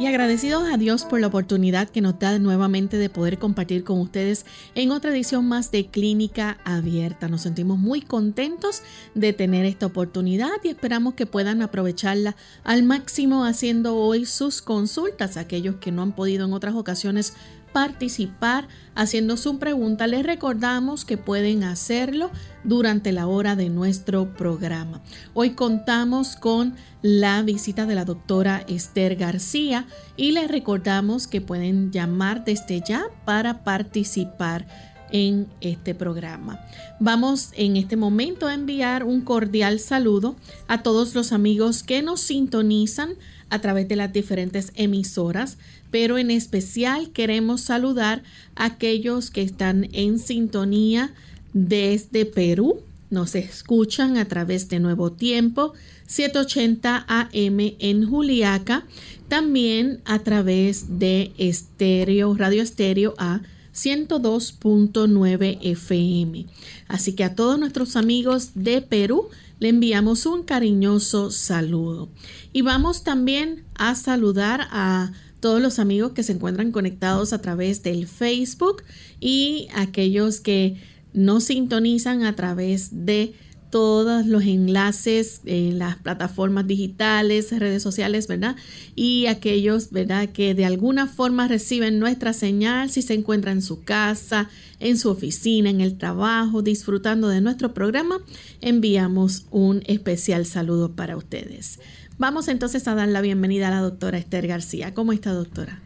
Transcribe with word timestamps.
Y 0.00 0.06
agradecidos 0.06 0.64
a 0.72 0.78
Dios 0.78 1.04
por 1.04 1.20
la 1.20 1.26
oportunidad 1.26 1.90
que 1.90 2.00
nos 2.00 2.18
da 2.18 2.38
nuevamente 2.38 2.96
de 2.96 3.10
poder 3.10 3.38
compartir 3.38 3.84
con 3.84 4.00
ustedes 4.00 4.46
en 4.74 4.92
otra 4.92 5.10
edición 5.10 5.46
más 5.46 5.70
de 5.70 5.88
Clínica 5.88 6.56
Abierta. 6.64 7.28
Nos 7.28 7.42
sentimos 7.42 7.78
muy 7.78 8.00
contentos 8.00 8.82
de 9.14 9.34
tener 9.34 9.66
esta 9.66 9.84
oportunidad 9.84 10.52
y 10.64 10.68
esperamos 10.68 11.12
que 11.12 11.26
puedan 11.26 11.60
aprovecharla 11.60 12.34
al 12.64 12.82
máximo 12.82 13.44
haciendo 13.44 13.94
hoy 13.94 14.24
sus 14.24 14.62
consultas, 14.62 15.36
aquellos 15.36 15.76
que 15.76 15.92
no 15.92 16.00
han 16.00 16.12
podido 16.12 16.46
en 16.46 16.54
otras 16.54 16.76
ocasiones 16.76 17.34
participar 17.72 18.68
haciendo 18.94 19.36
su 19.36 19.58
pregunta, 19.58 20.06
les 20.06 20.24
recordamos 20.24 21.04
que 21.04 21.16
pueden 21.16 21.64
hacerlo 21.64 22.30
durante 22.64 23.12
la 23.12 23.26
hora 23.26 23.56
de 23.56 23.70
nuestro 23.70 24.34
programa. 24.34 25.02
Hoy 25.34 25.50
contamos 25.50 26.36
con 26.36 26.74
la 27.02 27.42
visita 27.42 27.86
de 27.86 27.94
la 27.94 28.04
doctora 28.04 28.64
Esther 28.68 29.16
García 29.16 29.86
y 30.16 30.32
les 30.32 30.50
recordamos 30.50 31.26
que 31.26 31.40
pueden 31.40 31.90
llamar 31.92 32.44
desde 32.44 32.82
ya 32.82 33.04
para 33.24 33.64
participar 33.64 34.66
en 35.12 35.48
este 35.60 35.94
programa. 35.94 36.60
Vamos 36.98 37.50
en 37.56 37.76
este 37.76 37.96
momento 37.96 38.46
a 38.46 38.54
enviar 38.54 39.04
un 39.04 39.22
cordial 39.22 39.80
saludo 39.80 40.36
a 40.68 40.82
todos 40.82 41.14
los 41.14 41.32
amigos 41.32 41.82
que 41.82 42.02
nos 42.02 42.20
sintonizan 42.20 43.14
a 43.48 43.60
través 43.60 43.88
de 43.88 43.96
las 43.96 44.12
diferentes 44.12 44.72
emisoras, 44.76 45.58
pero 45.90 46.18
en 46.18 46.30
especial 46.30 47.10
queremos 47.10 47.62
saludar 47.62 48.22
a 48.54 48.66
aquellos 48.66 49.30
que 49.30 49.42
están 49.42 49.88
en 49.92 50.18
sintonía 50.18 51.12
desde 51.52 52.26
Perú. 52.26 52.82
Nos 53.10 53.34
escuchan 53.34 54.16
a 54.18 54.26
través 54.26 54.68
de 54.68 54.78
Nuevo 54.78 55.12
Tiempo 55.12 55.72
780 56.06 57.06
AM 57.08 57.58
en 57.78 58.08
Juliaca, 58.08 58.86
también 59.28 60.00
a 60.04 60.20
través 60.20 60.98
de 60.98 61.32
Estéreo, 61.38 62.34
Radio 62.34 62.62
Estéreo 62.62 63.14
A 63.18 63.42
102.9 63.74 65.58
FM. 65.60 66.46
Así 66.88 67.12
que 67.14 67.24
a 67.24 67.34
todos 67.34 67.58
nuestros 67.58 67.96
amigos 67.96 68.50
de 68.54 68.82
Perú 68.82 69.28
le 69.60 69.68
enviamos 69.68 70.26
un 70.26 70.42
cariñoso 70.42 71.30
saludo. 71.30 72.08
Y 72.52 72.62
vamos 72.62 73.04
también 73.04 73.64
a 73.74 73.94
saludar 73.94 74.66
a 74.70 75.12
todos 75.40 75.60
los 75.60 75.78
amigos 75.78 76.12
que 76.12 76.22
se 76.22 76.32
encuentran 76.32 76.72
conectados 76.72 77.32
a 77.32 77.40
través 77.40 77.82
del 77.82 78.06
Facebook 78.06 78.82
y 79.18 79.68
aquellos 79.74 80.40
que 80.40 80.76
nos 81.12 81.44
sintonizan 81.44 82.22
a 82.22 82.36
través 82.36 83.06
de 83.06 83.34
todos 83.70 84.26
los 84.26 84.42
enlaces 84.42 85.40
en 85.44 85.78
las 85.78 85.96
plataformas 85.96 86.66
digitales, 86.66 87.56
redes 87.58 87.82
sociales, 87.82 88.26
¿verdad? 88.26 88.56
Y 88.94 89.26
aquellos, 89.26 89.90
¿verdad? 89.90 90.28
Que 90.28 90.54
de 90.54 90.64
alguna 90.64 91.06
forma 91.06 91.48
reciben 91.48 91.98
nuestra 91.98 92.32
señal 92.32 92.90
si 92.90 93.02
se 93.02 93.14
encuentran 93.14 93.58
en 93.58 93.62
su 93.62 93.82
casa, 93.82 94.48
en 94.80 94.98
su 94.98 95.10
oficina, 95.10 95.70
en 95.70 95.80
el 95.80 95.96
trabajo, 95.96 96.62
disfrutando 96.62 97.28
de 97.28 97.40
nuestro 97.40 97.72
programa, 97.72 98.18
enviamos 98.60 99.46
un 99.50 99.82
especial 99.86 100.46
saludo 100.46 100.92
para 100.96 101.16
ustedes. 101.16 101.78
Vamos 102.18 102.48
entonces 102.48 102.86
a 102.86 102.94
dar 102.94 103.08
la 103.08 103.22
bienvenida 103.22 103.68
a 103.68 103.70
la 103.70 103.80
doctora 103.80 104.18
Esther 104.18 104.46
García. 104.46 104.92
¿Cómo 104.92 105.12
está, 105.12 105.32
doctora? 105.32 105.80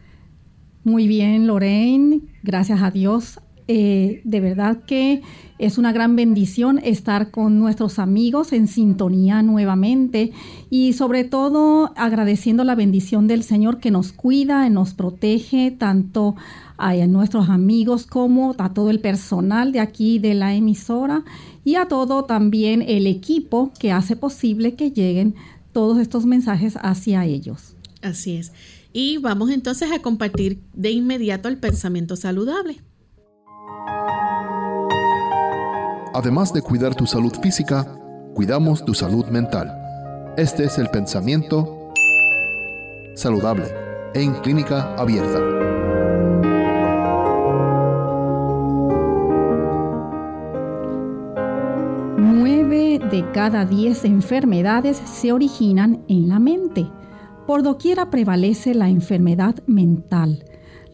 Muy 0.83 1.07
bien, 1.07 1.47
Lorraine. 1.47 2.21
Gracias 2.43 2.81
a 2.81 2.91
Dios. 2.91 3.39
Eh, 3.67 4.21
de 4.23 4.39
verdad 4.41 4.83
que 4.85 5.23
es 5.57 5.79
una 5.79 5.91
gran 5.91 6.15
bendición 6.15 6.79
estar 6.83 7.31
con 7.31 7.57
nuestros 7.59 7.97
amigos 7.97 8.53
en 8.53 8.67
sintonía 8.67 9.41
nuevamente 9.41 10.31
y 10.69 10.93
sobre 10.93 11.23
todo 11.23 11.91
agradeciendo 11.95 12.63
la 12.63 12.75
bendición 12.75 13.27
del 13.27 13.41
Señor 13.41 13.79
que 13.79 13.89
nos 13.89 14.11
cuida, 14.11 14.67
y 14.67 14.69
nos 14.69 14.93
protege 14.93 15.71
tanto 15.71 16.35
a 16.77 16.93
nuestros 17.07 17.49
amigos 17.49 18.05
como 18.05 18.53
a 18.57 18.73
todo 18.73 18.89
el 18.89 18.99
personal 18.99 19.71
de 19.71 19.79
aquí 19.79 20.19
de 20.19 20.33
la 20.35 20.53
emisora 20.53 21.23
y 21.63 21.75
a 21.75 21.87
todo 21.87 22.25
también 22.25 22.83
el 22.83 23.07
equipo 23.07 23.71
que 23.79 23.91
hace 23.91 24.15
posible 24.15 24.75
que 24.75 24.91
lleguen 24.91 25.35
todos 25.71 25.97
estos 25.99 26.25
mensajes 26.25 26.77
hacia 26.81 27.25
ellos. 27.25 27.75
Así 28.01 28.35
es. 28.35 28.51
Y 28.93 29.17
vamos 29.17 29.49
entonces 29.49 29.91
a 29.91 30.01
compartir 30.01 30.61
de 30.73 30.91
inmediato 30.91 31.49
el 31.49 31.57
pensamiento 31.57 32.15
saludable. 32.15 32.77
Además 36.13 36.53
de 36.53 36.61
cuidar 36.61 36.95
tu 36.95 37.05
salud 37.05 37.33
física, 37.41 37.85
cuidamos 38.33 38.85
tu 38.85 38.93
salud 38.93 39.25
mental. 39.27 39.69
Este 40.37 40.63
es 40.63 40.77
el 40.77 40.89
pensamiento 40.89 41.91
saludable 43.15 43.65
en 44.13 44.33
clínica 44.35 44.95
abierta. 44.95 45.39
Nueve 52.17 52.99
de 53.11 53.29
cada 53.33 53.65
diez 53.65 54.05
enfermedades 54.05 54.97
se 54.97 55.33
originan 55.33 56.03
en 56.07 56.29
la 56.29 56.39
mente. 56.39 56.87
Por 57.45 57.61
doquiera 57.61 58.09
prevalece 58.09 58.73
la 58.73 58.87
enfermedad 58.87 59.55
mental 59.67 60.45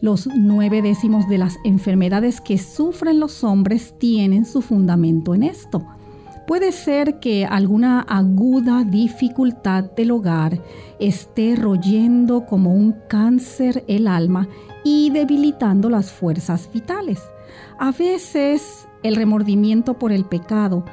los 0.02 0.26
nueve 0.26 0.82
décimos 0.82 1.28
de 1.28 1.38
las 1.38 1.58
enfermedades 1.64 2.40
que 2.40 2.58
sufren 2.58 3.20
los 3.20 3.44
hombres 3.44 3.94
tienen 3.98 4.44
su 4.44 4.60
fundamento 4.60 5.32
en 5.32 5.44
esto. 5.44 5.86
Puede 6.46 6.72
ser 6.72 7.20
que 7.20 7.46
alguna 7.46 8.00
aguda 8.00 8.82
dificultad 8.82 9.84
del 9.84 10.10
hogar 10.10 10.60
esté 10.98 11.54
royendo 11.54 12.46
como 12.46 12.74
un 12.74 12.96
cáncer 13.08 13.84
el 13.86 14.08
alma 14.08 14.48
y 14.84 15.10
debilitando 15.10 15.88
las 15.88 16.10
fuerzas 16.10 16.68
vitales. 16.74 17.22
A 17.78 17.92
veces 17.92 18.88
el 19.04 19.14
remordimiento 19.14 19.94
por 20.00 20.10
el 20.10 20.24
pecado 20.24 20.84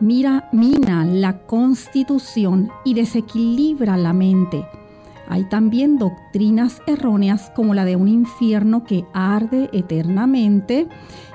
mira, 0.00 0.48
mina 0.52 1.04
la 1.04 1.38
constitución 1.46 2.70
y 2.82 2.94
desequilibra 2.94 3.98
la 3.98 4.14
mente. 4.14 4.66
Hay 5.28 5.44
también 5.44 5.98
doctrinas 5.98 6.80
erróneas 6.86 7.50
como 7.54 7.74
la 7.74 7.84
de 7.84 7.96
un 7.96 8.08
infierno 8.08 8.84
que 8.84 9.04
arde 9.12 9.70
eternamente 9.72 10.88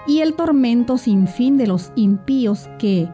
y 0.07 0.19
el 0.19 0.33
tormento 0.35 0.97
sin 0.97 1.27
fin 1.27 1.57
de 1.57 1.67
los 1.67 1.91
impíos 1.95 2.69
que, 2.77 3.09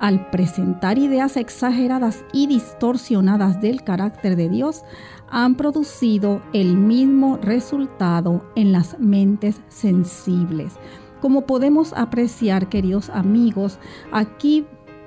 al 0.00 0.30
presentar 0.30 0.98
ideas 0.98 1.36
exageradas 1.36 2.24
y 2.32 2.46
distorsionadas 2.46 3.60
del 3.60 3.82
carácter 3.82 4.36
de 4.36 4.48
Dios, 4.48 4.84
han 5.30 5.56
producido 5.56 6.40
el 6.52 6.76
mismo 6.76 7.38
resultado 7.38 8.44
en 8.54 8.72
las 8.72 8.98
mentes 8.98 9.60
sensibles. 9.68 10.74
Como 11.20 11.46
podemos 11.46 11.92
apreciar, 11.94 12.68
queridos 12.68 13.10
amigos, 13.10 13.78
aquí 14.12 14.66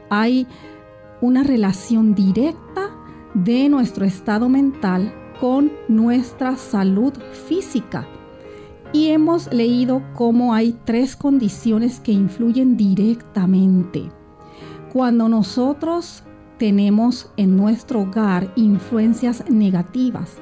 hay 0.10 0.46
una 1.22 1.44
relación 1.44 2.16
directa 2.16 2.81
de 3.34 3.70
nuestro 3.70 4.06
estado 4.06 4.50
mental 4.50 5.14
con 5.40 5.72
nuestra 5.88 6.56
salud 6.56 7.14
física. 7.48 8.08
Y 8.94 9.08
hemos 9.08 9.52
leído 9.54 10.04
cómo 10.14 10.54
hay 10.54 10.78
tres 10.86 11.16
condiciones 11.16 12.00
que 12.00 12.12
influyen 12.12 12.76
directamente. 12.76 14.12
Cuando 14.92 15.30
nosotros 15.30 16.24
tenemos 16.58 17.32
en 17.38 17.56
nuestro 17.56 18.02
hogar 18.02 18.52
influencias 18.56 19.50
negativas, 19.50 20.38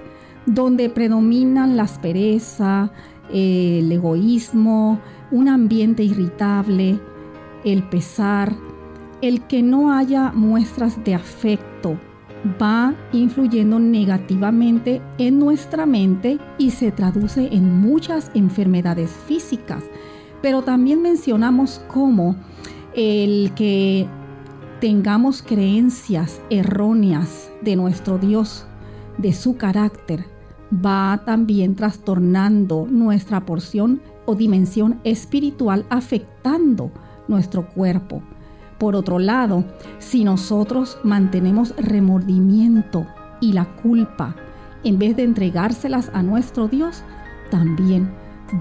donde 0.47 0.89
predominan 0.89 1.77
la 1.77 1.83
aspereza, 1.83 2.91
el 3.31 3.91
egoísmo, 3.91 4.99
un 5.31 5.47
ambiente 5.47 6.03
irritable, 6.03 6.99
el 7.63 7.83
pesar, 7.83 8.55
el 9.21 9.41
que 9.43 9.61
no 9.61 9.93
haya 9.93 10.31
muestras 10.31 11.03
de 11.03 11.13
afecto, 11.13 11.97
va 12.61 12.95
influyendo 13.11 13.79
negativamente 13.79 15.01
en 15.17 15.39
nuestra 15.39 15.85
mente 15.85 16.39
y 16.57 16.71
se 16.71 16.91
traduce 16.91 17.53
en 17.53 17.81
muchas 17.81 18.31
enfermedades 18.33 19.11
físicas. 19.11 19.83
Pero 20.41 20.61
también 20.61 21.01
mencionamos 21.01 21.81
cómo 21.87 22.35
el 22.95 23.51
que 23.55 24.07
tengamos 24.79 25.41
creencias 25.41 26.39
erróneas 26.49 27.51
de 27.61 27.75
nuestro 27.75 28.17
Dios, 28.17 28.65
de 29.17 29.33
su 29.33 29.57
carácter, 29.57 30.25
va 30.73 31.23
también 31.25 31.75
trastornando 31.75 32.87
nuestra 32.89 33.45
porción 33.45 34.01
o 34.25 34.35
dimensión 34.35 35.01
espiritual, 35.03 35.85
afectando 35.89 36.91
nuestro 37.27 37.67
cuerpo. 37.67 38.21
Por 38.79 38.95
otro 38.95 39.19
lado, 39.19 39.65
si 39.99 40.23
nosotros 40.23 40.97
mantenemos 41.03 41.75
remordimiento 41.75 43.05
y 43.41 43.51
la 43.51 43.65
culpa, 43.65 44.35
en 44.83 44.97
vez 44.97 45.17
de 45.17 45.23
entregárselas 45.23 46.09
a 46.13 46.23
nuestro 46.23 46.69
Dios, 46.69 47.03
también 47.51 48.09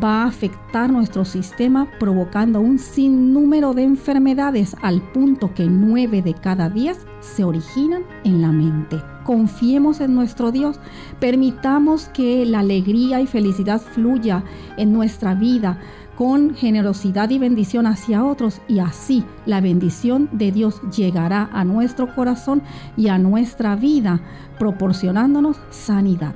va 0.03 0.23
a 0.23 0.26
afectar 0.26 0.91
nuestro 0.91 1.25
sistema 1.25 1.88
provocando 1.99 2.61
un 2.61 2.79
sinnúmero 2.79 3.73
de 3.73 3.85
enfermedades 3.85 4.76
al 4.82 5.00
punto 5.12 5.55
que 5.55 5.67
nueve 5.67 6.20
de 6.20 6.35
cada 6.35 6.69
diez 6.69 7.06
se 7.20 7.44
originan 7.44 8.03
en 8.25 8.43
la 8.43 8.53
mente. 8.53 9.00
Confiemos 9.25 10.00
en 10.00 10.15
nuestro 10.15 10.53
Dios, 10.53 10.81
permitamos 11.20 12.09
que 12.09 12.44
la 12.47 12.61
alegría 12.61 13.20
y 13.20 13.26
felicidad 13.26 13.81
fluya 13.81 14.43
en 14.76 14.93
nuestra 14.93 15.35
vida 15.35 15.79
con 16.19 16.56
generosidad 16.56 17.31
y 17.31 17.38
bendición 17.38 17.87
hacia 17.87 18.25
otros 18.25 18.61
y 18.67 18.81
así 18.81 19.23
la 19.47 19.61
bendición 19.61 20.29
de 20.32 20.50
Dios 20.50 20.81
llegará 20.91 21.49
a 21.53 21.65
nuestro 21.65 22.12
corazón 22.12 22.61
y 22.97 23.06
a 23.06 23.19
nuestra 23.19 23.76
vida 23.76 24.20
proporcionándonos 24.59 25.59
sanidad. 25.70 26.35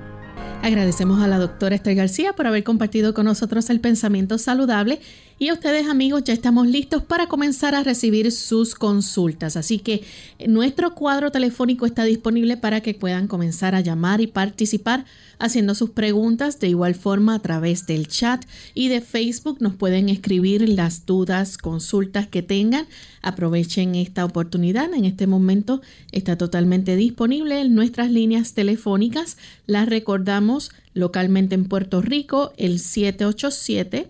Agradecemos 0.63 1.21
a 1.21 1.27
la 1.27 1.39
doctora 1.39 1.75
Esther 1.75 1.97
García 1.97 2.33
por 2.33 2.47
haber 2.47 2.63
compartido 2.63 3.13
con 3.13 3.25
nosotros 3.25 3.69
el 3.71 3.81
pensamiento 3.81 4.39
saludable 4.39 5.01
y 5.43 5.51
ustedes 5.51 5.89
amigos 5.89 6.23
ya 6.23 6.35
estamos 6.35 6.69
listos 6.69 7.03
para 7.03 7.27
comenzar 7.27 7.75
a 7.75 7.83
recibir 7.83 8.31
sus 8.31 8.77
consultas. 8.77 9.57
Así 9.57 9.81
que 9.81 10.05
nuestro 10.47 10.95
cuadro 10.95 11.33
telefónico 11.33 11.85
está 11.85 12.05
disponible 12.05 12.57
para 12.57 12.81
que 12.81 12.95
puedan 12.95 13.27
comenzar 13.27 13.75
a 13.75 13.81
llamar 13.81 14.21
y 14.21 14.29
participar 14.29 15.05
haciendo 15.41 15.75
sus 15.75 15.91
preguntas. 15.91 16.61
De 16.61 16.69
igual 16.69 16.95
forma 16.95 17.35
a 17.35 17.39
través 17.41 17.87
del 17.87 18.07
chat 18.07 18.45
y 18.73 18.87
de 18.87 19.01
Facebook 19.01 19.57
nos 19.59 19.75
pueden 19.75 20.09
escribir 20.09 20.69
las 20.69 21.07
dudas, 21.07 21.59
consultas 21.59 22.29
que 22.29 22.43
tengan. 22.43 22.87
Aprovechen 23.21 23.97
esta 23.97 24.25
oportunidad. 24.25 24.95
En 24.95 25.05
este 25.05 25.27
momento 25.27 25.83
está 26.13 26.39
totalmente 26.39 26.95
disponible 26.95 27.63
en 27.63 27.75
nuestras 27.75 28.13
líneas 28.13 28.55
telefónicas. 28.55 29.39
Las 29.67 29.89
recordamos 29.89 30.71
localmente 30.95 31.57
en 31.57 31.65
Puerto 31.65 32.01
Rico 32.01 32.53
el 32.59 32.79
787 32.79 34.07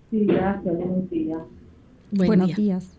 Sí, 0.09 0.25
gracias, 0.25 0.75
buenos 0.75 1.09
días. 1.09 1.41
buenos 2.11 2.55
días. 2.55 2.93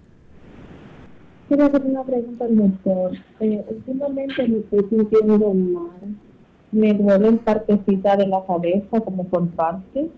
Quiero 1.49 1.65
hacer 1.65 1.81
una 1.83 2.05
pregunta 2.05 2.45
al 2.45 2.57
doctor. 2.57 3.13
Eh, 3.41 3.65
últimamente 3.71 4.47
me 4.47 4.59
estoy 4.59 4.85
sintiendo 4.91 5.55
mal 5.55 6.19
me 6.73 6.95
duele 6.95 7.33
partecita 7.33 8.17
de 8.17 8.27
la 8.27 8.45
cabeza, 8.45 9.01
como 9.01 9.25
por 9.25 9.49
parte, 9.49 10.11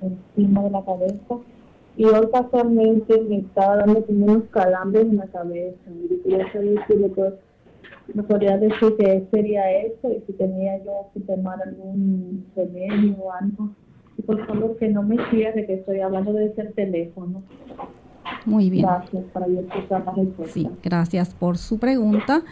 encima 0.00 0.62
de 0.62 0.70
la 0.70 0.84
cabeza. 0.84 1.36
Y 1.96 2.04
hoy 2.04 2.28
casualmente 2.32 3.20
me 3.22 3.38
estaba 3.38 3.76
dando 3.76 4.04
como 4.04 4.26
unos 4.26 4.44
calambres 4.50 5.04
en 5.04 5.16
la 5.16 5.26
cabeza. 5.26 5.78
Y 5.90 6.16
quería 6.22 6.52
saber 6.52 6.78
si 6.86 8.14
me 8.14 8.22
podría 8.22 8.58
decir 8.58 8.94
qué 8.98 9.26
sería 9.30 9.70
eso 9.80 10.10
y 10.12 10.22
si 10.26 10.32
tenía 10.34 10.82
yo 10.84 11.08
que 11.14 11.20
tomar 11.20 11.60
algún 11.62 12.46
remedio 12.54 13.16
o 13.18 13.32
algo. 13.32 13.70
Y 14.18 14.22
por 14.22 14.46
favor 14.46 14.76
que 14.76 14.88
no 14.88 15.02
me 15.02 15.16
cierre, 15.30 15.66
que 15.66 15.74
estoy 15.74 16.00
hablando 16.00 16.32
de 16.32 16.46
ese 16.46 16.64
teléfono. 16.64 17.42
Muy 18.44 18.70
bien. 18.70 18.86
Gracias 18.86 19.24
para 19.32 19.46
yo 19.46 19.60
escuchar 19.60 20.04
la 20.04 20.12
respuesta. 20.12 20.54
Sí, 20.54 20.68
gracias 20.82 21.34
por 21.34 21.58
su 21.58 21.78
pregunta. 21.78 22.42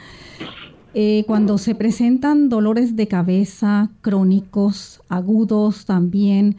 Eh, 0.96 1.24
cuando 1.26 1.58
se 1.58 1.74
presentan 1.74 2.48
dolores 2.48 2.94
de 2.94 3.08
cabeza 3.08 3.90
crónicos, 4.00 5.00
agudos 5.08 5.86
también, 5.86 6.56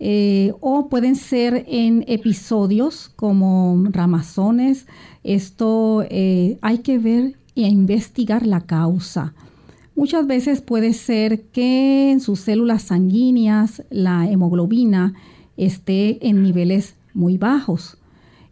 eh, 0.00 0.52
o 0.60 0.88
pueden 0.88 1.14
ser 1.14 1.64
en 1.68 2.04
episodios 2.08 3.12
como 3.14 3.84
ramazones, 3.90 4.86
esto 5.22 6.04
eh, 6.10 6.58
hay 6.62 6.78
que 6.78 6.98
ver 6.98 7.36
e 7.54 7.62
investigar 7.68 8.44
la 8.44 8.62
causa. 8.62 9.34
Muchas 9.94 10.26
veces 10.26 10.60
puede 10.60 10.92
ser 10.92 11.44
que 11.44 12.10
en 12.10 12.20
sus 12.20 12.40
células 12.40 12.82
sanguíneas 12.82 13.84
la 13.88 14.28
hemoglobina 14.28 15.14
esté 15.56 16.26
en 16.28 16.42
niveles 16.42 16.96
muy 17.14 17.38
bajos. 17.38 17.98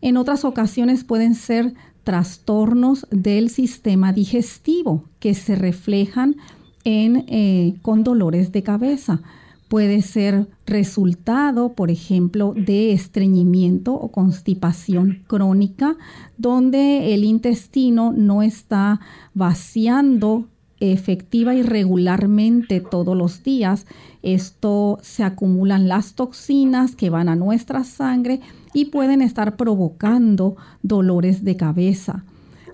En 0.00 0.16
otras 0.16 0.44
ocasiones 0.44 1.02
pueden 1.02 1.34
ser 1.34 1.74
trastornos 2.04 3.06
del 3.10 3.50
sistema 3.50 4.12
digestivo 4.12 5.04
que 5.18 5.34
se 5.34 5.56
reflejan 5.56 6.36
en, 6.84 7.24
eh, 7.28 7.74
con 7.82 8.04
dolores 8.04 8.52
de 8.52 8.62
cabeza. 8.62 9.22
Puede 9.68 10.02
ser 10.02 10.46
resultado, 10.66 11.72
por 11.72 11.90
ejemplo, 11.90 12.54
de 12.54 12.92
estreñimiento 12.92 13.94
o 13.94 14.12
constipación 14.12 15.24
crónica, 15.26 15.96
donde 16.36 17.14
el 17.14 17.24
intestino 17.24 18.12
no 18.12 18.42
está 18.42 19.00
vaciando 19.32 20.46
efectiva 20.80 21.54
y 21.54 21.62
regularmente 21.62 22.80
todos 22.80 23.16
los 23.16 23.42
días, 23.42 23.86
esto 24.22 24.98
se 25.02 25.22
acumulan 25.22 25.88
las 25.88 26.14
toxinas 26.14 26.94
que 26.96 27.10
van 27.10 27.28
a 27.28 27.36
nuestra 27.36 27.84
sangre 27.84 28.40
y 28.74 28.86
pueden 28.86 29.22
estar 29.22 29.56
provocando 29.56 30.56
dolores 30.82 31.44
de 31.44 31.56
cabeza. 31.56 32.24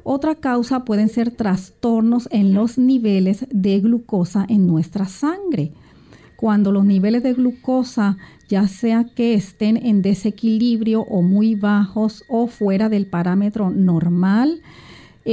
Otra 0.02 0.35
causa 0.35 0.85
pueden 0.85 1.09
ser 1.09 1.30
trastornos 1.30 2.26
en 2.33 2.54
los 2.54 2.78
niveles 2.78 3.47
de 3.50 3.78
glucosa 3.80 4.45
en 4.49 4.66
nuestra 4.66 5.04
sangre. 5.04 5.73
Cuando 6.37 6.73
los 6.73 6.87
niveles 6.87 7.23
de 7.23 7.35
glucosa, 7.35 8.16
ya 8.49 8.66
sea 8.66 9.04
que 9.04 9.35
estén 9.35 9.76
en 9.76 10.00
desequilibrio 10.00 11.02
o 11.02 11.21
muy 11.21 11.54
bajos 11.54 12.25
o 12.28 12.47
fuera 12.47 12.88
del 12.88 13.07
parámetro 13.07 13.69
normal, 13.71 14.62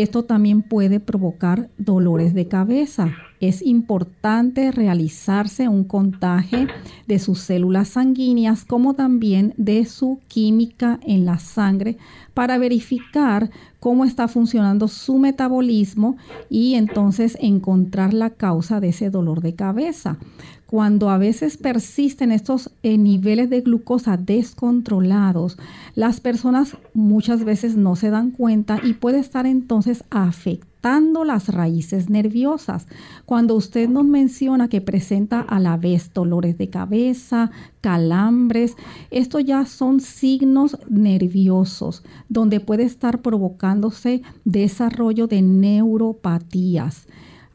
esto 0.02 0.24
también 0.24 0.62
puede 0.62 1.00
provocar 1.00 1.70
dolores 1.78 2.34
de 2.34 2.48
cabeza. 2.48 3.12
Es 3.40 3.62
importante 3.62 4.72
realizarse 4.72 5.68
un 5.68 5.84
contaje 5.84 6.68
de 7.08 7.20
sus 7.20 7.40
células 7.40 7.90
sanguíneas 7.90 8.66
como 8.66 8.96
también 8.96 9.54
de 9.58 9.86
su 9.86 10.20
química 10.28 11.00
en 11.04 11.26
la 11.26 11.38
sangre 11.38 11.98
para 12.34 12.58
verificar 12.58 13.52
cómo 13.80 14.06
está 14.06 14.28
funcionando 14.28 14.88
su 14.88 15.20
metabolismo 15.20 16.18
y 16.50 16.74
entonces 16.74 17.38
encontrar 17.40 18.14
la 18.14 18.32
causa 18.32 18.80
de 18.80 18.90
ese 18.90 19.10
dolor 19.12 19.42
de 19.42 19.54
cabeza 19.54 20.18
cuando 20.68 21.10
a 21.10 21.18
veces 21.18 21.58
persisten 21.58 22.32
estos 22.32 22.72
eh, 22.84 22.98
niveles 22.98 23.50
de 23.50 23.62
glucosa 23.62 24.18
descontrolados, 24.18 25.58
las 25.96 26.20
personas 26.20 26.78
muchas 26.94 27.46
veces 27.46 27.78
no 27.78 27.96
se 27.96 28.10
dan 28.10 28.32
cuenta 28.32 28.80
y 28.84 28.94
puede 28.94 29.20
estar 29.20 29.46
entonces 29.46 30.04
afectando 30.10 31.24
las 31.24 31.48
raíces 31.48 32.10
nerviosas. 32.10 32.88
Cuando 33.26 33.56
usted 33.56 33.88
nos 33.88 34.06
menciona 34.06 34.68
que 34.68 34.82
presenta 34.82 35.40
a 35.40 35.60
la 35.62 35.78
vez 35.78 36.14
dolores 36.14 36.58
de 36.58 36.70
cabeza, 36.70 37.50
calambres, 37.80 38.76
esto 39.10 39.40
ya 39.40 39.66
son 39.66 40.02
signos 40.02 40.78
nerviosos 40.90 42.04
donde 42.28 42.60
puede 42.60 42.84
estar 42.84 43.22
provocándose 43.22 44.22
desarrollo 44.44 45.28
de 45.28 45.42
neuropatías. 45.42 47.08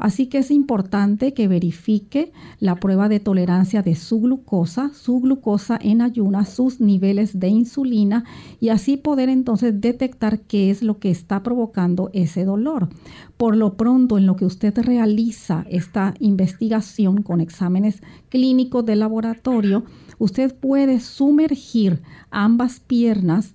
Así 0.02 0.26
que 0.26 0.38
es 0.38 0.50
importante 0.50 1.32
que 1.32 1.46
verifique 1.46 2.32
la 2.58 2.74
prueba 2.74 3.08
de 3.08 3.20
tolerancia 3.20 3.82
de 3.82 3.94
su 3.94 4.20
glucosa, 4.20 4.90
su 4.92 5.20
glucosa 5.20 5.78
en 5.80 6.02
ayunas, 6.02 6.48
sus 6.48 6.80
niveles 6.80 7.38
de 7.38 7.46
insulina 7.46 8.24
y 8.58 8.70
así 8.70 8.96
poder 8.96 9.28
entonces 9.28 9.80
detectar 9.80 10.40
qué 10.40 10.70
es 10.70 10.82
lo 10.82 10.98
que 10.98 11.12
está 11.12 11.44
provocando 11.44 12.10
ese 12.14 12.44
dolor. 12.44 12.88
Por 13.36 13.56
lo 13.56 13.76
pronto, 13.76 14.18
en 14.18 14.26
lo 14.26 14.34
que 14.34 14.44
usted 14.44 14.76
realiza 14.76 15.64
esta 15.70 16.14
investigación 16.18 17.22
con 17.22 17.40
exámenes 17.40 18.02
clínicos 18.28 18.84
de 18.84 18.96
laboratorio, 18.96 19.84
usted 20.18 20.52
puede 20.52 20.98
sumergir 20.98 22.02
ambas 22.32 22.80
piernas 22.80 23.54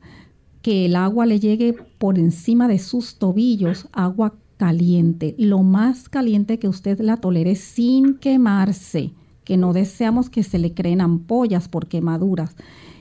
que 0.62 0.86
el 0.86 0.96
agua 0.96 1.26
le 1.26 1.42
llegue 1.42 1.76
por 1.98 2.18
encima 2.18 2.70
de 2.70 2.80
sus 2.80 3.18
tobillos, 3.18 3.90
agua 3.92 4.36
caliente, 4.58 5.36
lo 5.38 5.60
más 5.60 6.10
caliente 6.10 6.60
que 6.60 6.68
usted 6.68 7.00
la 7.00 7.18
tolere 7.18 7.56
sin 7.56 8.16
quemarse, 8.16 9.12
que 9.44 9.56
no 9.56 9.72
deseamos 9.72 10.30
que 10.30 10.44
se 10.44 10.60
le 10.60 10.74
creen 10.74 11.00
ampollas 11.00 11.70
por 11.70 11.88
quemaduras. 11.88 12.56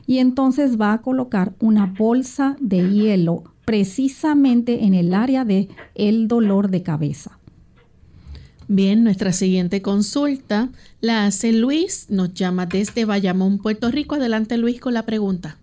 Y 0.06 0.18
entonces 0.18 0.80
va 0.80 0.92
a 0.92 1.02
colocar 1.02 1.54
una 1.58 1.86
bolsa 1.98 2.56
de 2.60 2.88
hielo 2.90 3.42
precisamente 3.64 4.84
en 4.84 4.94
el 4.94 5.12
área 5.12 5.44
de 5.44 5.68
el 5.96 6.28
dolor 6.28 6.70
de 6.70 6.82
cabeza. 6.84 7.40
Bien, 8.68 9.02
nuestra 9.02 9.32
siguiente 9.32 9.82
consulta 9.82 10.70
la 11.00 11.25
hace 11.25 11.52
Luis, 11.52 12.10
nos 12.10 12.34
llama 12.34 12.66
desde 12.66 13.04
Bayamón, 13.04 13.58
Puerto 13.58 13.90
Rico. 13.90 14.16
Adelante 14.16 14.56
Luis 14.56 14.80
con 14.80 14.94
la 14.94 15.04
pregunta. 15.04 15.58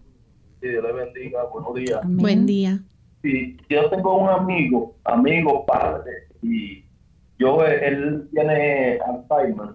Sí, 0.62 0.70
Dios 0.70 0.84
le 0.84 0.94
bendiga, 0.94 1.40
buenos 1.52 1.76
días. 1.76 2.00
Buen 2.06 2.46
día 2.46 2.84
si 3.24 3.58
yo 3.70 3.90
tengo 3.90 4.18
un 4.18 4.30
amigo, 4.30 4.96
amigo 5.06 5.66
padre, 5.66 6.28
y 6.42 6.84
yo, 7.40 7.66
él 7.66 8.28
tiene 8.32 9.00
Alzheimer, 9.00 9.70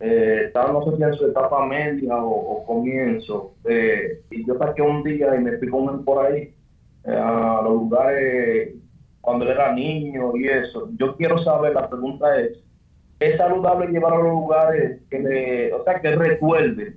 eh, 0.00 0.44
está 0.46 0.72
no 0.72 0.82
sé 0.84 0.96
si 0.96 1.02
en 1.02 1.12
su 1.12 1.26
etapa 1.26 1.66
media 1.66 2.16
o, 2.16 2.64
comienzo, 2.66 3.54
eh, 3.64 4.22
y 4.30 4.46
yo 4.46 4.56
saqué 4.58 4.80
un 4.80 5.02
día 5.02 5.36
y 5.36 5.40
me 5.40 5.58
fui 5.58 5.68
con 5.68 5.94
él 5.94 6.00
por 6.04 6.24
ahí, 6.24 6.54
eh, 7.04 7.14
a 7.14 7.60
los 7.62 7.74
lugares 7.74 8.74
cuando 9.20 9.44
él 9.44 9.50
era 9.50 9.74
niño 9.74 10.34
y 10.36 10.48
eso. 10.48 10.88
Yo 10.96 11.16
quiero 11.16 11.36
saber, 11.44 11.74
la 11.74 11.90
pregunta 11.90 12.40
es, 12.40 12.58
¿es 13.20 13.36
saludable 13.36 13.88
llevar 13.88 14.14
a 14.14 14.16
los 14.16 14.32
lugares 14.32 15.02
que 15.10 15.18
le, 15.18 15.72
o 15.74 15.84
sea, 15.84 16.00
que 16.00 16.16
resuelve 16.16 16.96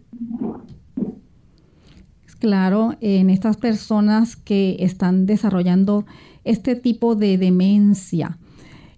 claro 2.44 2.98
en 3.00 3.30
estas 3.30 3.56
personas 3.56 4.36
que 4.36 4.76
están 4.80 5.26
desarrollando 5.26 6.06
este 6.44 6.76
tipo 6.76 7.16
de 7.16 7.38
demencia. 7.38 8.38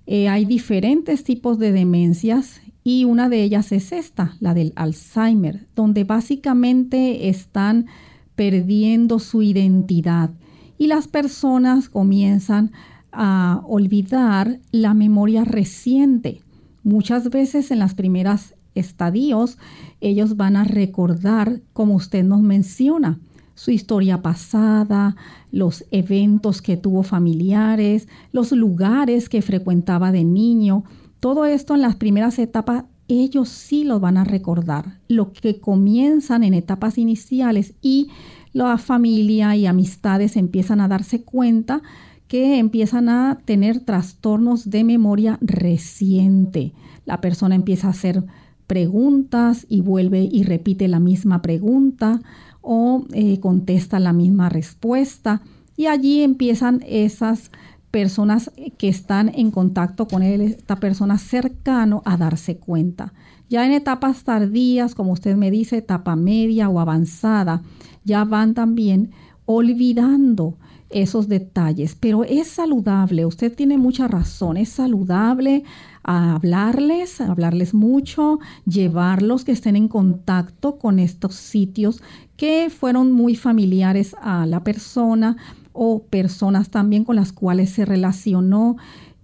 Eh, 0.07 0.27
hay 0.29 0.45
diferentes 0.45 1.23
tipos 1.23 1.59
de 1.59 1.71
demencias 1.71 2.59
y 2.83 3.03
una 3.03 3.29
de 3.29 3.43
ellas 3.43 3.71
es 3.71 3.91
esta, 3.91 4.35
la 4.39 4.55
del 4.55 4.73
Alzheimer, 4.75 5.67
donde 5.75 6.05
básicamente 6.05 7.29
están 7.29 7.85
perdiendo 8.33 9.19
su 9.19 9.43
identidad 9.43 10.31
y 10.79 10.87
las 10.87 11.07
personas 11.07 11.87
comienzan 11.87 12.71
a 13.11 13.61
olvidar 13.67 14.57
la 14.71 14.95
memoria 14.95 15.45
reciente. 15.45 16.41
Muchas 16.83 17.29
veces 17.29 17.69
en 17.69 17.77
las 17.77 17.93
primeras 17.93 18.55
estadios 18.73 19.59
ellos 20.01 20.35
van 20.35 20.55
a 20.55 20.63
recordar 20.63 21.61
como 21.73 21.93
usted 21.93 22.23
nos 22.23 22.41
menciona, 22.41 23.19
su 23.55 23.71
historia 23.71 24.21
pasada, 24.21 25.15
los 25.51 25.85
eventos 25.89 26.61
que 26.61 26.77
tuvo 26.77 27.03
familiares, 27.03 28.07
los 28.31 28.51
lugares 28.51 29.29
que 29.29 29.41
frecuentaba 29.41 30.11
de 30.11 30.23
niño. 30.23 30.83
Todo 31.19 31.45
esto 31.45 31.73
en 31.73 31.81
las 31.81 31.95
primeras 31.95 32.37
etapas 32.37 32.83
ellos 33.07 33.49
sí 33.49 33.83
lo 33.83 33.99
van 33.99 34.17
a 34.17 34.23
recordar. 34.23 34.99
Lo 35.07 35.31
que 35.31 35.59
comienzan 35.59 36.43
en 36.43 36.53
etapas 36.53 36.97
iniciales 36.97 37.73
y 37.81 38.09
la 38.51 38.77
familia 38.77 39.55
y 39.55 39.65
amistades 39.65 40.37
empiezan 40.37 40.81
a 40.81 40.87
darse 40.87 41.23
cuenta 41.23 41.81
que 42.27 42.57
empiezan 42.57 43.09
a 43.09 43.39
tener 43.45 43.79
trastornos 43.79 44.69
de 44.69 44.83
memoria 44.83 45.37
reciente. 45.41 46.73
La 47.05 47.21
persona 47.21 47.55
empieza 47.55 47.87
a 47.87 47.91
hacer 47.91 48.23
preguntas 48.65 49.67
y 49.69 49.81
vuelve 49.81 50.27
y 50.29 50.43
repite 50.43 50.87
la 50.87 50.99
misma 50.99 51.41
pregunta 51.41 52.21
o 52.65 53.05
eh, 53.13 53.39
contesta 53.39 53.99
la 53.99 54.11
misma 54.11 54.49
respuesta 54.49 55.41
y 55.77 55.85
allí 55.85 56.21
empiezan 56.21 56.83
esas 56.87 57.51
personas 57.91 58.51
que 58.77 58.89
están 58.89 59.31
en 59.33 59.51
contacto 59.51 60.07
con 60.07 60.21
él, 60.21 60.41
esta 60.41 60.75
persona 60.75 61.17
cercano 61.17 62.01
a 62.03 62.17
darse 62.17 62.57
cuenta. 62.57 63.13
Ya 63.49 63.65
en 63.65 63.71
etapas 63.71 64.23
tardías, 64.23 64.95
como 64.95 65.13
usted 65.13 65.37
me 65.37 65.51
dice, 65.51 65.77
etapa 65.77 66.15
media 66.15 66.67
o 66.67 66.79
avanzada, 66.79 67.61
ya 68.03 68.25
van 68.25 68.53
también 68.53 69.11
olvidando 69.45 70.57
esos 70.89 71.27
detalles, 71.27 71.95
pero 71.95 72.23
es 72.23 72.47
saludable, 72.47 73.25
usted 73.25 73.53
tiene 73.55 73.77
mucha 73.77 74.07
razón, 74.07 74.57
es 74.57 74.69
saludable 74.69 75.63
hablarles, 76.05 77.19
hablarles 77.19 77.73
mucho, 77.73 78.39
llevarlos 78.65 79.43
que 79.43 79.51
estén 79.51 79.75
en 79.75 79.87
contacto 79.87 80.77
con 80.77 80.99
estos 80.99 81.35
sitios 81.35 82.01
que 82.37 82.69
fueron 82.69 83.11
muy 83.11 83.35
familiares 83.35 84.15
a 84.21 84.45
la 84.45 84.63
persona 84.63 85.37
o 85.73 86.03
personas 86.03 86.69
también 86.69 87.03
con 87.03 87.15
las 87.15 87.31
cuales 87.31 87.71
se 87.71 87.85
relacionó. 87.85 88.77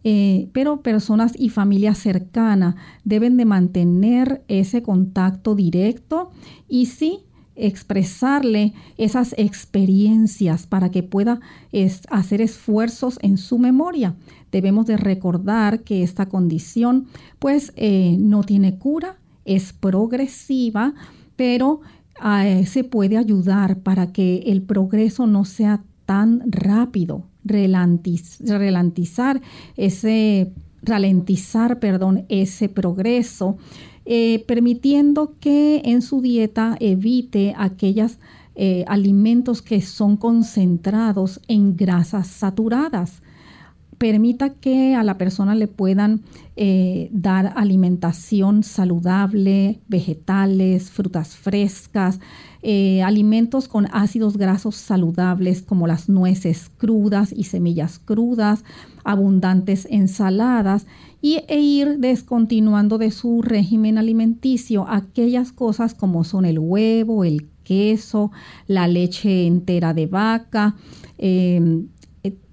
Eh, 0.04 0.50
pero 0.52 0.82
personas 0.82 1.34
y 1.38 1.50
familia 1.50 1.94
cercana 1.94 2.76
deben 3.04 3.38
de 3.38 3.46
mantener 3.46 4.44
ese 4.48 4.82
contacto 4.82 5.54
directo 5.54 6.32
y 6.68 6.88
sí 6.88 7.20
expresarle 7.56 8.74
esas 8.98 9.36
experiencias 9.38 10.66
para 10.66 10.90
que 10.90 11.04
pueda 11.04 11.40
hacer 12.10 12.42
esfuerzos 12.42 13.20
en 13.22 13.38
su 13.38 13.60
memoria. 13.60 14.16
Debemos 14.52 14.86
de 14.86 14.98
recordar 14.98 15.82
que 15.82 16.04
esta 16.04 16.28
condición 16.28 17.08
pues 17.40 17.74
eh, 17.76 18.18
no 18.20 18.44
tiene 18.44 18.78
cura, 18.78 19.18
es 19.46 19.74
progresiva, 19.74 20.94
pero 21.36 21.82
se 22.66 22.84
puede 22.84 23.18
ayudar 23.18 23.80
para 23.80 24.14
que 24.14 24.44
el 24.46 24.62
progreso 24.62 25.26
no 25.26 25.44
sea 25.44 25.82
tan 26.06 26.44
rápido, 26.46 27.24
ralentizar 27.44 29.42
ese, 29.78 30.52
ralentizar, 30.82 31.80
perdón, 31.80 32.26
ese 32.30 32.70
progreso, 32.70 33.58
eh, 34.06 34.44
permitiendo 34.48 35.36
que 35.40 35.82
en 35.86 36.02
su 36.02 36.22
dieta 36.22 36.76
evite 36.80 37.54
aquellos 37.58 38.18
eh, 38.56 38.84
alimentos 38.88 39.62
que 39.62 39.82
son 39.82 40.18
concentrados 40.18 41.40
en 41.48 41.78
grasas 41.78 42.28
saturadas. 42.28 43.22
Permita 44.02 44.50
que 44.50 44.96
a 44.96 45.04
la 45.04 45.20
persona 45.20 45.54
le 45.54 45.68
puedan 45.68 46.24
eh, 46.56 47.10
dar 47.12 47.54
alimentación 47.56 48.64
saludable, 48.64 49.80
vegetales, 49.88 50.90
frutas 50.90 51.36
frescas, 51.36 52.20
eh, 52.64 53.04
alimentos 53.04 53.68
con 53.68 53.88
ácidos 53.92 54.38
grasos 54.38 54.74
saludables 54.76 55.62
como 55.62 55.86
las 55.86 56.10
nueces 56.10 56.72
crudas 56.80 57.32
y 57.32 57.44
semillas 57.44 58.00
crudas, 58.00 58.64
abundantes 59.04 59.88
ensaladas 59.88 60.88
y, 61.22 61.44
e 61.48 61.60
ir 61.60 62.00
descontinuando 62.00 62.98
de 62.98 63.12
su 63.12 63.44
régimen 63.44 64.00
alimenticio 64.00 64.88
aquellas 64.90 65.52
cosas 65.52 65.94
como 65.94 66.24
son 66.24 66.46
el 66.46 66.58
huevo, 66.58 67.24
el 67.24 67.52
queso, 67.64 68.32
la 68.66 68.88
leche 68.88 69.46
entera 69.46 69.94
de 69.94 70.08
vaca, 70.08 70.76
em, 71.20 71.86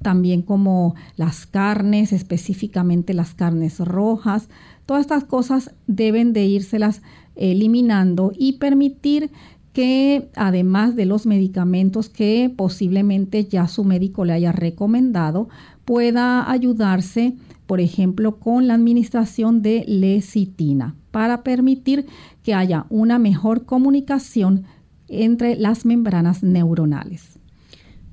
también 0.02 0.42
como 0.42 0.94
las 1.16 1.46
carnes, 1.46 2.12
específicamente 2.12 3.14
las 3.14 3.34
carnes 3.34 3.78
rojas. 3.78 4.48
Todas 4.86 5.02
estas 5.02 5.24
cosas 5.24 5.74
deben 5.86 6.32
de 6.32 6.46
írselas 6.46 7.02
eliminando 7.36 8.32
y 8.36 8.54
permitir 8.54 9.30
que 9.72 10.30
además 10.34 10.96
de 10.96 11.06
los 11.06 11.26
medicamentos 11.26 12.08
que 12.08 12.52
posiblemente 12.56 13.44
ya 13.44 13.68
su 13.68 13.84
médico 13.84 14.24
le 14.24 14.32
haya 14.32 14.50
recomendado, 14.50 15.48
pueda 15.84 16.50
ayudarse, 16.50 17.36
por 17.66 17.80
ejemplo, 17.80 18.38
con 18.38 18.66
la 18.66 18.74
administración 18.74 19.62
de 19.62 19.84
lecitina 19.86 20.96
para 21.10 21.42
permitir 21.42 22.06
que 22.42 22.54
haya 22.54 22.86
una 22.90 23.18
mejor 23.18 23.66
comunicación 23.66 24.64
entre 25.08 25.56
las 25.56 25.84
membranas 25.84 26.42
neuronales. 26.42 27.37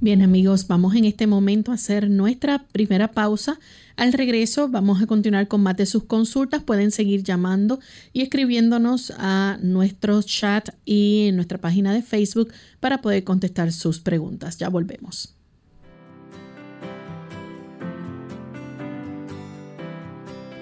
Bien 0.01 0.21
amigos, 0.21 0.67
vamos 0.67 0.93
en 0.95 1.05
este 1.05 1.25
momento 1.25 1.71
a 1.71 1.75
hacer 1.75 2.09
nuestra 2.09 2.67
primera 2.73 3.11
pausa. 3.11 3.57
Al 3.95 4.11
regreso 4.11 4.67
vamos 4.67 5.01
a 5.01 5.07
continuar 5.07 5.47
con 5.47 5.63
más 5.63 5.77
de 5.77 5.85
sus 5.85 6.03
consultas. 6.03 6.61
Pueden 6.63 6.91
seguir 6.91 7.23
llamando 7.23 7.79
y 8.11 8.21
escribiéndonos 8.21 9.13
a 9.17 9.57
nuestro 9.61 10.21
chat 10.21 10.69
y 10.83 11.27
en 11.29 11.37
nuestra 11.37 11.59
página 11.59 11.93
de 11.93 12.01
Facebook 12.01 12.51
para 12.81 13.01
poder 13.01 13.23
contestar 13.23 13.71
sus 13.71 13.99
preguntas. 13.99 14.57
Ya 14.57 14.67
volvemos. 14.67 15.33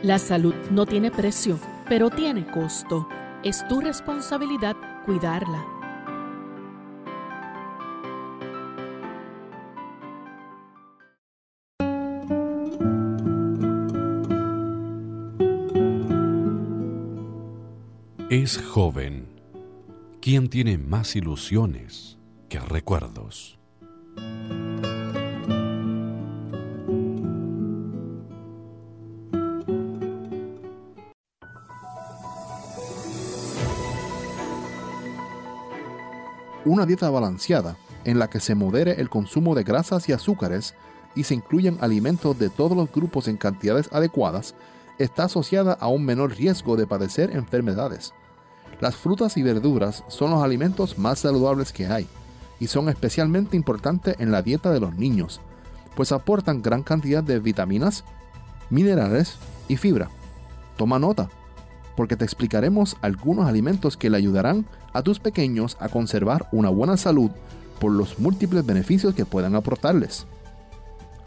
La 0.03 0.19
salud 0.19 0.53
no 0.69 0.85
tiene 0.85 1.09
precio, 1.09 1.59
pero 1.89 2.11
tiene 2.11 2.45
costo. 2.45 3.07
Es 3.43 3.67
tu 3.67 3.81
responsabilidad 3.81 4.75
cuidarla. 5.05 5.72
Es 18.35 18.57
joven 18.57 19.27
quien 20.19 20.49
tiene 20.49 20.79
más 20.79 21.15
ilusiones 21.15 22.17
que 22.49 22.59
recuerdos. 22.59 23.59
Una 36.65 36.87
dieta 36.87 37.11
balanceada 37.11 37.77
en 38.03 38.17
la 38.17 38.31
que 38.31 38.39
se 38.39 38.55
modere 38.55 38.93
el 38.93 39.11
consumo 39.11 39.53
de 39.53 39.61
grasas 39.61 40.09
y 40.09 40.11
azúcares 40.11 40.73
y 41.13 41.25
se 41.25 41.35
incluyan 41.35 41.77
alimentos 41.81 42.39
de 42.39 42.49
todos 42.49 42.75
los 42.75 42.91
grupos 42.91 43.27
en 43.27 43.37
cantidades 43.37 43.89
adecuadas 43.91 44.55
está 44.97 45.25
asociada 45.25 45.73
a 45.73 45.87
un 45.87 46.03
menor 46.03 46.35
riesgo 46.35 46.75
de 46.75 46.87
padecer 46.87 47.29
enfermedades 47.35 48.11
las 48.79 48.95
frutas 48.95 49.37
y 49.37 49.43
verduras 49.43 50.03
son 50.07 50.31
los 50.31 50.43
alimentos 50.43 50.97
más 50.97 51.19
saludables 51.19 51.71
que 51.71 51.87
hay 51.87 52.07
y 52.59 52.67
son 52.67 52.89
especialmente 52.89 53.55
importantes 53.55 54.15
en 54.19 54.31
la 54.31 54.41
dieta 54.41 54.71
de 54.71 54.79
los 54.79 54.95
niños, 54.95 55.41
pues 55.95 56.11
aportan 56.11 56.61
gran 56.61 56.83
cantidad 56.83 57.23
de 57.23 57.39
vitaminas, 57.39 58.03
minerales 58.69 59.37
y 59.67 59.77
fibra. 59.77 60.09
Toma 60.77 60.99
nota, 60.99 61.29
porque 61.95 62.15
te 62.15 62.25
explicaremos 62.25 62.97
algunos 63.01 63.47
alimentos 63.47 63.97
que 63.97 64.09
le 64.09 64.17
ayudarán 64.17 64.65
a 64.93 65.01
tus 65.01 65.19
pequeños 65.19 65.77
a 65.79 65.89
conservar 65.89 66.47
una 66.51 66.69
buena 66.69 66.97
salud 66.97 67.31
por 67.79 67.91
los 67.91 68.19
múltiples 68.19 68.65
beneficios 68.65 69.13
que 69.13 69.25
puedan 69.25 69.55
aportarles. 69.55 70.25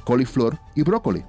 Coliflor 0.05 0.59
y 0.75 0.83
brócoli, 0.83 1.25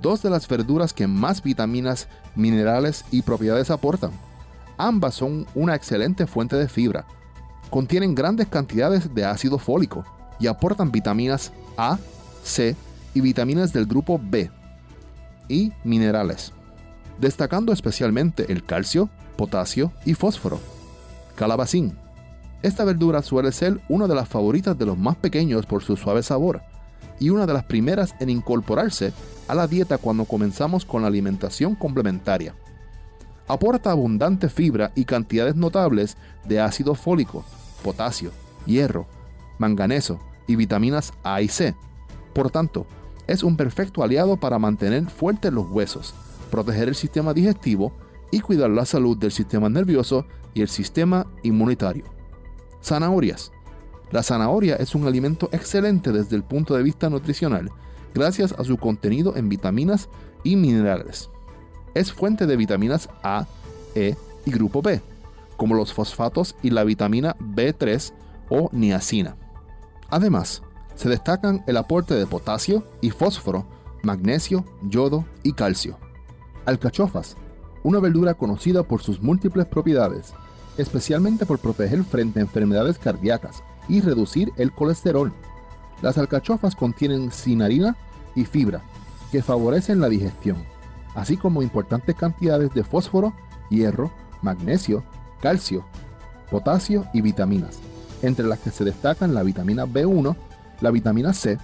dos 0.00 0.22
de 0.22 0.30
las 0.30 0.48
verduras 0.48 0.92
que 0.92 1.06
más 1.06 1.42
vitaminas, 1.42 2.08
minerales 2.34 3.04
y 3.10 3.22
propiedades 3.22 3.70
aportan 3.70 4.10
Ambas 4.82 5.14
son 5.14 5.46
una 5.54 5.74
excelente 5.74 6.26
fuente 6.26 6.56
de 6.56 6.66
fibra. 6.66 7.04
Contienen 7.68 8.14
grandes 8.14 8.48
cantidades 8.48 9.14
de 9.14 9.26
ácido 9.26 9.58
fólico 9.58 10.06
y 10.38 10.46
aportan 10.46 10.90
vitaminas 10.90 11.52
A, 11.76 11.98
C 12.42 12.74
y 13.12 13.20
vitaminas 13.20 13.74
del 13.74 13.84
grupo 13.84 14.18
B 14.18 14.50
y 15.50 15.70
minerales, 15.84 16.54
destacando 17.18 17.74
especialmente 17.74 18.50
el 18.50 18.64
calcio, 18.64 19.10
potasio 19.36 19.92
y 20.06 20.14
fósforo. 20.14 20.58
Calabacín. 21.36 21.94
Esta 22.62 22.82
verdura 22.84 23.20
suele 23.20 23.52
ser 23.52 23.82
una 23.90 24.06
de 24.06 24.14
las 24.14 24.30
favoritas 24.30 24.78
de 24.78 24.86
los 24.86 24.96
más 24.96 25.16
pequeños 25.16 25.66
por 25.66 25.82
su 25.82 25.94
suave 25.98 26.22
sabor 26.22 26.62
y 27.18 27.28
una 27.28 27.44
de 27.44 27.52
las 27.52 27.64
primeras 27.64 28.14
en 28.18 28.30
incorporarse 28.30 29.12
a 29.46 29.54
la 29.54 29.66
dieta 29.66 29.98
cuando 29.98 30.24
comenzamos 30.24 30.86
con 30.86 31.02
la 31.02 31.08
alimentación 31.08 31.74
complementaria 31.74 32.54
aporta 33.50 33.90
abundante 33.90 34.48
fibra 34.48 34.92
y 34.94 35.04
cantidades 35.04 35.56
notables 35.56 36.16
de 36.46 36.60
ácido 36.60 36.94
fólico, 36.94 37.44
potasio, 37.82 38.30
hierro, 38.64 39.06
manganeso 39.58 40.20
y 40.46 40.54
vitaminas 40.54 41.12
A 41.24 41.42
y 41.42 41.48
C. 41.48 41.74
Por 42.32 42.50
tanto, 42.50 42.86
es 43.26 43.42
un 43.42 43.56
perfecto 43.56 44.04
aliado 44.04 44.36
para 44.36 44.60
mantener 44.60 45.10
fuertes 45.10 45.52
los 45.52 45.68
huesos, 45.68 46.14
proteger 46.50 46.88
el 46.88 46.94
sistema 46.94 47.34
digestivo 47.34 47.92
y 48.30 48.40
cuidar 48.40 48.70
la 48.70 48.84
salud 48.84 49.16
del 49.16 49.32
sistema 49.32 49.68
nervioso 49.68 50.26
y 50.54 50.62
el 50.62 50.68
sistema 50.68 51.26
inmunitario. 51.42 52.04
Zanahorias. 52.82 53.50
La 54.12 54.22
zanahoria 54.22 54.76
es 54.76 54.94
un 54.94 55.06
alimento 55.06 55.48
excelente 55.52 56.10
desde 56.12 56.36
el 56.36 56.42
punto 56.44 56.74
de 56.74 56.82
vista 56.82 57.10
nutricional, 57.10 57.70
gracias 58.14 58.52
a 58.52 58.64
su 58.64 58.76
contenido 58.76 59.36
en 59.36 59.48
vitaminas 59.48 60.08
y 60.42 60.56
minerales 60.56 61.30
es 61.94 62.12
fuente 62.12 62.46
de 62.46 62.56
vitaminas 62.56 63.08
A, 63.22 63.46
E 63.94 64.16
y 64.44 64.50
grupo 64.50 64.82
B, 64.82 65.02
como 65.56 65.74
los 65.74 65.92
fosfatos 65.92 66.54
y 66.62 66.70
la 66.70 66.84
vitamina 66.84 67.36
B3 67.38 68.12
o 68.48 68.70
niacina. 68.72 69.36
Además, 70.08 70.62
se 70.94 71.08
destacan 71.08 71.64
el 71.66 71.76
aporte 71.76 72.14
de 72.14 72.26
potasio 72.26 72.84
y 73.00 73.10
fósforo, 73.10 73.66
magnesio, 74.02 74.64
yodo 74.82 75.24
y 75.42 75.52
calcio. 75.52 75.98
Alcachofas, 76.66 77.36
una 77.82 78.00
verdura 78.00 78.34
conocida 78.34 78.82
por 78.82 79.02
sus 79.02 79.22
múltiples 79.22 79.66
propiedades, 79.66 80.34
especialmente 80.76 81.46
por 81.46 81.58
proteger 81.58 82.04
frente 82.04 82.38
a 82.38 82.42
enfermedades 82.42 82.98
cardíacas 82.98 83.62
y 83.88 84.00
reducir 84.00 84.52
el 84.56 84.72
colesterol. 84.72 85.32
Las 86.02 86.18
alcachofas 86.18 86.76
contienen 86.76 87.30
cinarina 87.30 87.96
y 88.34 88.44
fibra, 88.44 88.82
que 89.32 89.42
favorecen 89.42 90.00
la 90.00 90.08
digestión 90.08 90.56
así 91.14 91.36
como 91.36 91.62
importantes 91.62 92.14
cantidades 92.14 92.72
de 92.74 92.84
fósforo, 92.84 93.34
hierro, 93.70 94.10
magnesio, 94.42 95.04
calcio, 95.40 95.84
potasio 96.50 97.06
y 97.12 97.20
vitaminas, 97.20 97.78
entre 98.22 98.46
las 98.46 98.58
que 98.58 98.70
se 98.70 98.84
destacan 98.84 99.34
la 99.34 99.42
vitamina 99.42 99.86
B1, 99.86 100.36
la 100.80 100.90
vitamina 100.90 101.32
C 101.32 101.58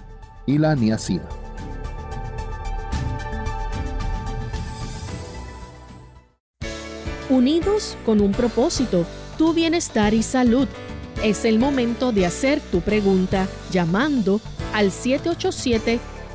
y 0.45 0.57
la 0.57 0.75
niacina. 0.75 1.27
Unidos 7.29 7.97
con 8.05 8.21
un 8.21 8.31
propósito, 8.31 9.05
tu 9.37 9.53
bienestar 9.53 10.13
y 10.13 10.23
salud. 10.23 10.67
Es 11.23 11.43
el 11.43 11.59
momento 11.59 12.13
de 12.13 12.25
hacer 12.25 12.61
tu 12.61 12.79
pregunta 12.79 13.47
llamando 13.69 14.39
al 14.73 14.91
787 14.91 15.99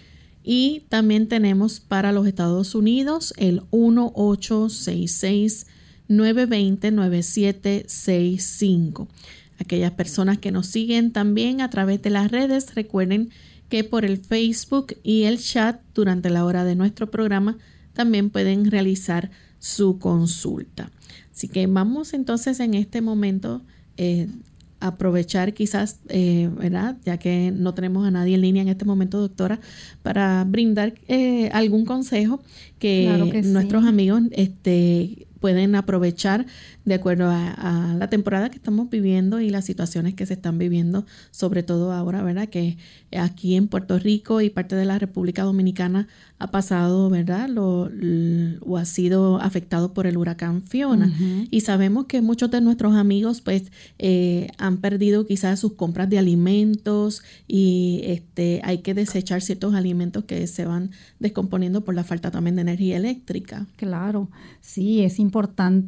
Y 0.43 0.81
también 0.89 1.27
tenemos 1.27 1.79
para 1.79 2.11
los 2.11 2.25
Estados 2.25 2.73
Unidos 2.73 3.35
el 3.37 3.61
1866 3.71 5.67
920 6.07 6.91
9765 6.91 9.07
aquellas 9.59 9.91
personas 9.91 10.37
que 10.37 10.51
nos 10.51 10.67
siguen 10.67 11.11
también 11.11 11.61
a 11.61 11.69
través 11.69 12.01
de 12.01 12.09
las 12.09 12.31
redes, 12.31 12.75
recuerden 12.75 13.29
que 13.69 13.83
por 13.83 14.05
el 14.05 14.17
Facebook 14.17 14.95
y 15.03 15.23
el 15.23 15.39
chat 15.39 15.81
durante 15.93 16.29
la 16.29 16.45
hora 16.45 16.63
de 16.63 16.75
nuestro 16.75 17.11
programa 17.11 17.57
también 17.93 18.29
pueden 18.29 18.69
realizar 18.69 19.29
su 19.59 19.99
consulta. 19.99 20.91
Así 21.31 21.47
que 21.47 21.67
vamos 21.67 22.13
entonces 22.13 22.59
en 22.59 22.73
este 22.73 23.01
momento 23.01 23.61
eh, 23.97 24.27
aprovechar 24.79 25.53
quizás, 25.53 25.99
eh, 26.09 26.49
¿verdad? 26.55 26.97
Ya 27.03 27.17
que 27.17 27.51
no 27.51 27.73
tenemos 27.73 28.07
a 28.07 28.11
nadie 28.11 28.35
en 28.35 28.41
línea 28.41 28.61
en 28.61 28.69
este 28.69 28.85
momento, 28.85 29.19
doctora, 29.19 29.59
para 30.03 30.43
brindar 30.43 30.93
eh, 31.07 31.49
algún 31.51 31.85
consejo 31.85 32.41
que, 32.79 33.41
nuestros 33.45 33.85
amigos 33.85 34.23
este, 34.31 35.26
pueden 35.39 35.75
aprovechar 35.75 36.45
de 36.85 36.93
acuerdo 36.93 37.29
a, 37.29 37.95
la 37.97 38.09
temporada 38.09 38.49
que 38.49 38.57
estamos 38.57 38.89
viviendo 38.89 39.41
y 39.41 39.49
las 39.49 39.65
situaciones 39.65 40.13
que 40.13 40.25
se 40.25 40.33
están 40.33 40.57
viviendo, 40.57 41.05
sobre 41.31 41.63
todo 41.63 41.91
ahora, 41.91 42.23
¿verdad? 42.23 42.47
Que 42.47 42.77
aquí 43.17 43.55
en 43.55 43.67
Puerto 43.67 43.99
Rico 43.99 44.41
y 44.41 44.49
parte 44.49 44.75
de 44.75 44.85
la 44.85 44.97
República 44.99 45.43
Dominicana 45.43 46.07
ha 46.39 46.51
pasado, 46.51 47.09
¿verdad? 47.09 47.49
Lo, 47.49 47.89
o 48.61 48.77
ha 48.77 48.85
sido 48.85 49.41
afectado 49.41 49.93
por 49.93 50.07
el 50.07 50.17
huracán 50.17 50.61
Fiona. 50.61 51.11
Y 51.51 51.61
sabemos 51.61 52.05
que 52.05 52.21
muchos 52.21 52.51
de 52.51 52.61
nuestros 52.61 52.95
amigos, 52.95 53.41
pues, 53.41 53.71
eh, 53.99 54.47
han 54.57 54.77
perdido 54.77 55.25
quizás 55.25 55.59
sus 55.59 55.73
compras 55.73 56.09
de 56.09 56.19
alimentos 56.19 57.23
y 57.47 58.01
este, 58.05 58.61
hay 58.63 58.79
que 58.79 58.93
desechar 58.93 59.41
ciertos 59.41 59.73
alimentos 59.73 60.25
que 60.25 60.45
se 60.47 60.65
van 60.65 60.91
descomponiendo 61.19 61.83
por 61.83 61.95
la 61.95 62.03
falta 62.03 62.31
también 62.31 62.55
de 62.55 62.61
energía 62.61 62.97
eléctrica. 62.97 63.65
Claro, 63.75 64.29
sí, 64.61 65.01
es 65.01 65.19
importante 65.19 65.26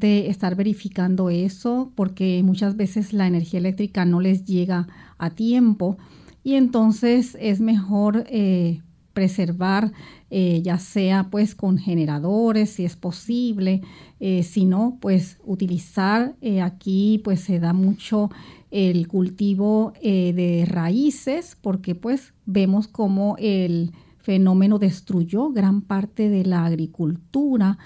estar 0.01 0.55
verificando 0.55 1.29
eso 1.29 1.91
porque 1.95 2.41
muchas 2.43 2.75
veces 2.75 3.13
la 3.13 3.27
energía 3.27 3.59
eléctrica 3.59 4.05
no 4.05 4.21
les 4.21 4.45
llega 4.45 4.87
a 5.17 5.29
tiempo. 5.29 5.97
Y 6.43 6.55
entonces 6.55 7.37
es 7.39 7.59
mejor 7.59 8.25
eh, 8.29 8.81
preservar 9.13 9.91
eh, 10.31 10.61
ya 10.63 10.77
sea 10.77 11.29
pues 11.31 11.55
con 11.55 11.77
generadores 11.77 12.69
si 12.69 12.85
es 12.85 12.95
posible, 12.95 13.81
eh, 14.19 14.43
si 14.43 14.65
no 14.65 14.97
pues 15.01 15.37
utilizar 15.43 16.35
aquí 16.63 17.19
pues 17.23 17.41
se 17.41 17.59
da 17.59 17.73
mucho 17.73 18.29
el 18.71 19.07
cultivo 19.07 19.93
de 20.01 20.65
raíces 20.67 21.57
porque 21.59 21.95
pues 21.95 22.33
vemos 22.45 22.87
como 22.87 23.35
el 23.39 23.91
fenómeno 24.19 24.77
destruyó 24.77 25.49
gran 25.49 25.81
parte 25.81 26.29
de 26.29 26.45
la 26.45 26.65
agricultura 26.65 27.79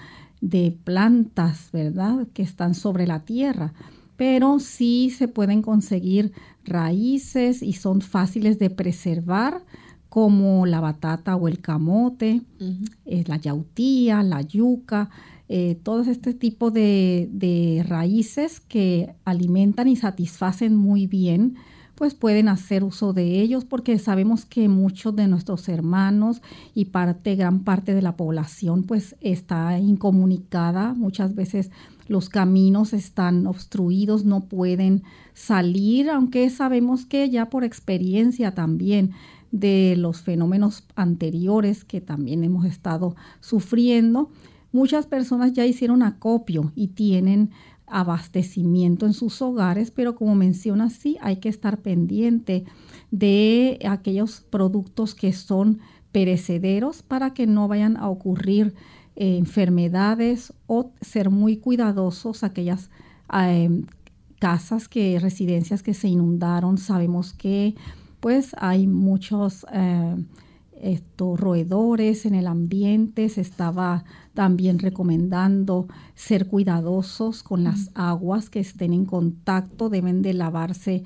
de 0.44 0.76
plantas, 0.84 1.70
¿verdad? 1.72 2.28
Que 2.34 2.42
están 2.42 2.74
sobre 2.74 3.06
la 3.06 3.20
tierra. 3.20 3.72
Pero 4.16 4.60
sí 4.60 5.10
se 5.10 5.26
pueden 5.26 5.62
conseguir 5.62 6.32
raíces 6.64 7.62
y 7.62 7.72
son 7.72 8.02
fáciles 8.02 8.58
de 8.58 8.68
preservar, 8.68 9.64
como 10.10 10.66
la 10.66 10.80
batata 10.80 11.34
o 11.34 11.48
el 11.48 11.60
camote, 11.60 12.42
eh, 13.06 13.24
la 13.26 13.36
yautía, 13.36 14.22
la 14.22 14.42
yuca, 14.42 15.10
eh, 15.48 15.76
todo 15.82 16.02
este 16.02 16.34
tipo 16.34 16.70
de, 16.70 17.28
de 17.32 17.82
raíces 17.88 18.60
que 18.60 19.14
alimentan 19.24 19.88
y 19.88 19.96
satisfacen 19.96 20.76
muy 20.76 21.06
bien 21.06 21.56
pues 21.94 22.14
pueden 22.14 22.48
hacer 22.48 22.84
uso 22.84 23.12
de 23.12 23.40
ellos 23.40 23.64
porque 23.64 23.98
sabemos 23.98 24.44
que 24.44 24.68
muchos 24.68 25.14
de 25.14 25.28
nuestros 25.28 25.68
hermanos 25.68 26.42
y 26.74 26.86
parte, 26.86 27.36
gran 27.36 27.64
parte 27.64 27.94
de 27.94 28.02
la 28.02 28.16
población 28.16 28.82
pues 28.82 29.16
está 29.20 29.78
incomunicada. 29.78 30.94
Muchas 30.94 31.34
veces 31.34 31.70
los 32.08 32.28
caminos 32.28 32.92
están 32.92 33.46
obstruidos, 33.46 34.24
no 34.24 34.40
pueden 34.40 35.02
salir, 35.32 36.10
aunque 36.10 36.50
sabemos 36.50 37.06
que 37.06 37.30
ya 37.30 37.48
por 37.48 37.64
experiencia 37.64 38.54
también 38.54 39.12
de 39.52 39.94
los 39.96 40.22
fenómenos 40.22 40.84
anteriores 40.96 41.84
que 41.84 42.00
también 42.00 42.42
hemos 42.42 42.66
estado 42.66 43.14
sufriendo, 43.40 44.30
muchas 44.72 45.06
personas 45.06 45.52
ya 45.52 45.64
hicieron 45.64 46.02
acopio 46.02 46.72
y 46.74 46.88
tienen 46.88 47.50
abastecimiento 47.86 49.06
en 49.06 49.12
sus 49.12 49.40
hogares, 49.42 49.90
pero 49.90 50.14
como 50.14 50.34
menciona, 50.34 50.90
sí 50.90 51.16
hay 51.20 51.36
que 51.36 51.48
estar 51.48 51.78
pendiente 51.78 52.64
de 53.10 53.78
aquellos 53.88 54.40
productos 54.50 55.14
que 55.14 55.32
son 55.32 55.80
perecederos 56.12 57.02
para 57.02 57.34
que 57.34 57.46
no 57.46 57.68
vayan 57.68 57.96
a 57.96 58.08
ocurrir 58.08 58.74
eh, 59.16 59.36
enfermedades 59.36 60.52
o 60.66 60.92
ser 61.00 61.30
muy 61.30 61.56
cuidadosos 61.56 62.42
aquellas 62.42 62.90
em, 63.32 63.86
casas 64.38 64.88
que 64.88 65.18
residencias 65.20 65.82
que 65.82 65.94
se 65.94 66.08
inundaron. 66.08 66.78
Sabemos 66.78 67.32
que 67.32 67.74
pues 68.20 68.54
hay 68.58 68.86
muchos 68.86 69.66
eh, 69.72 70.16
estos 70.80 71.38
roedores 71.38 72.26
en 72.26 72.34
el 72.34 72.46
ambiente, 72.46 73.28
se 73.28 73.40
estaba 73.40 74.04
también 74.34 74.78
recomendando 74.78 75.88
ser 76.14 76.46
cuidadosos 76.46 77.42
con 77.42 77.64
las 77.64 77.90
aguas 77.94 78.50
que 78.50 78.60
estén 78.60 78.92
en 78.92 79.04
contacto, 79.04 79.88
deben 79.88 80.22
de 80.22 80.34
lavarse 80.34 81.04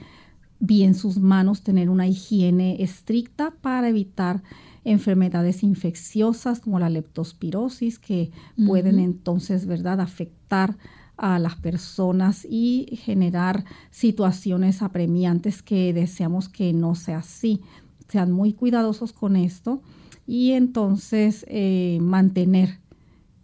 bien 0.60 0.94
sus 0.94 1.18
manos, 1.18 1.62
tener 1.62 1.88
una 1.90 2.06
higiene 2.06 2.82
estricta 2.82 3.52
para 3.60 3.88
evitar 3.88 4.42
enfermedades 4.84 5.62
infecciosas 5.62 6.60
como 6.60 6.78
la 6.80 6.90
leptospirosis 6.90 7.98
que 7.98 8.30
pueden 8.66 8.98
entonces, 8.98 9.66
¿verdad?, 9.66 10.00
afectar 10.00 10.76
a 11.16 11.38
las 11.38 11.56
personas 11.56 12.46
y 12.48 12.98
generar 13.04 13.64
situaciones 13.90 14.82
apremiantes 14.82 15.62
que 15.62 15.92
deseamos 15.92 16.48
que 16.48 16.72
no 16.72 16.94
sea 16.94 17.18
así 17.18 17.60
sean 18.08 18.32
muy 18.32 18.52
cuidadosos 18.52 19.12
con 19.12 19.36
esto 19.36 19.82
y 20.26 20.52
entonces 20.52 21.44
eh, 21.48 21.98
mantener 22.00 22.80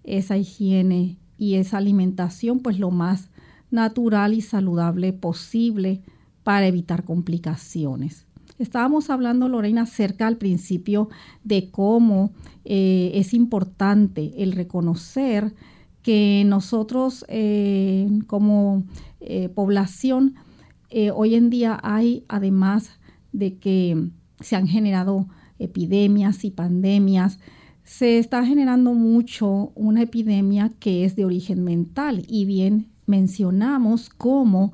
esa 0.02 0.36
higiene 0.36 1.18
y 1.38 1.54
esa 1.54 1.78
alimentación 1.78 2.60
pues 2.60 2.78
lo 2.78 2.90
más 2.90 3.30
natural 3.70 4.34
y 4.34 4.40
saludable 4.40 5.12
posible 5.12 6.02
para 6.42 6.66
evitar 6.66 7.04
complicaciones. 7.04 8.26
Estábamos 8.58 9.10
hablando, 9.10 9.48
Lorena, 9.48 9.82
acerca 9.82 10.26
al 10.26 10.36
principio 10.36 11.08
de 11.42 11.70
cómo 11.70 12.32
eh, 12.64 13.12
es 13.14 13.34
importante 13.34 14.32
el 14.36 14.52
reconocer 14.52 15.54
que 16.02 16.44
nosotros 16.46 17.24
eh, 17.28 18.06
como 18.26 18.84
población 19.54 20.34
hoy 21.14 21.34
en 21.34 21.48
día 21.48 21.80
hay, 21.82 22.24
además 22.28 22.90
de 23.32 23.56
que 23.56 24.10
se 24.44 24.56
han 24.56 24.68
generado 24.68 25.26
epidemias 25.58 26.44
y 26.44 26.50
pandemias. 26.50 27.38
Se 27.82 28.18
está 28.18 28.44
generando 28.44 28.94
mucho 28.94 29.72
una 29.74 30.02
epidemia 30.02 30.70
que 30.78 31.04
es 31.04 31.16
de 31.16 31.24
origen 31.24 31.64
mental 31.64 32.24
y 32.28 32.44
bien 32.44 32.88
mencionamos 33.06 34.10
cómo 34.10 34.72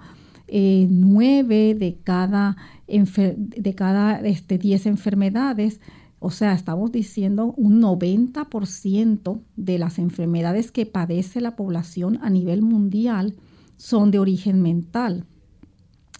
eh, 0.49 0.89
nueve 0.91 1.77
de 1.79 1.99
cada, 2.03 2.57
de 2.87 3.75
cada 3.77 4.21
este, 4.21 4.59
diez 4.59 4.87
enfermedades, 4.87 5.81
o 6.19 6.31
sea, 6.31 6.53
estamos 6.53 6.93
diciendo 6.93 7.55
un 7.57 7.81
90% 7.81 9.41
de 9.57 9.79
las 9.79 9.99
enfermedades 9.99 10.71
que 10.71 10.87
padece 10.87 11.41
la 11.41 11.57
población 11.57 12.19
a 12.21 12.31
nivel 12.31 12.63
mundial 12.63 13.37
son 13.77 14.11
de 14.11 14.19
origen 14.19 14.61
mental. 14.61 15.25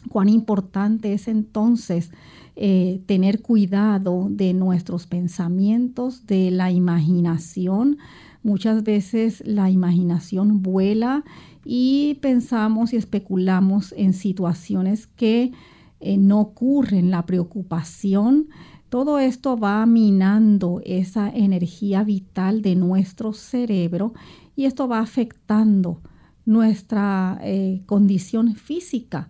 cuán 0.09 0.31
importante 0.31 1.13
es 1.13 1.29
entonces 1.29 2.11
eh, 2.57 3.03
tener 3.07 3.43
cuidado 3.43 4.29
de 4.31 4.53
nuestros 4.55 5.07
pensamientos, 5.07 6.27
de 6.27 6.51
la 6.51 6.71
imaginación. 6.71 7.99
Muchas 8.43 8.83
veces 8.83 9.43
la 9.47 9.71
imaginación 9.71 10.63
vuela 10.63 11.25
y 11.65 12.19
pensamos 12.23 12.93
y 12.93 12.97
especulamos 12.97 13.95
en 13.97 14.13
situaciones 14.13 15.07
que 15.07 15.53
eh, 16.01 16.17
no 16.17 16.41
ocurren, 16.41 17.11
la 17.11 17.27
preocupación. 17.27 18.49
Todo 18.89 19.19
esto 19.19 19.57
va 19.57 19.85
minando 19.87 20.81
esa 20.85 21.31
energía 21.31 22.03
vital 22.03 22.63
de 22.63 22.77
nuestro 22.77 23.33
cerebro 23.33 24.15
y 24.57 24.65
esto 24.65 24.89
va 24.89 25.01
afectando 25.01 26.01
nuestra 26.45 27.39
eh, 27.43 27.83
condición 27.87 28.55
física 28.57 29.29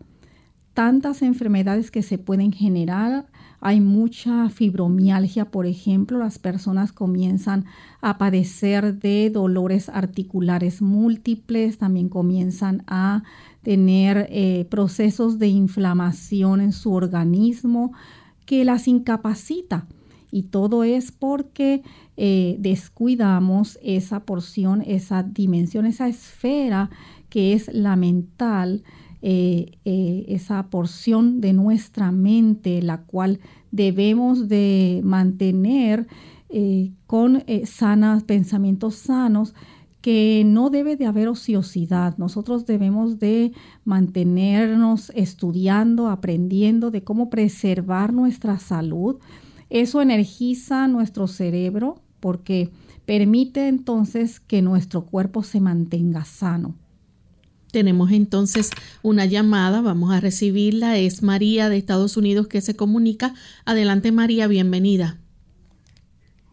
tantas 0.75 1.23
enfermedades 1.23 1.91
que 1.91 2.03
se 2.03 2.19
pueden 2.19 2.53
generar. 2.53 3.27
Hay 3.61 3.81
mucha 3.81 4.49
fibromialgia, 4.49 5.51
por 5.51 5.67
ejemplo, 5.67 6.19
las 6.19 6.39
personas 6.39 6.93
comienzan 6.93 7.67
a 8.01 8.17
padecer 8.17 8.99
de 8.99 9.31
dolores 9.31 9.89
articulares 9.89 10.81
múltiples, 10.81 11.79
también 11.79 12.09
comienzan 12.09 12.83
a 12.87 13.23
tener 13.63 14.29
eh, 14.31 14.67
procesos 14.71 15.39
de 15.39 15.49
inflamación 15.49 16.61
en 16.61 16.73
su 16.73 16.95
organismo 16.95 17.93
que 18.47 18.65
las 18.65 18.89
incapacita. 18.89 19.87
Y 20.33 20.45
todo 20.45 20.85
es 20.85 21.11
porque 21.11 21.83
eh, 22.17 22.57
descuidamos 22.61 23.79
esa 23.83 24.21
porción, 24.21 24.83
esa 24.87 25.23
dimensión, 25.23 25.87
esa 25.87 26.09
esfera 26.09 26.91
que 27.29 27.53
es 27.53 27.73
la 27.73 27.97
mental, 27.97 28.83
eh, 29.23 29.79
eh, 29.85 30.25
esa 30.29 30.71
porción 30.71 31.41
de 31.41 31.53
nuestra 31.53 32.11
mente, 32.11 32.81
la 32.83 33.03
cual 33.03 33.41
debemos 33.71 34.49
de 34.49 35.01
mantener 35.05 36.07
eh, 36.49 36.93
con 37.07 37.45
sanas, 37.65 38.25
pensamientos 38.25 38.95
sanos, 38.97 39.55
que 40.01 40.43
no 40.47 40.71
debe 40.71 40.97
de 40.97 41.07
haber 41.07 41.29
ociosidad. 41.29 42.17
Nosotros 42.17 42.65
debemos 42.65 43.19
de 43.19 43.53
mantenernos 43.85 45.13
estudiando, 45.15 46.09
aprendiendo 46.09 46.91
de 46.91 47.05
cómo 47.05 47.29
preservar 47.29 48.13
nuestra 48.13 48.59
salud. 48.59 49.17
Eso 49.69 50.01
energiza 50.01 50.89
nuestro 50.89 51.27
cerebro 51.27 52.01
porque 52.21 52.71
permite 53.05 53.69
entonces 53.69 54.41
que 54.41 54.63
nuestro 54.63 55.05
cuerpo 55.05 55.43
se 55.43 55.61
mantenga 55.61 56.25
sano. 56.25 56.75
Tenemos 57.73 58.11
entonces 58.13 58.71
una 59.03 59.27
llamada, 59.27 59.81
vamos 59.81 60.13
a 60.13 60.21
recibirla. 60.21 60.99
Es 60.99 61.23
María 61.23 61.69
de 61.69 61.77
Estados 61.77 62.17
Unidos 62.17 62.49
que 62.49 62.61
se 62.61 62.77
comunica. 62.77 63.35
Adelante 63.65 64.13
María, 64.13 64.47
bienvenida. 64.47 65.19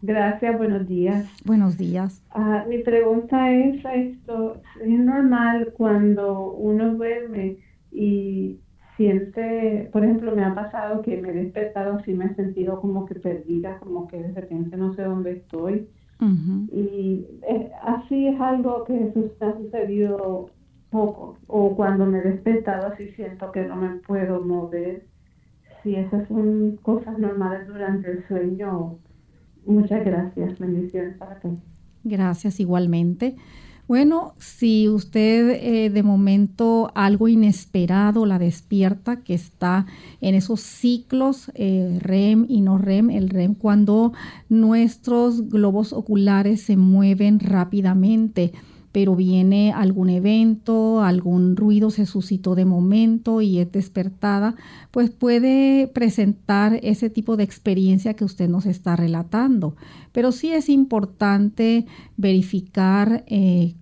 Gracias, 0.02 0.58
buenos 0.58 0.88
días. 0.88 1.28
Buenos 1.44 1.78
días. 1.78 2.24
Ah, 2.30 2.66
mi 2.70 2.80
pregunta 2.80 3.52
es 3.52 3.84
esto, 3.84 4.62
¿es 4.82 5.00
normal 5.00 5.74
cuando 5.76 6.52
uno 6.52 6.94
duerme 6.94 7.58
y 7.92 8.60
siente, 8.96 9.90
por 9.92 10.04
ejemplo, 10.04 10.36
me 10.36 10.44
ha 10.44 10.54
pasado 10.54 11.02
que 11.02 11.20
me 11.22 11.30
he 11.30 11.34
despertado 11.34 11.96
así, 11.96 12.14
me 12.14 12.26
he 12.26 12.36
sentido 12.36 12.80
como 12.80 13.06
que 13.06 13.16
perdida, 13.16 13.80
como 13.80 14.08
que 14.08 14.18
de 14.18 14.34
repente 14.34 14.78
no 14.78 14.94
sé 14.94 15.04
dónde 15.04 15.32
estoy? 15.34 15.88
Y 16.72 17.26
eh, 17.48 17.72
así 17.84 18.28
es 18.28 18.40
algo 18.42 18.84
que 18.86 19.14
ha 19.40 19.54
sucedido 19.58 20.50
poco. 20.90 21.38
O 21.48 21.76
cuando 21.76 22.06
me 22.06 22.20
he 22.20 22.22
despertado 22.22 22.88
así 22.88 23.10
siento 23.10 23.52
que 23.52 23.66
no 23.66 23.76
me 23.76 23.90
puedo 24.00 24.42
mover. 24.42 25.06
Si 25.84 25.96
esas 25.96 26.28
son 26.28 26.78
cosas 26.82 27.18
normales 27.18 27.68
durante 27.68 28.12
el 28.12 28.28
sueño, 28.28 28.98
muchas 29.66 30.04
gracias. 30.04 30.58
Bendiciones 30.60 31.18
para 31.18 31.40
ti. 31.40 31.50
Gracias 32.04 32.60
igualmente. 32.60 33.36
Bueno, 33.88 34.34
si 34.38 34.90
usted 34.90 35.50
eh, 35.62 35.90
de 35.90 36.04
momento 36.04 36.92
algo 36.94 37.30
inesperado 37.30 38.26
la 38.26 38.38
despierta, 38.38 39.24
que 39.24 39.34
está 39.34 39.86
en 40.20 40.36
esos 40.36 40.60
ciclos 40.60 41.50
eh, 41.56 41.98
REM 42.02 42.46
y 42.50 42.60
no 42.60 42.78
REM, 42.78 43.10
el 43.10 43.30
REM 43.30 43.54
cuando 43.56 44.12
nuestros 44.50 45.48
globos 45.48 45.94
oculares 45.94 46.64
se 46.64 46.76
mueven 46.76 47.40
rápidamente, 47.40 48.52
pero 48.98 49.16
viene 49.16 49.74
algún 49.74 50.10
evento, 50.10 51.04
algún 51.04 51.56
ruido 51.56 51.92
se 51.92 52.08
suscitó 52.08 52.56
de 52.56 52.66
momento 52.66 53.42
y 53.42 53.60
es 53.60 53.72
despertada, 53.72 54.56
pues 54.90 55.12
puede 55.12 55.86
presentar 55.86 56.80
ese 56.82 57.12
tipo 57.12 57.38
de 57.38 57.44
experiencia 57.44 58.16
que 58.16 58.26
usted 58.26 58.50
nos 58.50 58.66
está 58.66 58.96
relatando. 58.96 59.76
Pero 60.14 60.32
sí 60.32 60.52
es 60.52 60.68
importante 60.68 61.86
verificar 62.16 63.24
eh, 63.28 63.76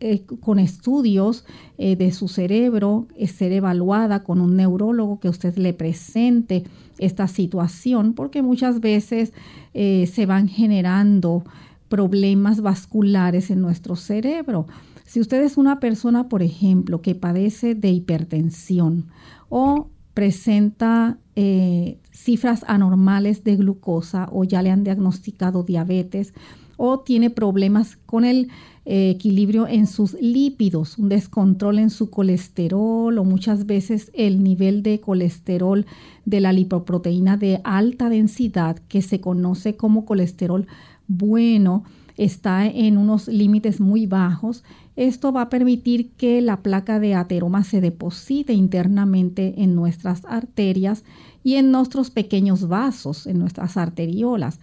eh, 0.00 0.22
con 0.40 0.58
estudios 0.58 1.44
eh, 1.76 1.94
de 1.94 2.10
su 2.10 2.28
cerebro, 2.28 3.08
ser 3.26 3.52
evaluada 3.52 4.24
con 4.24 4.40
un 4.40 4.56
neurólogo 4.56 5.20
que 5.20 5.28
usted 5.28 5.54
le 5.58 5.74
presente 5.74 6.64
esta 6.96 7.28
situación, 7.28 8.14
porque 8.14 8.40
muchas 8.40 8.80
veces 8.80 9.34
se 9.74 10.26
van 10.26 10.48
generando 10.48 11.44
problemas 11.92 12.62
vasculares 12.62 13.50
en 13.50 13.60
nuestro 13.60 13.96
cerebro. 13.96 14.66
Si 15.04 15.20
usted 15.20 15.42
es 15.42 15.58
una 15.58 15.78
persona, 15.78 16.30
por 16.30 16.42
ejemplo, 16.42 17.02
que 17.02 17.14
padece 17.14 17.74
de 17.74 17.90
hipertensión 17.90 19.08
o 19.50 19.90
presenta 20.14 21.18
eh, 21.36 21.98
cifras 22.10 22.64
anormales 22.66 23.44
de 23.44 23.56
glucosa 23.56 24.30
o 24.32 24.44
ya 24.44 24.62
le 24.62 24.70
han 24.70 24.84
diagnosticado 24.84 25.64
diabetes 25.64 26.32
o 26.78 27.00
tiene 27.00 27.28
problemas 27.28 27.98
con 28.06 28.24
el 28.24 28.48
eh, 28.86 29.10
equilibrio 29.10 29.68
en 29.68 29.86
sus 29.86 30.14
lípidos, 30.14 30.96
un 30.96 31.10
descontrol 31.10 31.78
en 31.78 31.90
su 31.90 32.08
colesterol 32.08 33.18
o 33.18 33.24
muchas 33.24 33.66
veces 33.66 34.10
el 34.14 34.42
nivel 34.42 34.82
de 34.82 34.98
colesterol 34.98 35.84
de 36.24 36.40
la 36.40 36.54
lipoproteína 36.54 37.36
de 37.36 37.60
alta 37.64 38.08
densidad 38.08 38.78
que 38.88 39.02
se 39.02 39.20
conoce 39.20 39.76
como 39.76 40.06
colesterol 40.06 40.66
bueno, 41.08 41.84
está 42.16 42.66
en 42.66 42.98
unos 42.98 43.28
límites 43.28 43.80
muy 43.80 44.06
bajos, 44.06 44.64
esto 44.94 45.32
va 45.32 45.42
a 45.42 45.48
permitir 45.48 46.10
que 46.12 46.42
la 46.42 46.62
placa 46.62 47.00
de 47.00 47.14
ateroma 47.14 47.64
se 47.64 47.80
deposite 47.80 48.52
internamente 48.52 49.54
en 49.62 49.74
nuestras 49.74 50.24
arterias 50.26 51.04
y 51.42 51.54
en 51.54 51.70
nuestros 51.70 52.10
pequeños 52.10 52.68
vasos, 52.68 53.26
en 53.26 53.38
nuestras 53.38 53.76
arteriolas. 53.76 54.60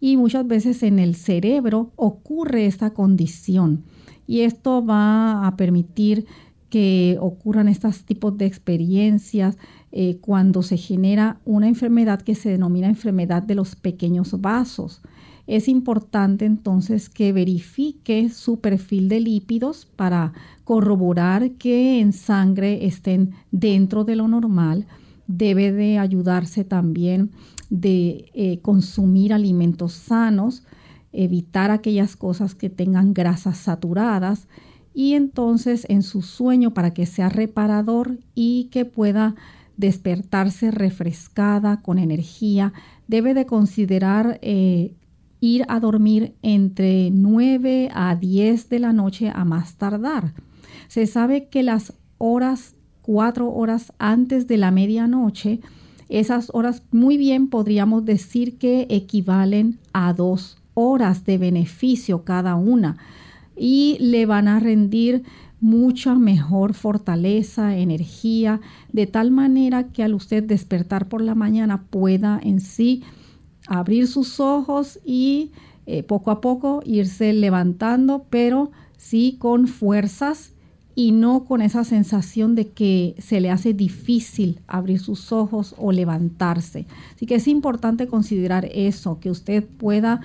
Y 0.00 0.16
muchas 0.16 0.46
veces 0.46 0.82
en 0.82 0.98
el 0.98 1.16
cerebro 1.16 1.90
ocurre 1.96 2.66
esta 2.66 2.90
condición. 2.90 3.84
Y 4.26 4.40
esto 4.40 4.84
va 4.84 5.46
a 5.46 5.56
permitir 5.56 6.26
que 6.70 7.18
ocurran 7.20 7.68
estos 7.68 8.04
tipos 8.04 8.38
de 8.38 8.46
experiencias 8.46 9.58
eh, 9.90 10.16
cuando 10.20 10.62
se 10.62 10.76
genera 10.76 11.38
una 11.44 11.68
enfermedad 11.68 12.22
que 12.22 12.34
se 12.34 12.50
denomina 12.50 12.88
enfermedad 12.88 13.42
de 13.42 13.54
los 13.54 13.76
pequeños 13.76 14.40
vasos 14.40 15.02
es 15.46 15.68
importante 15.68 16.44
entonces 16.44 17.08
que 17.08 17.32
verifique 17.32 18.28
su 18.28 18.60
perfil 18.60 19.08
de 19.08 19.20
lípidos 19.20 19.86
para 19.96 20.32
corroborar 20.64 21.52
que 21.52 22.00
en 22.00 22.12
sangre 22.12 22.86
estén 22.86 23.32
dentro 23.50 24.04
de 24.04 24.16
lo 24.16 24.28
normal. 24.28 24.86
Debe 25.26 25.72
de 25.72 25.98
ayudarse 25.98 26.64
también 26.64 27.30
de 27.70 28.30
eh, 28.34 28.60
consumir 28.60 29.32
alimentos 29.32 29.94
sanos, 29.94 30.62
evitar 31.12 31.70
aquellas 31.70 32.16
cosas 32.16 32.54
que 32.54 32.70
tengan 32.70 33.12
grasas 33.12 33.58
saturadas 33.58 34.46
y 34.94 35.14
entonces 35.14 35.86
en 35.88 36.02
su 36.02 36.22
sueño 36.22 36.74
para 36.74 36.92
que 36.92 37.06
sea 37.06 37.28
reparador 37.28 38.18
y 38.34 38.68
que 38.70 38.84
pueda 38.84 39.34
despertarse 39.76 40.70
refrescada 40.70 41.80
con 41.80 41.98
energía, 41.98 42.72
debe 43.08 43.34
de 43.34 43.46
considerar 43.46 44.38
eh, 44.42 44.94
ir 45.42 45.64
a 45.66 45.80
dormir 45.80 46.36
entre 46.40 47.10
9 47.10 47.90
a 47.92 48.14
10 48.14 48.68
de 48.68 48.78
la 48.78 48.92
noche 48.92 49.30
a 49.34 49.44
más 49.44 49.74
tardar. 49.74 50.34
Se 50.86 51.04
sabe 51.08 51.48
que 51.48 51.64
las 51.64 51.94
horas, 52.18 52.76
cuatro 53.02 53.50
horas 53.50 53.92
antes 53.98 54.46
de 54.46 54.56
la 54.56 54.70
medianoche, 54.70 55.60
esas 56.08 56.50
horas 56.54 56.84
muy 56.92 57.16
bien 57.16 57.48
podríamos 57.48 58.04
decir 58.04 58.56
que 58.56 58.86
equivalen 58.88 59.80
a 59.92 60.12
dos 60.12 60.58
horas 60.74 61.24
de 61.24 61.38
beneficio 61.38 62.22
cada 62.22 62.54
una 62.54 62.96
y 63.56 63.96
le 63.98 64.26
van 64.26 64.46
a 64.46 64.60
rendir 64.60 65.24
mucha 65.60 66.14
mejor 66.14 66.74
fortaleza, 66.74 67.76
energía, 67.76 68.60
de 68.92 69.08
tal 69.08 69.32
manera 69.32 69.88
que 69.88 70.04
al 70.04 70.14
usted 70.14 70.44
despertar 70.44 71.08
por 71.08 71.20
la 71.20 71.34
mañana 71.34 71.82
pueda 71.90 72.38
en 72.40 72.60
sí 72.60 73.02
abrir 73.72 74.06
sus 74.06 74.38
ojos 74.38 74.98
y 75.04 75.50
eh, 75.86 76.02
poco 76.02 76.30
a 76.30 76.40
poco 76.40 76.82
irse 76.84 77.32
levantando, 77.32 78.26
pero 78.28 78.70
sí 78.98 79.36
con 79.38 79.66
fuerzas 79.66 80.52
y 80.94 81.12
no 81.12 81.44
con 81.44 81.62
esa 81.62 81.82
sensación 81.84 82.54
de 82.54 82.68
que 82.68 83.14
se 83.18 83.40
le 83.40 83.50
hace 83.50 83.72
difícil 83.72 84.60
abrir 84.66 85.00
sus 85.00 85.32
ojos 85.32 85.74
o 85.78 85.90
levantarse. 85.90 86.84
Así 87.14 87.24
que 87.24 87.36
es 87.36 87.48
importante 87.48 88.06
considerar 88.06 88.68
eso, 88.72 89.18
que 89.20 89.30
usted 89.30 89.64
pueda 89.64 90.20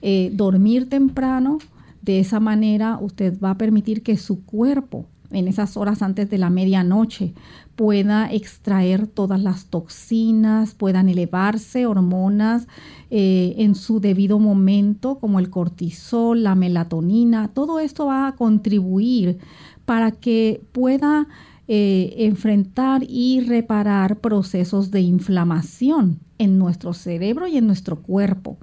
eh, 0.00 0.30
dormir 0.32 0.88
temprano. 0.88 1.58
De 2.02 2.20
esa 2.20 2.38
manera 2.38 2.98
usted 3.00 3.36
va 3.40 3.50
a 3.50 3.58
permitir 3.58 4.02
que 4.02 4.16
su 4.16 4.44
cuerpo 4.44 5.06
en 5.32 5.48
esas 5.48 5.76
horas 5.76 6.02
antes 6.02 6.28
de 6.30 6.38
la 6.38 6.50
medianoche 6.50 7.34
pueda 7.76 8.30
extraer 8.32 9.06
todas 9.06 9.40
las 9.40 9.66
toxinas, 9.66 10.74
puedan 10.74 11.08
elevarse 11.08 11.86
hormonas 11.86 12.68
eh, 13.10 13.54
en 13.58 13.74
su 13.74 14.00
debido 14.00 14.38
momento, 14.38 15.18
como 15.18 15.38
el 15.38 15.50
cortisol, 15.50 16.42
la 16.42 16.54
melatonina. 16.54 17.48
Todo 17.48 17.80
esto 17.80 18.06
va 18.06 18.28
a 18.28 18.36
contribuir 18.36 19.38
para 19.86 20.12
que 20.12 20.62
pueda 20.72 21.28
eh, 21.68 22.14
enfrentar 22.18 23.02
y 23.08 23.40
reparar 23.40 24.18
procesos 24.18 24.90
de 24.90 25.00
inflamación 25.00 26.18
en 26.38 26.58
nuestro 26.58 26.92
cerebro 26.92 27.46
y 27.46 27.56
en 27.56 27.66
nuestro 27.66 28.02
cuerpo 28.02 28.58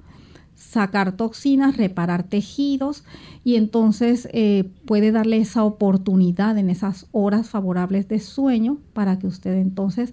sacar 0.60 1.12
toxinas, 1.16 1.78
reparar 1.78 2.22
tejidos 2.22 3.02
y 3.44 3.56
entonces 3.56 4.28
eh, 4.32 4.70
puede 4.84 5.10
darle 5.10 5.38
esa 5.38 5.64
oportunidad 5.64 6.58
en 6.58 6.68
esas 6.68 7.06
horas 7.12 7.48
favorables 7.48 8.08
de 8.08 8.20
sueño 8.20 8.78
para 8.92 9.18
que 9.18 9.26
usted 9.26 9.54
entonces 9.54 10.12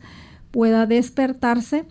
pueda 0.52 0.86
despertarse 0.86 1.86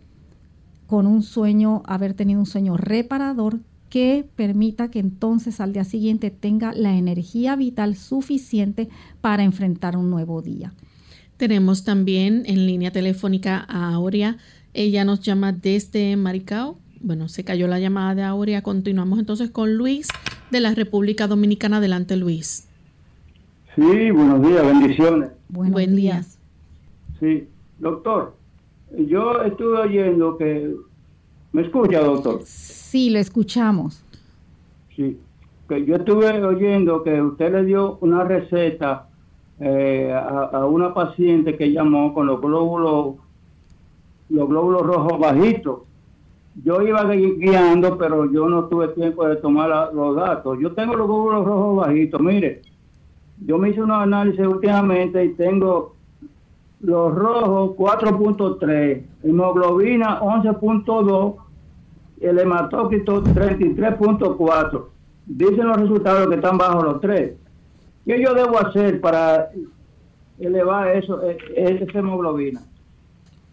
con 0.87 1.07
un 1.07 1.23
sueño, 1.23 1.83
haber 1.85 2.15
tenido 2.15 2.41
un 2.41 2.47
sueño 2.47 2.79
reparador 2.79 3.61
que 3.91 4.27
permita 4.37 4.91
que 4.91 5.01
entonces 5.01 5.61
al 5.61 5.75
día 5.75 5.85
siguiente 5.85 6.31
tenga 6.31 6.73
la 6.73 6.97
energía 6.97 7.57
vital 7.57 7.95
suficiente 7.95 8.89
para 9.21 9.45
enfrentar 9.45 9.99
un 9.99 10.11
nuevo 10.11 10.41
día. 10.41 10.73
Tenemos 11.37 11.85
también 11.85 12.45
en 12.47 12.67
línea 12.67 12.91
telefónica 12.91 13.67
a 13.69 13.93
Aurea. 13.93 14.39
Ella 14.73 15.05
nos 15.05 15.21
llama 15.21 15.53
desde 15.53 16.17
Maricao. 16.17 16.79
Bueno, 17.01 17.29
se 17.29 17.45
cayó 17.45 17.67
la 17.69 17.79
llamada 17.79 18.15
de 18.15 18.23
Aurea. 18.23 18.63
Continuamos 18.63 19.19
entonces 19.19 19.51
con 19.51 19.77
Luis 19.77 20.09
de 20.51 20.61
la 20.61 20.75
República 20.75 21.27
Dominicana. 21.27 21.79
Adelante, 21.79 22.17
Luis. 22.17 22.69
Sí, 23.75 24.11
buenos 24.11 24.43
días, 24.43 24.65
bendiciones. 24.65 25.31
Buenos 25.49 25.97
días. 25.97 26.39
Sí, 27.21 27.47
doctor, 27.79 28.35
yo 28.97 29.43
estuve 29.43 29.81
oyendo 29.81 30.37
que... 30.37 30.75
¿Me 31.53 31.63
escucha, 31.63 32.01
doctor? 32.01 32.41
Sí, 32.45 33.11
lo 33.11 33.19
escuchamos. 33.19 34.03
Sí, 34.95 35.19
que 35.69 35.85
yo 35.85 35.97
estuve 35.97 36.43
oyendo 36.45 37.03
que 37.03 37.21
usted 37.21 37.53
le 37.53 37.65
dio 37.65 37.99
una 38.01 38.25
receta 38.25 39.09
eh, 39.61 40.13
a, 40.13 40.67
una 40.67 40.93
paciente 40.93 41.57
que 41.57 41.73
llamó 41.73 42.13
con 42.13 42.27
los 42.27 42.41
glóbulos, 42.41 43.17
los 44.29 44.49
glóbulos 44.49 44.83
rojos 44.83 45.19
bajitos. 45.19 45.81
Yo 46.65 46.81
iba 46.83 47.05
guiando, 47.05 47.99
pero 47.99 48.31
yo 48.31 48.49
no 48.49 48.65
tuve 48.65 48.89
tiempo 48.89 49.27
de 49.29 49.37
tomar 49.37 49.93
los 49.93 50.17
datos. 50.17 50.59
Yo 50.61 50.73
tengo 50.73 50.95
los 50.95 51.07
glóbulos 51.07 51.45
rojos 51.45 51.87
bajitos. 51.87 52.21
Mire, 52.21 52.63
yo 53.45 53.59
me 53.59 53.71
hice 53.71 53.83
unos 53.83 53.99
análisis 53.99 54.47
últimamente 54.47 55.25
y 55.25 55.35
tengo 55.35 55.95
los 56.81 57.15
rojos 57.15 57.77
4.3, 57.77 59.03
hemoglobina 59.25 60.21
11.2 60.21 61.35
el 62.21 62.39
hematócrito 62.39 63.23
33.4. 63.23 64.85
Dicen 65.27 65.67
los 65.67 65.77
resultados 65.77 66.29
que 66.29 66.37
están 66.37 66.57
bajo 66.57 66.83
los 66.83 67.01
3. 67.01 67.33
¿Qué 68.07 68.23
yo 68.23 68.35
debo 68.35 68.59
hacer 68.59 69.01
para 69.01 69.51
elevar 70.39 70.97
eso, 70.97 71.23
e, 71.23 71.37
e, 71.55 71.85
esa 71.85 71.99
hemoglobina? 71.99 72.63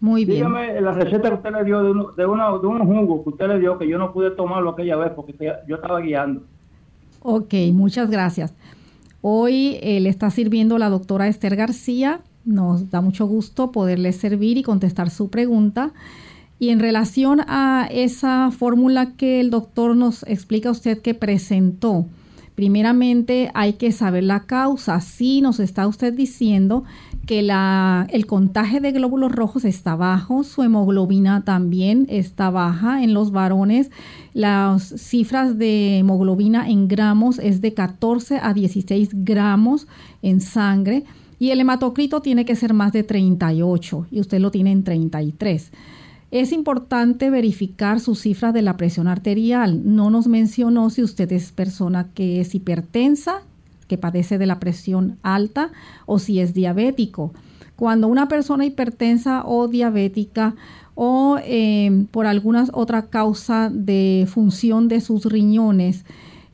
Muy 0.04 0.26
bien. 0.26 0.40
Dígame 0.40 0.82
la 0.82 0.92
receta 0.92 1.30
que 1.30 1.34
usted 1.36 1.50
le 1.50 1.64
dio 1.64 1.82
de, 1.82 2.04
de, 2.18 2.26
una, 2.26 2.50
de 2.50 2.66
un 2.66 2.78
jugo 2.80 3.24
que 3.24 3.30
usted 3.30 3.48
le 3.48 3.58
dio 3.58 3.78
que 3.78 3.88
yo 3.88 3.96
no 3.96 4.12
pude 4.12 4.30
tomarlo 4.32 4.68
aquella 4.68 4.96
vez 4.96 5.12
porque 5.16 5.34
yo 5.66 5.76
estaba 5.76 5.98
guiando. 6.00 6.42
Ok, 7.22 7.54
muchas 7.72 8.10
gracias. 8.10 8.52
Hoy 9.22 9.78
eh, 9.80 10.00
le 10.00 10.10
está 10.10 10.28
sirviendo 10.28 10.76
la 10.76 10.90
doctora 10.90 11.26
Esther 11.26 11.56
García. 11.56 12.20
Nos 12.44 12.90
da 12.90 13.00
mucho 13.00 13.24
gusto 13.24 13.72
poderle 13.72 14.12
servir 14.12 14.58
y 14.58 14.62
contestar 14.62 15.08
su 15.08 15.30
pregunta. 15.30 15.94
Y 16.58 16.68
en 16.68 16.80
relación 16.80 17.40
a 17.48 17.88
esa 17.90 18.50
fórmula 18.50 19.12
que 19.16 19.40
el 19.40 19.48
doctor 19.48 19.96
nos 19.96 20.22
explica 20.24 20.68
a 20.68 20.72
usted 20.72 21.00
que 21.00 21.14
presentó, 21.14 22.04
primeramente 22.54 23.50
hay 23.54 23.72
que 23.72 23.90
saber 23.90 24.24
la 24.24 24.40
causa. 24.40 25.00
Sí 25.00 25.40
nos 25.40 25.60
está 25.60 25.86
usted 25.86 26.12
diciendo 26.12 26.84
que 27.26 27.42
la, 27.42 28.06
el 28.10 28.26
contaje 28.26 28.80
de 28.80 28.92
glóbulos 28.92 29.32
rojos 29.32 29.64
está 29.64 29.96
bajo, 29.96 30.44
su 30.44 30.62
hemoglobina 30.62 31.44
también 31.44 32.06
está 32.08 32.50
baja 32.50 33.02
en 33.02 33.14
los 33.14 33.30
varones. 33.30 33.90
Las 34.32 34.82
cifras 34.82 35.58
de 35.58 35.98
hemoglobina 35.98 36.68
en 36.68 36.88
gramos 36.88 37.38
es 37.38 37.60
de 37.60 37.74
14 37.74 38.40
a 38.42 38.52
16 38.54 39.10
gramos 39.24 39.86
en 40.22 40.40
sangre 40.40 41.04
y 41.38 41.50
el 41.50 41.60
hematocrito 41.60 42.20
tiene 42.20 42.44
que 42.44 42.56
ser 42.56 42.74
más 42.74 42.92
de 42.92 43.02
38 43.02 44.06
y 44.10 44.20
usted 44.20 44.38
lo 44.40 44.50
tiene 44.50 44.72
en 44.72 44.84
33. 44.84 45.72
Es 46.30 46.52
importante 46.52 47.30
verificar 47.30 48.00
sus 48.00 48.20
cifras 48.20 48.52
de 48.52 48.62
la 48.62 48.76
presión 48.76 49.06
arterial. 49.06 49.82
No 49.84 50.10
nos 50.10 50.26
mencionó 50.26 50.90
si 50.90 51.02
usted 51.02 51.30
es 51.32 51.52
persona 51.52 52.08
que 52.12 52.40
es 52.40 52.54
hipertensa, 52.54 53.42
que 53.86 53.98
padece 53.98 54.38
de 54.38 54.46
la 54.46 54.60
presión 54.60 55.18
alta 55.22 55.70
o 56.06 56.18
si 56.18 56.40
es 56.40 56.54
diabético. 56.54 57.32
Cuando 57.76 58.08
una 58.08 58.28
persona 58.28 58.64
hipertensa 58.64 59.42
o 59.44 59.68
diabética 59.68 60.54
o 60.94 61.38
eh, 61.42 62.06
por 62.10 62.26
alguna 62.26 62.66
otra 62.72 63.06
causa 63.06 63.70
de 63.72 64.28
función 64.30 64.88
de 64.88 65.00
sus 65.00 65.26
riñones 65.26 66.04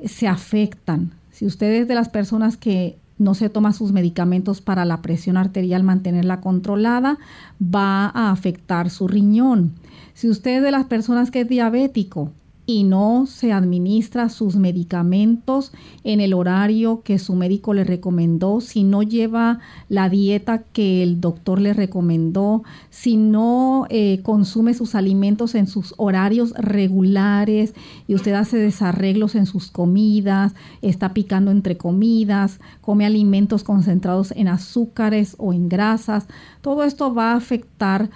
se 0.05 0.29
afectan. 0.29 1.13
Si 1.31 1.47
usted 1.47 1.73
es 1.73 1.89
de 1.89 1.95
las 1.95 2.09
personas 2.09 2.57
que 2.57 2.97
no 3.21 3.35
se 3.35 3.51
toma 3.51 3.75
sus 3.75 3.93
medicamentos 3.93 4.63
para 4.63 4.87
la 4.87 5.03
presión 5.03 5.37
arterial, 5.37 5.83
mantenerla 5.83 6.41
controlada, 6.41 7.19
va 7.63 8.07
a 8.07 8.31
afectar 8.31 8.89
su 8.89 9.09
riñón. 9.09 9.73
Si 10.15 10.29
usted 10.29 10.57
es 10.57 10.63
de 10.63 10.71
las 10.71 10.87
personas 10.87 11.31
que 11.31 11.43
es 11.43 11.49
diabético, 11.49 12.33
y 12.71 12.85
no 12.85 13.27
se 13.27 13.53
administra 13.53 14.29
sus 14.29 14.55
medicamentos 14.55 15.73
en 16.05 16.21
el 16.21 16.33
horario 16.33 17.03
que 17.03 17.19
su 17.19 17.35
médico 17.35 17.75
le 17.75 17.83
recomendó, 17.83 18.61
si 18.61 18.85
no 18.85 19.03
lleva 19.03 19.59
la 19.89 20.09
dieta 20.09 20.63
que 20.73 21.03
el 21.03 21.21
doctor 21.21 21.61
le 21.61 21.73
recomendó, 21.73 22.63
si 22.89 23.17
no 23.17 23.87
eh, 23.91 24.21
consume 24.23 24.75
sus 24.75 24.95
alimentos 24.95 25.57
en 25.57 25.67
sus 25.67 25.95
horarios 25.97 26.53
regulares 26.53 27.75
y 28.07 28.15
usted 28.15 28.35
hace 28.35 28.57
desarreglos 28.57 29.35
en 29.35 29.47
sus 29.47 29.73
comidas, 29.73 30.55
está 30.81 31.13
picando 31.13 31.51
entre 31.51 31.77
comidas, 31.77 32.61
come 32.83 33.05
alimentos 33.05 33.65
concentrados 33.65 34.31
en 34.37 34.47
azúcares 34.47 35.35
o 35.39 35.53
en 35.53 35.69
grasas, 35.69 36.29
todo 36.61 36.85
esto 36.85 37.13
va 37.13 37.33
a 37.33 37.37
afectar 37.37 38.11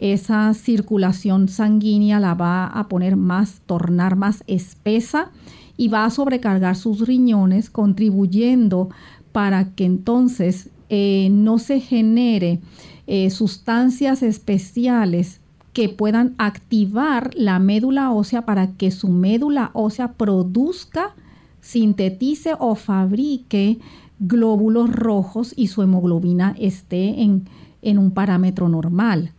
esa 0.00 0.52
circulación 0.54 1.48
sanguínea 1.48 2.18
la 2.20 2.34
va 2.34 2.66
a 2.66 2.88
poner 2.88 3.16
más, 3.16 3.60
tornar 3.66 4.16
más 4.16 4.42
espesa 4.46 5.30
y 5.76 5.88
va 5.88 6.06
a 6.06 6.10
sobrecargar 6.10 6.74
sus 6.74 7.06
riñones, 7.06 7.68
contribuyendo 7.68 8.88
para 9.32 9.74
que 9.74 9.84
entonces 9.84 10.70
eh, 10.88 11.28
no 11.30 11.58
se 11.58 11.80
genere 11.80 12.60
eh, 13.06 13.28
sustancias 13.28 14.22
especiales 14.22 15.40
que 15.74 15.90
puedan 15.90 16.34
activar 16.38 17.30
la 17.34 17.58
médula 17.58 18.10
ósea 18.10 18.46
para 18.46 18.72
que 18.72 18.90
su 18.90 19.08
médula 19.08 19.70
ósea 19.74 20.14
produzca, 20.14 21.14
sintetice 21.60 22.54
o 22.58 22.74
fabrique 22.74 23.78
glóbulos 24.18 24.90
rojos 24.90 25.52
y 25.54 25.66
su 25.66 25.82
hemoglobina 25.82 26.56
esté 26.58 27.20
en, 27.20 27.44
en 27.82 27.98
un 27.98 28.12
parámetro 28.12 28.70
normal. 28.70 29.34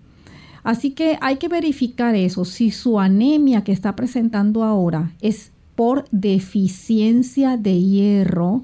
Así 0.63 0.91
que 0.91 1.17
hay 1.21 1.37
que 1.37 1.47
verificar 1.47 2.15
eso, 2.15 2.45
si 2.45 2.71
su 2.71 2.99
anemia 2.99 3.63
que 3.63 3.71
está 3.71 3.95
presentando 3.95 4.63
ahora 4.63 5.11
es 5.21 5.51
por 5.75 6.05
deficiencia 6.11 7.57
de 7.57 7.81
hierro 7.81 8.63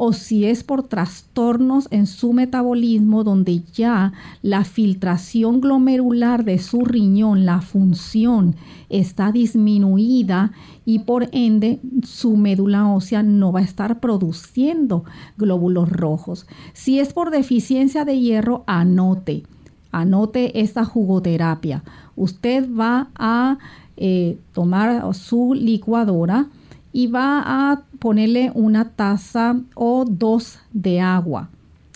o 0.00 0.12
si 0.12 0.44
es 0.44 0.62
por 0.62 0.84
trastornos 0.84 1.88
en 1.90 2.06
su 2.06 2.32
metabolismo 2.32 3.24
donde 3.24 3.62
ya 3.72 4.12
la 4.42 4.62
filtración 4.62 5.60
glomerular 5.60 6.44
de 6.44 6.58
su 6.58 6.84
riñón, 6.84 7.44
la 7.44 7.62
función 7.62 8.54
está 8.90 9.32
disminuida 9.32 10.52
y 10.84 11.00
por 11.00 11.28
ende 11.32 11.80
su 12.04 12.36
médula 12.36 12.86
ósea 12.86 13.24
no 13.24 13.50
va 13.50 13.58
a 13.58 13.64
estar 13.64 13.98
produciendo 13.98 15.04
glóbulos 15.36 15.90
rojos. 15.90 16.46
Si 16.74 17.00
es 17.00 17.12
por 17.12 17.32
deficiencia 17.32 18.04
de 18.04 18.20
hierro, 18.20 18.62
anote 18.68 19.42
Anote 19.90 20.60
esta 20.60 20.84
jugoterapia. 20.84 21.82
Usted 22.16 22.68
va 22.68 23.08
a 23.14 23.58
eh, 23.96 24.38
tomar 24.52 25.14
su 25.14 25.54
licuadora 25.54 26.46
y 26.92 27.06
va 27.06 27.42
a 27.44 27.82
ponerle 27.98 28.50
una 28.54 28.90
taza 28.90 29.60
o 29.74 30.04
dos 30.04 30.58
de 30.72 31.00
agua. 31.00 31.50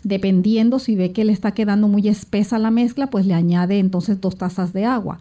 Dependiendo 0.05 0.79
si 0.79 0.97
ve 0.97 1.13
que 1.13 1.25
le 1.25 1.33
está 1.33 1.53
quedando 1.53 1.89
muy 1.89 2.09
espesa 2.09 2.59
la 2.59 2.71
mezcla, 2.71 3.09
pues 3.09 3.27
le 3.27 3.35
añade 3.35 3.79
entonces 3.79 4.21
dos 4.21 4.37
tazas 4.37 4.73
de 4.73 4.85
agua. 4.85 5.19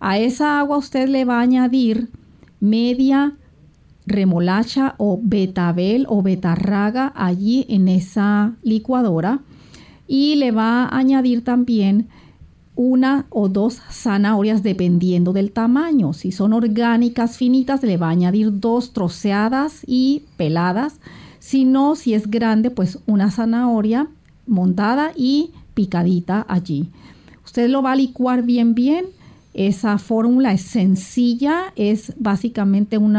A 0.00 0.18
esa 0.18 0.58
agua 0.58 0.78
usted 0.78 1.08
le 1.08 1.24
va 1.24 1.38
a 1.38 1.42
añadir 1.42 2.08
media 2.60 3.34
remolacha 4.06 4.94
o 4.98 5.20
betabel 5.22 6.06
o 6.08 6.22
betarraga 6.22 7.12
allí 7.14 7.66
en 7.68 7.88
esa 7.88 8.54
licuadora 8.62 9.40
y 10.08 10.36
le 10.36 10.50
va 10.50 10.84
a 10.84 10.98
añadir 10.98 11.44
también 11.44 12.08
una 12.74 13.26
o 13.30 13.48
dos 13.48 13.80
zanahorias 13.90 14.62
dependiendo 14.62 15.32
del 15.32 15.52
tamaño. 15.52 16.12
Si 16.12 16.32
son 16.32 16.52
orgánicas 16.52 17.36
finitas, 17.36 17.82
le 17.82 17.96
va 17.96 18.06
a 18.06 18.10
añadir 18.10 18.60
dos 18.60 18.92
troceadas 18.92 19.82
y 19.86 20.22
peladas. 20.36 21.00
Si 21.40 21.64
no, 21.64 21.96
si 21.96 22.14
es 22.14 22.30
grande, 22.30 22.70
pues 22.70 23.00
una 23.06 23.30
zanahoria 23.30 24.08
montada 24.46 25.12
y 25.16 25.50
picadita 25.74 26.46
allí. 26.48 26.88
Usted 27.44 27.68
lo 27.68 27.82
va 27.82 27.92
a 27.92 27.96
licuar 27.96 28.42
bien 28.42 28.74
bien. 28.74 29.06
Esa 29.54 29.98
fórmula 29.98 30.52
es 30.52 30.62
sencilla, 30.62 31.72
es 31.74 32.12
básicamente 32.16 32.96
un 32.96 33.16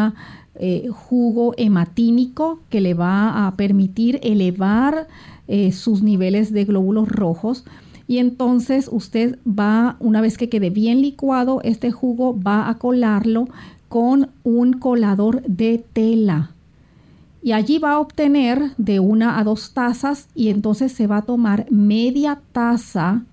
eh, 0.56 0.88
jugo 0.90 1.54
hematínico 1.58 2.62
que 2.70 2.80
le 2.80 2.94
va 2.94 3.46
a 3.46 3.56
permitir 3.58 4.20
elevar 4.24 5.08
eh, 5.52 5.72
sus 5.72 6.04
niveles 6.04 6.54
de 6.54 6.64
glóbulos 6.64 7.10
rojos 7.10 7.66
y 8.10 8.20
entonces 8.20 8.88
usted 8.92 9.40
va, 9.48 9.96
una 10.00 10.22
vez 10.22 10.38
que 10.38 10.48
quede 10.48 10.70
bien 10.70 11.02
licuado, 11.02 11.60
este 11.64 11.92
jugo 11.92 12.40
va 12.40 12.70
a 12.70 12.80
colarlo 12.80 13.48
con 13.88 14.30
un 14.44 14.74
colador 14.74 15.42
de 15.44 15.84
tela. 15.94 16.52
Y 17.42 17.52
allí 17.52 17.80
va 17.80 17.94
a 17.94 18.00
obtener 18.00 18.72
de 18.78 19.00
una 19.00 19.40
a 19.40 19.44
dos 19.44 19.74
tazas 19.74 20.28
y 20.34 20.50
entonces 20.50 20.92
se 20.92 21.08
va 21.08 21.18
a 21.18 21.22
tomar 21.24 21.66
media 21.72 22.42
taza 22.52 23.24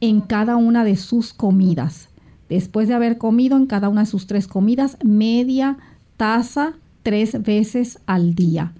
en 0.00 0.20
cada 0.22 0.56
una 0.56 0.84
de 0.84 0.96
sus 0.96 1.32
comidas. 1.34 2.08
Después 2.50 2.88
de 2.88 2.94
haber 2.94 3.16
comido 3.16 3.56
en 3.56 3.66
cada 3.66 3.90
una 3.90 4.02
de 4.02 4.06
sus 4.06 4.26
tres 4.26 4.48
comidas, 4.48 4.98
media 5.02 5.76
taza 6.18 6.74
tres 7.02 7.42
veces 7.42 7.98
al 8.06 8.34
día 8.34 8.72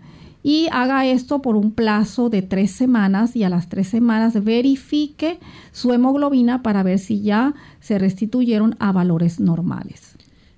y 0.42 0.68
haga 0.72 1.06
esto 1.06 1.40
por 1.40 1.56
un 1.56 1.72
plazo 1.72 2.28
de 2.28 2.42
tres 2.42 2.72
semanas 2.72 3.36
y 3.36 3.44
a 3.44 3.48
las 3.48 3.68
tres 3.68 3.88
semanas 3.88 4.42
verifique 4.42 5.38
su 5.70 5.92
hemoglobina 5.92 6.62
para 6.62 6.82
ver 6.82 6.98
si 6.98 7.22
ya 7.22 7.54
se 7.80 7.98
restituyeron 7.98 8.74
a 8.80 8.92
valores 8.92 9.38
normales. 9.38 10.16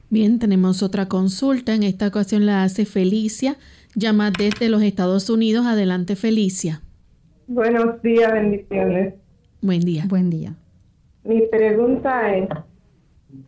Bien, 0.09 0.39
tenemos 0.39 0.82
otra 0.82 1.07
consulta. 1.07 1.74
En 1.74 1.82
esta 1.82 2.07
ocasión 2.07 2.47
la 2.47 2.62
hace 2.62 2.85
Felicia. 2.87 3.57
Llama 3.95 4.30
desde 4.30 4.68
los 4.68 4.82
Estados 4.82 5.28
Unidos. 5.28 5.66
Adelante, 5.66 6.16
Felicia. 6.16 6.80
Buenos 7.47 8.01
días, 8.01 8.32
bendiciones. 8.32 9.14
Buen 9.61 9.80
día. 9.80 10.05
Buen 10.09 10.30
día. 10.30 10.55
Mi 11.24 11.43
pregunta 11.49 12.35
es, 12.37 12.49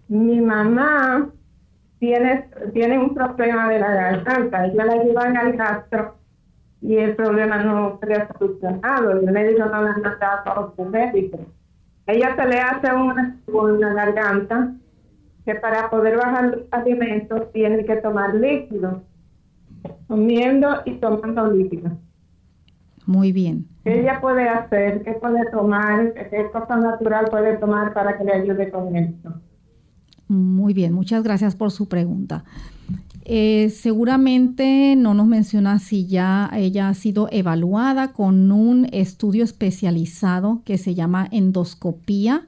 mi 0.08 0.40
mamá 0.40 1.30
tiene, 1.98 2.46
tiene 2.74 2.98
un 2.98 3.14
problema 3.14 3.68
de 3.68 3.78
la 3.78 3.88
garganta. 3.88 4.66
Yo 4.72 4.82
la 4.82 5.02
llevan 5.02 5.36
al 5.36 5.52
gastro 5.56 6.16
y 6.86 6.96
el 6.98 7.16
problema 7.16 7.64
no 7.64 7.98
se 7.98 8.06
le 8.06 8.14
ha 8.14 8.28
solucionado. 8.38 9.10
El 9.10 9.32
médico 9.32 9.64
no 9.64 9.82
le 9.82 9.90
ha 9.90 9.98
mandado 9.98 10.72
a. 10.76 11.12
Ella 12.06 12.36
se 12.36 12.46
le 12.46 12.60
hace 12.60 12.94
una, 12.94 13.36
una 13.48 13.92
garganta 13.92 14.72
que 15.44 15.54
para 15.56 15.90
poder 15.90 16.16
bajar 16.16 16.44
los 16.44 16.62
alimentos 16.70 17.52
tiene 17.52 17.84
que 17.84 17.96
tomar 17.96 18.36
líquido, 18.36 19.02
comiendo 20.06 20.68
y 20.84 20.92
tomando 20.94 21.50
líquido. 21.50 21.90
Muy 23.04 23.32
bien. 23.32 23.66
¿Qué 23.82 24.00
ella 24.00 24.20
puede 24.20 24.48
hacer? 24.48 25.02
¿Qué 25.02 25.12
puede 25.14 25.44
tomar? 25.50 26.14
¿Qué 26.14 26.48
cosa 26.52 26.76
natural 26.76 27.26
puede 27.30 27.56
tomar 27.56 27.94
para 27.94 28.16
que 28.16 28.24
le 28.24 28.32
ayude 28.32 28.70
con 28.70 28.94
esto? 28.94 29.34
Muy 30.28 30.72
bien, 30.72 30.92
muchas 30.92 31.24
gracias 31.24 31.56
por 31.56 31.72
su 31.72 31.88
pregunta. 31.88 32.44
Eh, 33.28 33.70
seguramente 33.70 34.94
no 34.96 35.12
nos 35.12 35.26
menciona 35.26 35.80
si 35.80 36.06
ya 36.06 36.48
ella 36.54 36.88
ha 36.88 36.94
sido 36.94 37.28
evaluada 37.32 38.12
con 38.12 38.52
un 38.52 38.86
estudio 38.92 39.42
especializado 39.42 40.62
que 40.64 40.78
se 40.78 40.94
llama 40.94 41.26
endoscopía 41.32 42.46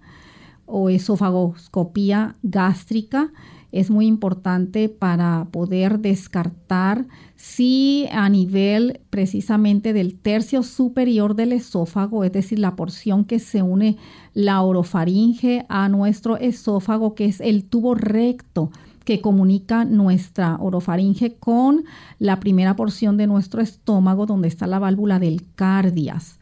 o 0.67 0.89
esofagoscopía 0.89 2.37
gástrica. 2.45 3.33
Es 3.73 3.91
muy 3.91 4.07
importante 4.07 4.89
para 4.89 5.49
poder 5.51 5.99
descartar 5.99 7.09
si 7.35 8.07
a 8.13 8.29
nivel 8.29 9.01
precisamente 9.11 9.93
del 9.93 10.17
tercio 10.17 10.63
superior 10.63 11.35
del 11.35 11.55
esófago, 11.55 12.23
es 12.23 12.31
decir, 12.31 12.61
la 12.61 12.77
porción 12.77 13.25
que 13.25 13.41
se 13.41 13.63
une 13.63 13.97
la 14.33 14.63
orofaringe 14.63 15.67
a 15.69 15.89
nuestro 15.89 16.37
esófago, 16.37 17.17
que 17.17 17.25
es 17.25 17.41
el 17.41 17.65
tubo 17.65 17.97
recto 17.97 18.71
que 19.09 19.23
comunica 19.23 19.87
nuestra 19.87 20.59
orofaringe 20.61 21.37
con 21.37 21.85
la 22.19 22.41
primera 22.41 22.77
porción 22.77 23.17
de 23.17 23.27
nuestro 23.27 23.63
estómago 23.63 24.27
donde 24.27 24.49
está 24.49 24.67
la 24.67 24.79
válvula 24.79 25.19
del 25.19 25.47
cardias. 25.55 26.39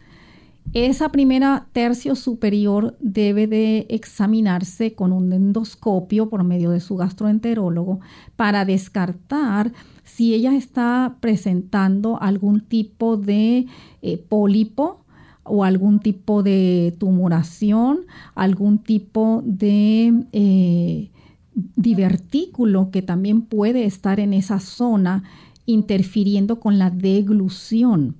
Esa 0.73 1.11
primera 1.11 1.69
tercio 1.73 2.17
superior 2.17 2.97
debe 2.99 3.47
de 3.47 3.87
examinarse 3.89 4.95
con 4.95 5.13
un 5.13 5.33
endoscopio 5.33 6.29
por 6.29 6.43
medio 6.43 6.71
de 6.71 6.81
su 6.81 6.97
gastroenterólogo 6.97 8.01
para 8.35 8.65
descartar 8.65 9.73
si 10.03 10.35
ella 10.35 10.57
está 10.57 11.19
presentando 11.21 12.21
algún 12.21 12.63
tipo 12.63 13.17
de 13.17 13.67
eh, 14.03 14.19
pólipo 14.29 15.05
o 15.45 15.63
algún 15.63 16.01
tipo 16.01 16.43
de 16.43 16.97
tumoración, 16.99 18.07
algún 18.35 18.79
tipo 18.79 19.45
de 19.47 20.13
eh, 20.33 21.11
divertículo 21.57 22.91
que 22.91 23.03
también 23.03 23.43
puede 23.43 23.85
estar 23.87 24.21
en 24.21 24.35
esa 24.35 24.61
zona 24.61 25.25
interfiriendo 25.65 26.61
con 26.61 26.79
la 26.79 26.91
deglución. 26.91 28.17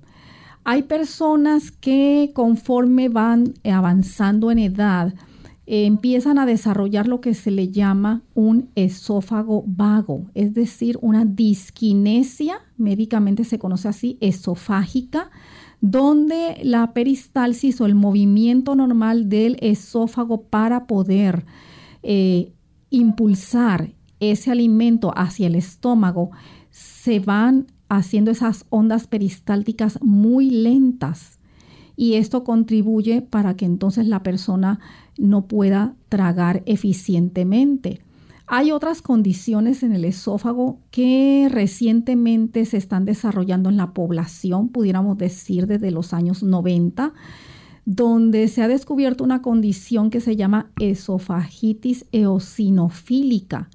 Hay 0.63 0.83
personas 0.83 1.71
que 1.71 2.31
conforme 2.33 3.07
van 3.07 3.53
avanzando 3.63 4.51
en 4.51 4.59
edad, 4.59 5.13
empiezan 5.65 6.39
a 6.39 6.45
desarrollar 6.45 7.07
lo 7.07 7.21
que 7.21 7.33
se 7.33 7.51
le 7.51 7.69
llama 7.69 8.21
un 8.33 8.69
esófago 8.75 9.63
vago, 9.67 10.25
es 10.33 10.53
decir, 10.53 10.97
una 11.01 11.25
disquinesia, 11.25 12.61
médicamente 12.77 13.43
se 13.43 13.59
conoce 13.59 13.87
así, 13.87 14.17
esofágica, 14.19 15.29
donde 15.79 16.57
la 16.63 16.93
peristalsis 16.93 17.79
o 17.81 17.85
el 17.85 17.95
movimiento 17.95 18.75
normal 18.75 19.29
del 19.29 19.57
esófago 19.61 20.41
para 20.43 20.87
poder 20.87 21.45
eh, 22.01 22.53
impulsar 22.89 23.93
ese 24.19 24.51
alimento 24.51 25.13
hacia 25.15 25.47
el 25.47 25.55
estómago, 25.55 26.31
se 26.71 27.19
van 27.19 27.67
haciendo 27.89 28.31
esas 28.31 28.65
ondas 28.69 29.07
peristálticas 29.07 29.99
muy 30.01 30.49
lentas 30.49 31.39
y 31.95 32.13
esto 32.13 32.43
contribuye 32.43 33.21
para 33.21 33.55
que 33.55 33.65
entonces 33.65 34.07
la 34.07 34.21
persona 34.21 34.79
no 35.17 35.47
pueda 35.47 35.95
tragar 36.09 36.61
eficientemente. 36.65 38.01
Hay 38.45 38.71
otras 38.71 39.01
condiciones 39.01 39.83
en 39.83 39.91
el 39.91 40.05
esófago 40.05 40.79
que 40.89 41.49
recientemente 41.51 42.63
se 42.65 42.77
están 42.77 43.03
desarrollando 43.03 43.69
en 43.69 43.75
la 43.75 43.93
población, 43.93 44.69
pudiéramos 44.69 45.17
decir 45.17 45.67
desde 45.67 45.91
los 45.91 46.13
años 46.13 46.43
90, 46.43 47.13
donde 47.87 48.49
se 48.49 48.61
ha 48.61 48.67
descubierto 48.67 49.23
una 49.23 49.41
condición 49.41 50.09
que 50.09 50.19
se 50.19 50.35
llama 50.35 50.69
esofagitis 50.77 52.05
eosinofílica. 52.11 53.69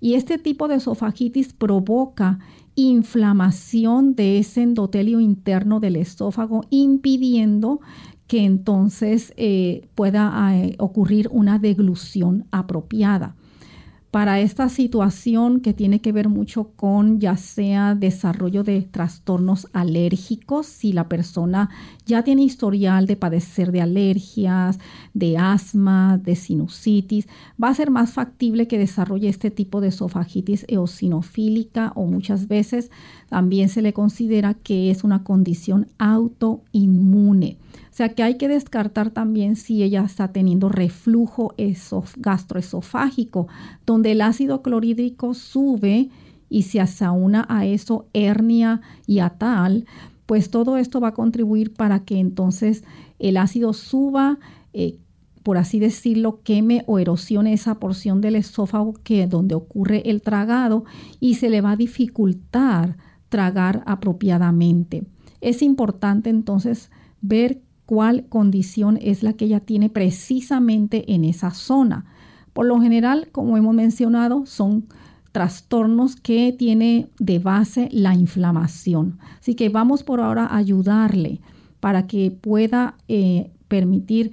Y 0.00 0.14
este 0.14 0.38
tipo 0.38 0.66
de 0.66 0.76
esofagitis 0.76 1.52
provoca 1.52 2.38
inflamación 2.74 4.14
de 4.14 4.38
ese 4.38 4.62
endotelio 4.62 5.20
interno 5.20 5.78
del 5.78 5.96
esófago, 5.96 6.62
impidiendo 6.70 7.82
que 8.26 8.46
entonces 8.46 9.34
eh, 9.36 9.86
pueda 9.94 10.56
eh, 10.56 10.76
ocurrir 10.78 11.28
una 11.30 11.58
deglución 11.58 12.46
apropiada 12.50 13.36
para 14.10 14.40
esta 14.40 14.68
situación 14.68 15.60
que 15.60 15.72
tiene 15.72 16.00
que 16.00 16.10
ver 16.10 16.28
mucho 16.28 16.72
con 16.74 17.20
ya 17.20 17.36
sea 17.36 17.94
desarrollo 17.94 18.64
de 18.64 18.82
trastornos 18.82 19.68
alérgicos, 19.72 20.66
si 20.66 20.92
la 20.92 21.08
persona 21.08 21.70
ya 22.06 22.24
tiene 22.24 22.42
historial 22.42 23.06
de 23.06 23.16
padecer 23.16 23.70
de 23.70 23.82
alergias, 23.82 24.80
de 25.14 25.38
asma, 25.38 26.18
de 26.18 26.34
sinusitis, 26.34 27.28
va 27.62 27.68
a 27.68 27.74
ser 27.74 27.92
más 27.92 28.10
factible 28.10 28.66
que 28.66 28.78
desarrolle 28.78 29.28
este 29.28 29.52
tipo 29.52 29.80
de 29.80 29.88
esofagitis 29.88 30.64
eosinofílica 30.66 31.92
o 31.94 32.06
muchas 32.06 32.48
veces 32.48 32.90
también 33.28 33.68
se 33.68 33.80
le 33.80 33.92
considera 33.92 34.54
que 34.54 34.90
es 34.90 35.04
una 35.04 35.22
condición 35.22 35.86
autoinmune. 35.98 37.58
O 37.90 37.92
sea 37.92 38.10
que 38.10 38.22
hay 38.22 38.36
que 38.36 38.48
descartar 38.48 39.10
también 39.10 39.56
si 39.56 39.82
ella 39.82 40.04
está 40.04 40.28
teniendo 40.28 40.68
reflujo 40.68 41.54
gastroesofágico, 42.16 43.48
donde 43.84 44.12
el 44.12 44.20
ácido 44.20 44.62
clorhídrico 44.62 45.34
sube 45.34 46.08
y 46.48 46.62
se 46.62 46.80
asaúna 46.80 47.46
a 47.48 47.66
eso 47.66 48.06
hernia 48.12 48.80
y 49.06 49.18
a 49.18 49.30
tal, 49.30 49.86
pues 50.26 50.50
todo 50.50 50.76
esto 50.76 51.00
va 51.00 51.08
a 51.08 51.14
contribuir 51.14 51.72
para 51.72 52.04
que 52.04 52.20
entonces 52.20 52.84
el 53.18 53.36
ácido 53.36 53.72
suba, 53.72 54.38
eh, 54.72 54.98
por 55.42 55.58
así 55.58 55.80
decirlo, 55.80 56.42
queme 56.44 56.84
o 56.86 57.00
erosione 57.00 57.52
esa 57.52 57.80
porción 57.80 58.20
del 58.20 58.36
esófago 58.36 58.94
que 59.02 59.26
donde 59.26 59.56
ocurre 59.56 60.08
el 60.08 60.22
tragado 60.22 60.84
y 61.18 61.34
se 61.34 61.50
le 61.50 61.60
va 61.60 61.72
a 61.72 61.76
dificultar 61.76 62.96
tragar 63.28 63.82
apropiadamente. 63.86 65.04
Es 65.40 65.62
importante 65.62 66.30
entonces 66.30 66.90
ver 67.20 67.60
cuál 67.90 68.26
condición 68.28 69.00
es 69.02 69.24
la 69.24 69.32
que 69.32 69.46
ella 69.46 69.58
tiene 69.58 69.88
precisamente 69.88 71.12
en 71.12 71.24
esa 71.24 71.50
zona. 71.50 72.04
Por 72.52 72.66
lo 72.66 72.80
general, 72.80 73.30
como 73.32 73.56
hemos 73.56 73.74
mencionado, 73.74 74.46
son 74.46 74.86
trastornos 75.32 76.14
que 76.14 76.54
tiene 76.56 77.08
de 77.18 77.40
base 77.40 77.88
la 77.90 78.14
inflamación. 78.14 79.18
Así 79.40 79.56
que 79.56 79.70
vamos 79.70 80.04
por 80.04 80.20
ahora 80.20 80.46
a 80.46 80.58
ayudarle 80.58 81.40
para 81.80 82.06
que 82.06 82.30
pueda 82.30 82.94
eh, 83.08 83.50
permitir 83.66 84.30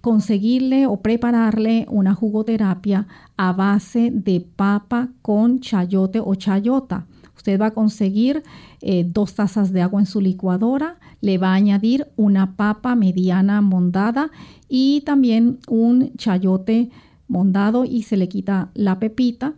conseguirle 0.00 0.86
o 0.86 0.98
prepararle 0.98 1.86
una 1.90 2.14
jugoterapia 2.14 3.08
a 3.36 3.52
base 3.52 4.12
de 4.12 4.46
papa 4.54 5.08
con 5.22 5.58
chayote 5.58 6.20
o 6.20 6.36
chayota. 6.36 7.08
Usted 7.36 7.60
va 7.60 7.66
a 7.66 7.74
conseguir 7.74 8.44
eh, 8.80 9.04
dos 9.04 9.34
tazas 9.34 9.72
de 9.72 9.82
agua 9.82 9.98
en 9.98 10.06
su 10.06 10.20
licuadora, 10.20 11.00
le 11.20 11.38
va 11.38 11.50
a 11.50 11.54
añadir 11.54 12.06
una 12.16 12.56
papa 12.56 12.94
mediana 12.94 13.60
mondada 13.60 14.30
y 14.68 15.02
también 15.02 15.58
un 15.68 16.12
chayote 16.16 16.90
mondado 17.28 17.84
y 17.84 18.02
se 18.02 18.16
le 18.16 18.28
quita 18.28 18.70
la 18.74 18.98
pepita, 18.98 19.54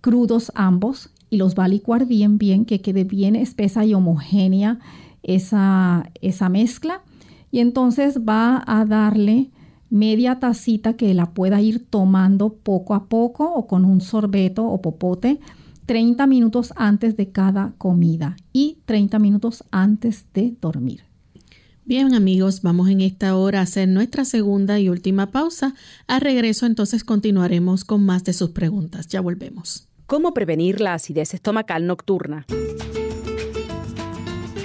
crudos 0.00 0.52
ambos 0.54 1.10
y 1.30 1.36
los 1.36 1.54
va 1.54 1.64
a 1.64 1.68
licuar 1.68 2.06
bien, 2.06 2.38
bien, 2.38 2.64
que 2.64 2.80
quede 2.80 3.04
bien 3.04 3.36
espesa 3.36 3.84
y 3.84 3.94
homogénea 3.94 4.78
esa, 5.22 6.10
esa 6.20 6.48
mezcla. 6.48 7.02
Y 7.50 7.60
entonces 7.60 8.20
va 8.28 8.62
a 8.66 8.84
darle 8.84 9.50
media 9.90 10.40
tacita 10.40 10.94
que 10.94 11.14
la 11.14 11.32
pueda 11.32 11.60
ir 11.60 11.86
tomando 11.88 12.52
poco 12.52 12.94
a 12.94 13.06
poco 13.06 13.52
o 13.52 13.66
con 13.66 13.84
un 13.84 14.00
sorbeto 14.00 14.66
o 14.66 14.82
popote 14.82 15.38
30 15.86 16.26
minutos 16.26 16.72
antes 16.76 17.16
de 17.16 17.30
cada 17.30 17.74
comida 17.76 18.36
y 18.52 18.78
30 18.86 19.18
minutos 19.18 19.64
antes 19.70 20.26
de 20.32 20.54
dormir. 20.60 21.04
Bien 21.84 22.14
amigos, 22.14 22.62
vamos 22.62 22.88
en 22.88 23.02
esta 23.02 23.36
hora 23.36 23.60
a 23.60 23.62
hacer 23.64 23.88
nuestra 23.88 24.24
segunda 24.24 24.80
y 24.80 24.88
última 24.88 25.30
pausa. 25.30 25.74
A 26.06 26.18
regreso 26.18 26.64
entonces 26.64 27.04
continuaremos 27.04 27.84
con 27.84 28.06
más 28.06 28.24
de 28.24 28.32
sus 28.32 28.50
preguntas. 28.50 29.08
Ya 29.08 29.20
volvemos. 29.20 29.88
¿Cómo 30.06 30.32
prevenir 30.32 30.80
la 30.80 30.94
acidez 30.94 31.34
estomacal 31.34 31.86
nocturna? 31.86 32.46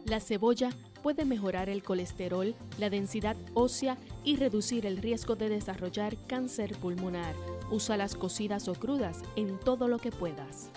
La 0.06 0.20
cebolla 0.20 0.72
puede 1.02 1.24
mejorar 1.24 1.70
el 1.70 1.84
colesterol, 1.84 2.54
la 2.78 2.90
densidad 2.90 3.38
ósea 3.54 3.96
y 4.26 4.36
reducir 4.36 4.86
el 4.86 4.98
riesgo 4.98 5.38
de 5.38 5.48
desarrollar 5.48 6.18
cáncer 6.28 6.76
pulmonar. 6.78 7.34
Usa 7.72 7.96
las 7.96 8.16
cocidas 8.16 8.68
o 8.68 8.74
crudas 8.74 9.22
en 9.38 9.58
todo 9.58 9.88
lo 9.88 10.00
que 10.00 10.12
puedas. 10.12 10.70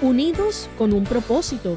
Unidos 0.00 0.70
con 0.78 0.92
un 0.92 1.02
propósito 1.04 1.76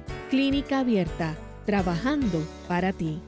Clínica 0.31 0.79
Abierta, 0.79 1.35
trabajando 1.65 2.41
para 2.69 2.93
ti. 2.93 3.19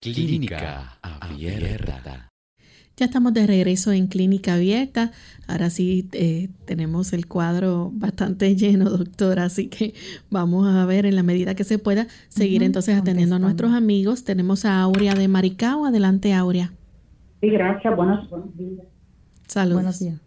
Clínica 0.00 0.98
Abierta. 1.02 2.30
Ya 2.96 3.04
estamos 3.04 3.34
de 3.34 3.46
regreso 3.46 3.92
en 3.92 4.06
Clínica 4.06 4.54
Abierta. 4.54 5.12
Ahora 5.46 5.68
sí 5.68 6.08
eh, 6.12 6.48
tenemos 6.64 7.12
el 7.12 7.26
cuadro 7.26 7.90
bastante 7.92 8.56
lleno, 8.56 8.88
doctora, 8.88 9.44
así 9.44 9.68
que 9.68 9.92
vamos 10.30 10.66
a 10.66 10.86
ver 10.86 11.04
en 11.04 11.14
la 11.14 11.22
medida 11.22 11.54
que 11.54 11.64
se 11.64 11.78
pueda 11.78 12.06
seguir 12.30 12.62
entonces 12.62 12.96
atendiendo 12.96 13.36
a 13.36 13.38
nuestros 13.38 13.74
amigos. 13.74 14.24
Tenemos 14.24 14.64
a 14.64 14.80
Aurea 14.80 15.14
de 15.14 15.28
Maricao. 15.28 15.84
Adelante, 15.84 16.32
Aurea. 16.32 16.72
Sí, 17.42 17.50
gracias. 17.50 17.94
Buenos, 17.94 18.30
días. 18.56 18.86
Saludos. 19.46 19.74
Buenos 19.82 20.00
días. 20.00 20.21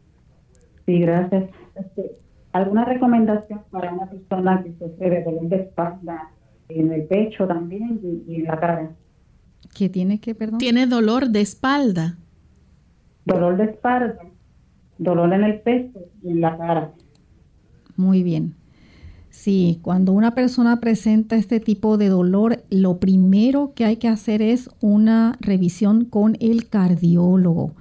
Sí, 0.86 1.00
gracias. 1.00 1.50
Este, 1.76 2.18
¿Alguna 2.52 2.86
recomendación 2.86 3.62
para 3.70 3.94
una 3.94 4.10
persona 4.10 4.64
que 4.64 4.74
sufre 4.80 5.10
de 5.10 5.24
dolor 5.24 5.50
de 5.50 5.58
espalda 5.58 6.32
en 6.70 6.92
el 6.92 7.04
pecho 7.04 7.48
también 7.48 8.00
y, 8.28 8.36
en 8.36 8.44
la 8.46 8.60
cara? 8.60 8.92
¿Qué 9.74 9.90
tiene 9.90 10.20
que, 10.20 10.36
perdón? 10.36 10.60
Tiene 10.60 10.88
dolor 10.88 11.30
de 11.30 11.42
espalda. 11.42 12.18
Dolor 13.26 13.58
de 13.58 13.66
espalda, 13.66 14.22
dolor 14.98 15.34
en 15.34 15.44
el 15.44 15.60
pecho 15.60 16.00
y 16.24 16.30
en 16.30 16.42
la 16.42 16.58
cara. 16.58 16.92
Muy 17.98 18.24
bien. 18.24 18.56
Sí, 19.32 19.80
cuando 19.82 20.14
una 20.14 20.34
persona 20.34 20.80
presenta 20.80 21.36
este 21.36 21.60
tipo 21.60 21.98
de 21.98 22.08
dolor, 22.08 22.64
lo 22.70 23.00
primero 23.00 23.74
que 23.76 23.84
hay 23.84 23.98
que 23.98 24.08
hacer 24.08 24.42
es 24.42 24.70
una 24.80 25.36
revisión 25.42 26.06
con 26.06 26.38
el 26.40 26.70
cardiólogo 26.70 27.74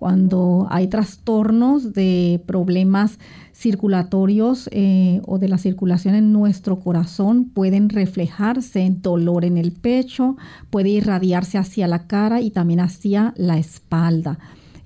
cuando 0.00 0.66
hay 0.70 0.88
trastornos 0.88 1.92
de 1.92 2.42
problemas 2.46 3.18
circulatorios 3.52 4.70
eh, 4.72 5.20
o 5.26 5.38
de 5.38 5.46
la 5.46 5.58
circulación 5.58 6.14
en 6.14 6.32
nuestro 6.32 6.80
corazón, 6.80 7.44
pueden 7.44 7.90
reflejarse 7.90 8.80
en 8.80 9.02
dolor 9.02 9.44
en 9.44 9.58
el 9.58 9.72
pecho, 9.72 10.38
puede 10.70 10.88
irradiarse 10.88 11.58
hacia 11.58 11.86
la 11.86 12.06
cara 12.06 12.40
y 12.40 12.50
también 12.50 12.80
hacia 12.80 13.34
la 13.36 13.58
espalda. 13.58 14.38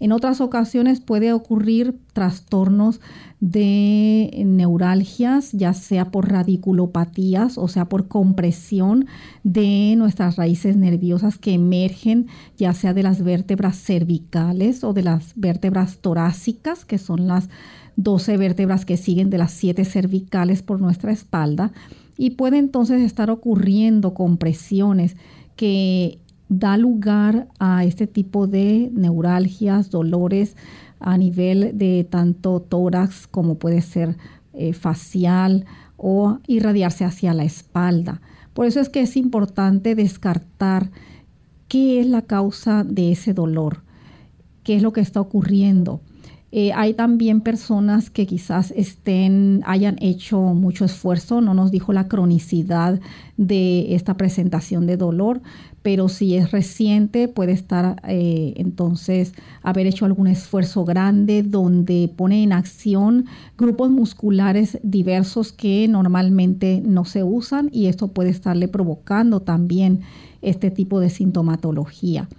En 0.04 0.12
otras 0.12 0.42
ocasiones 0.42 1.00
puede 1.00 1.32
ocurrir 1.32 1.98
trastornos 2.12 3.00
de 3.40 4.42
neuralgias, 4.44 5.52
ya 5.52 5.72
sea 5.72 6.10
por 6.10 6.30
radiculopatías 6.30 7.56
o 7.56 7.68
sea 7.68 7.86
por 7.86 8.06
compresión 8.06 9.06
de 9.44 9.94
nuestras 9.96 10.36
raíces 10.36 10.76
nerviosas 10.76 11.38
que 11.38 11.54
emergen 11.54 12.26
ya 12.58 12.74
sea 12.74 12.92
de 12.92 13.02
las 13.02 13.24
vértebras 13.24 13.78
cervicales 13.78 14.84
o 14.84 14.92
de 14.92 15.04
las 15.04 15.32
vértebras 15.36 15.96
torácicas, 16.02 16.84
que 16.84 16.98
son 16.98 17.26
las 17.26 17.48
12 17.96 18.36
vértebras 18.36 18.84
que 18.84 18.98
siguen 18.98 19.30
de 19.30 19.38
las 19.38 19.52
7 19.52 19.86
cervicales 19.86 20.60
por 20.60 20.82
nuestra 20.82 21.12
espalda. 21.12 21.72
Y 22.18 22.32
puede 22.32 22.58
entonces 22.58 23.00
estar 23.00 23.30
ocurriendo 23.30 24.12
compresiones 24.12 25.16
que 25.56 26.18
da 26.58 26.76
lugar 26.76 27.48
a 27.58 27.84
este 27.84 28.06
tipo 28.06 28.46
de 28.46 28.90
neuralgias, 28.92 29.90
dolores 29.90 30.56
a 31.00 31.18
nivel 31.18 31.76
de 31.76 32.04
tanto 32.08 32.60
tórax 32.60 33.26
como 33.26 33.56
puede 33.56 33.82
ser 33.82 34.16
eh, 34.52 34.72
facial 34.72 35.66
o 35.96 36.38
irradiarse 36.46 37.04
hacia 37.04 37.34
la 37.34 37.44
espalda. 37.44 38.20
Por 38.54 38.66
eso 38.66 38.80
es 38.80 38.88
que 38.88 39.00
es 39.00 39.16
importante 39.16 39.94
descartar 39.94 40.90
qué 41.68 42.00
es 42.00 42.06
la 42.06 42.22
causa 42.22 42.84
de 42.84 43.12
ese 43.12 43.34
dolor, 43.34 43.82
qué 44.62 44.76
es 44.76 44.82
lo 44.82 44.92
que 44.92 45.00
está 45.00 45.20
ocurriendo. 45.20 46.00
Eh, 46.56 46.72
hay 46.72 46.94
también 46.94 47.40
personas 47.40 48.10
que 48.10 48.26
quizás 48.26 48.72
estén, 48.76 49.62
hayan 49.66 49.96
hecho 50.00 50.38
mucho 50.38 50.84
esfuerzo, 50.84 51.40
no 51.40 51.52
nos 51.52 51.72
dijo 51.72 51.92
la 51.92 52.06
cronicidad 52.06 53.00
de 53.36 53.96
esta 53.96 54.16
presentación 54.16 54.86
de 54.86 54.96
dolor, 54.96 55.42
pero 55.84 56.08
si 56.08 56.34
es 56.34 56.50
reciente 56.50 57.28
puede 57.28 57.52
estar 57.52 58.00
eh, 58.08 58.54
entonces 58.56 59.34
haber 59.62 59.86
hecho 59.86 60.06
algún 60.06 60.28
esfuerzo 60.28 60.86
grande 60.86 61.42
donde 61.42 62.10
pone 62.16 62.42
en 62.42 62.54
acción 62.54 63.26
grupos 63.58 63.90
musculares 63.90 64.78
diversos 64.82 65.52
que 65.52 65.86
normalmente 65.86 66.80
no 66.82 67.04
se 67.04 67.22
usan 67.22 67.68
y 67.70 67.88
esto 67.88 68.08
puede 68.08 68.30
estarle 68.30 68.66
provocando 68.66 69.40
también 69.40 70.00
este 70.40 70.70
tipo 70.70 71.00
de 71.00 71.10
sintomatología. 71.10 72.30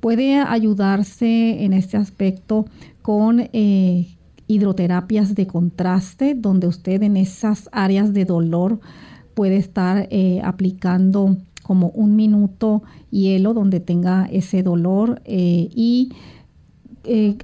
Puede 0.00 0.36
ayudarse 0.36 1.64
en 1.64 1.74
este 1.74 1.98
aspecto 1.98 2.64
con 3.02 3.50
eh, 3.52 4.06
hidroterapias 4.46 5.34
de 5.34 5.46
contraste, 5.46 6.34
donde 6.34 6.66
usted 6.66 7.02
en 7.02 7.18
esas 7.18 7.68
áreas 7.72 8.14
de 8.14 8.24
dolor 8.24 8.80
puede 9.34 9.56
estar 9.56 10.08
eh, 10.10 10.40
aplicando 10.42 11.36
como 11.66 11.88
un 11.88 12.14
minuto 12.14 12.82
hielo 13.10 13.54
donde 13.54 13.80
tenga 13.80 14.28
ese 14.30 14.62
dolor 14.62 15.20
eh, 15.24 15.68
y 15.74 16.12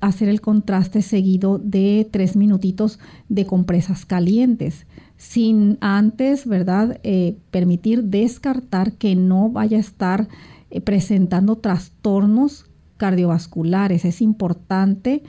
hacer 0.01 0.29
el 0.29 0.41
contraste 0.41 1.03
seguido 1.03 1.59
de 1.59 2.09
tres 2.11 2.35
minutitos 2.35 2.99
de 3.29 3.47
compresas 3.47 4.05
calientes 4.05 4.87
sin 5.17 5.79
antes, 5.81 6.49
¿verdad? 6.49 7.01
permitir 7.53 8.03
descartar 8.03 8.95
que 8.95 9.15
no 9.15 9.51
vaya 9.51 9.77
a 9.77 9.81
estar 9.81 10.27
presentando 10.83 11.59
trastornos 11.59 12.67
cardiovasculares. 12.97 14.05
Es 14.05 14.21
importante 14.21 15.23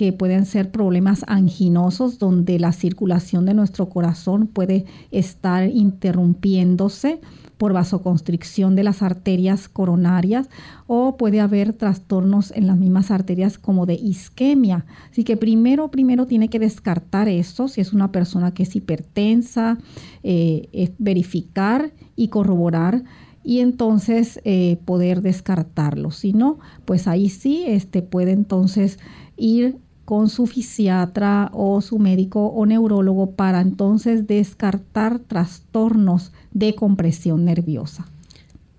que 0.00 0.14
pueden 0.14 0.46
ser 0.46 0.70
problemas 0.70 1.26
anginosos 1.28 2.18
donde 2.18 2.58
la 2.58 2.72
circulación 2.72 3.44
de 3.44 3.52
nuestro 3.52 3.90
corazón 3.90 4.46
puede 4.46 4.86
estar 5.10 5.68
interrumpiéndose 5.68 7.20
por 7.60 7.74
vasoconstricción 7.74 8.74
de 8.74 8.84
las 8.84 9.02
arterias 9.02 9.68
coronarias 9.68 10.48
o 10.86 11.18
puede 11.18 11.40
haber 11.40 11.74
trastornos 11.74 12.52
en 12.52 12.66
las 12.66 12.78
mismas 12.78 13.10
arterias 13.10 13.58
como 13.58 13.84
de 13.84 13.96
isquemia. 13.96 14.86
Así 15.10 15.24
que 15.24 15.36
primero, 15.36 15.90
primero 15.90 16.26
tiene 16.26 16.48
que 16.48 16.58
descartar 16.58 17.28
eso, 17.28 17.68
si 17.68 17.82
es 17.82 17.92
una 17.92 18.12
persona 18.12 18.54
que 18.54 18.62
es 18.62 18.74
hipertensa, 18.74 19.76
eh, 20.22 20.94
verificar 20.96 21.92
y 22.16 22.28
corroborar 22.28 23.04
y 23.44 23.60
entonces 23.60 24.40
eh, 24.44 24.78
poder 24.86 25.20
descartarlo. 25.20 26.12
Si 26.12 26.32
no, 26.32 26.60
pues 26.86 27.06
ahí 27.06 27.28
sí 27.28 27.64
este, 27.66 28.00
puede 28.00 28.32
entonces 28.32 28.98
ir 29.36 29.76
con 30.06 30.30
su 30.30 30.46
fisiatra 30.46 31.50
o 31.52 31.82
su 31.82 31.98
médico 31.98 32.46
o 32.46 32.64
neurólogo 32.64 33.32
para 33.32 33.60
entonces 33.60 34.26
descartar 34.26 35.18
trastornos 35.18 36.32
de 36.52 36.74
compresión 36.74 37.44
nerviosa. 37.44 38.06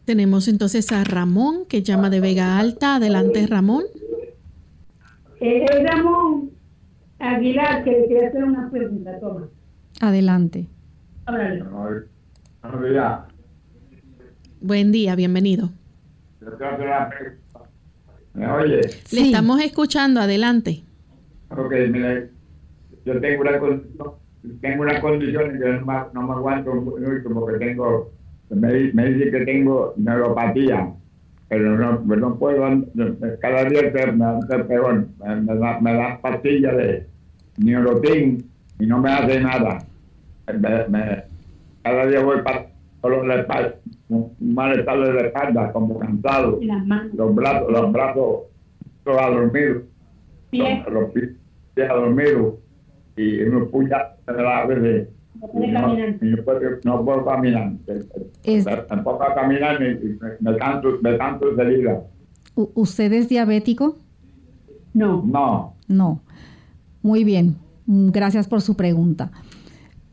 Tenemos 0.05 0.47
entonces 0.47 0.91
a 0.91 1.03
Ramón 1.03 1.65
que 1.67 1.83
llama 1.83 2.09
de 2.09 2.19
Vega 2.19 2.59
Alta. 2.59 2.95
Adelante, 2.95 3.45
Ramón. 3.47 3.83
Eh, 5.39 5.65
Ramón 5.83 6.51
Aguilar, 7.19 7.83
que 7.83 7.91
le 7.91 8.07
quiere 8.07 8.27
hacer 8.27 8.43
una 8.43 8.69
pregunta, 8.69 9.19
toma. 9.19 9.47
Adelante. 9.99 10.67
Buen 14.59 14.91
día, 14.91 15.15
bienvenido. 15.15 15.69
¿Me 18.33 18.51
oye? 18.51 18.81
Le 19.11 19.21
estamos 19.21 19.61
escuchando, 19.61 20.19
adelante. 20.19 20.83
Ok, 21.49 21.73
mira, 21.91 22.27
yo 23.05 23.19
tengo 23.19 23.41
una 23.41 23.59
condición, 23.59 24.13
tengo 24.61 24.83
una 24.83 24.99
condición 25.01 25.59
que 25.59 25.65
no 25.65 25.85
me, 25.85 25.93
no 26.13 26.21
me 26.23 26.33
aguanto 26.33 26.73
mucho 26.73 27.29
porque 27.33 27.65
tengo, 27.65 28.11
me, 28.49 28.91
me 28.93 29.09
dice 29.11 29.31
que 29.31 29.45
tengo 29.45 29.93
neuropatía, 29.97 30.91
pero 31.47 31.77
no, 31.77 31.99
no 32.15 32.35
puedo, 32.37 32.63
cada 33.39 33.65
día 33.65 33.91
me, 34.13 34.25
hace 34.25 34.63
peor, 34.63 35.07
me, 35.19 35.55
da, 35.55 35.79
me 35.79 35.93
da 35.93 36.19
pastillas 36.21 36.75
de 36.75 37.07
neurotin 37.57 38.43
y 38.79 38.85
no 38.85 38.99
me 38.99 39.11
hace 39.11 39.39
nada. 39.41 39.79
Me, 40.47 41.23
cada 41.83 42.05
día 42.07 42.23
voy 42.23 42.41
para 42.41 42.67
solo 43.01 43.25
la 43.25 43.41
espalda, 43.41 43.75
un 44.09 44.35
malestar 44.39 44.99
de 44.99 45.13
la 45.13 45.21
espalda, 45.27 45.71
como 45.71 45.99
cansado, 45.99 46.59
los 47.13 47.35
brazos, 47.35 47.71
los 47.71 47.91
brazos, 47.91 48.39
todos 49.03 49.21
a 49.21 49.29
dormir, 49.29 49.85
los, 50.51 50.87
los 50.91 51.11
pies 51.11 51.31
a 51.89 51.93
dormir 51.93 52.37
y 53.15 53.39
me 53.45 53.65
puya 53.65 54.15
a 54.27 54.65
veces 54.65 55.09
no, 55.53 55.95
no, 56.83 57.05
puedo 57.05 57.25
caminar. 57.25 57.73
Tampoco 58.87 59.17
puedo 59.17 59.35
caminar 59.35 59.81
y 59.81 60.17
me 60.39 60.57
canto, 60.57 60.99
me 61.01 61.17
canto 61.17 61.51
de 61.55 62.01
¿Usted 62.55 63.13
es 63.13 63.29
diabético? 63.29 63.97
No. 64.93 65.23
No. 65.25 65.75
No. 65.87 66.21
Muy 67.01 67.23
bien. 67.23 67.55
Gracias 67.87 68.47
por 68.47 68.61
su 68.61 68.75
pregunta. 68.75 69.31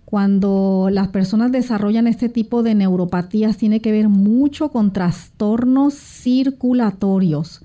Cuando 0.05 0.89
las 0.91 1.09
personas 1.09 1.53
desarrollan 1.53 2.07
este 2.07 2.31
tipo 2.31 2.63
de 2.63 2.75
neuropatías 2.75 3.59
tiene 3.59 3.81
que 3.81 3.93
ver 3.93 4.09
mucho 4.09 4.71
con 4.71 4.93
trastornos 4.93 5.95
circulatorios 5.95 7.63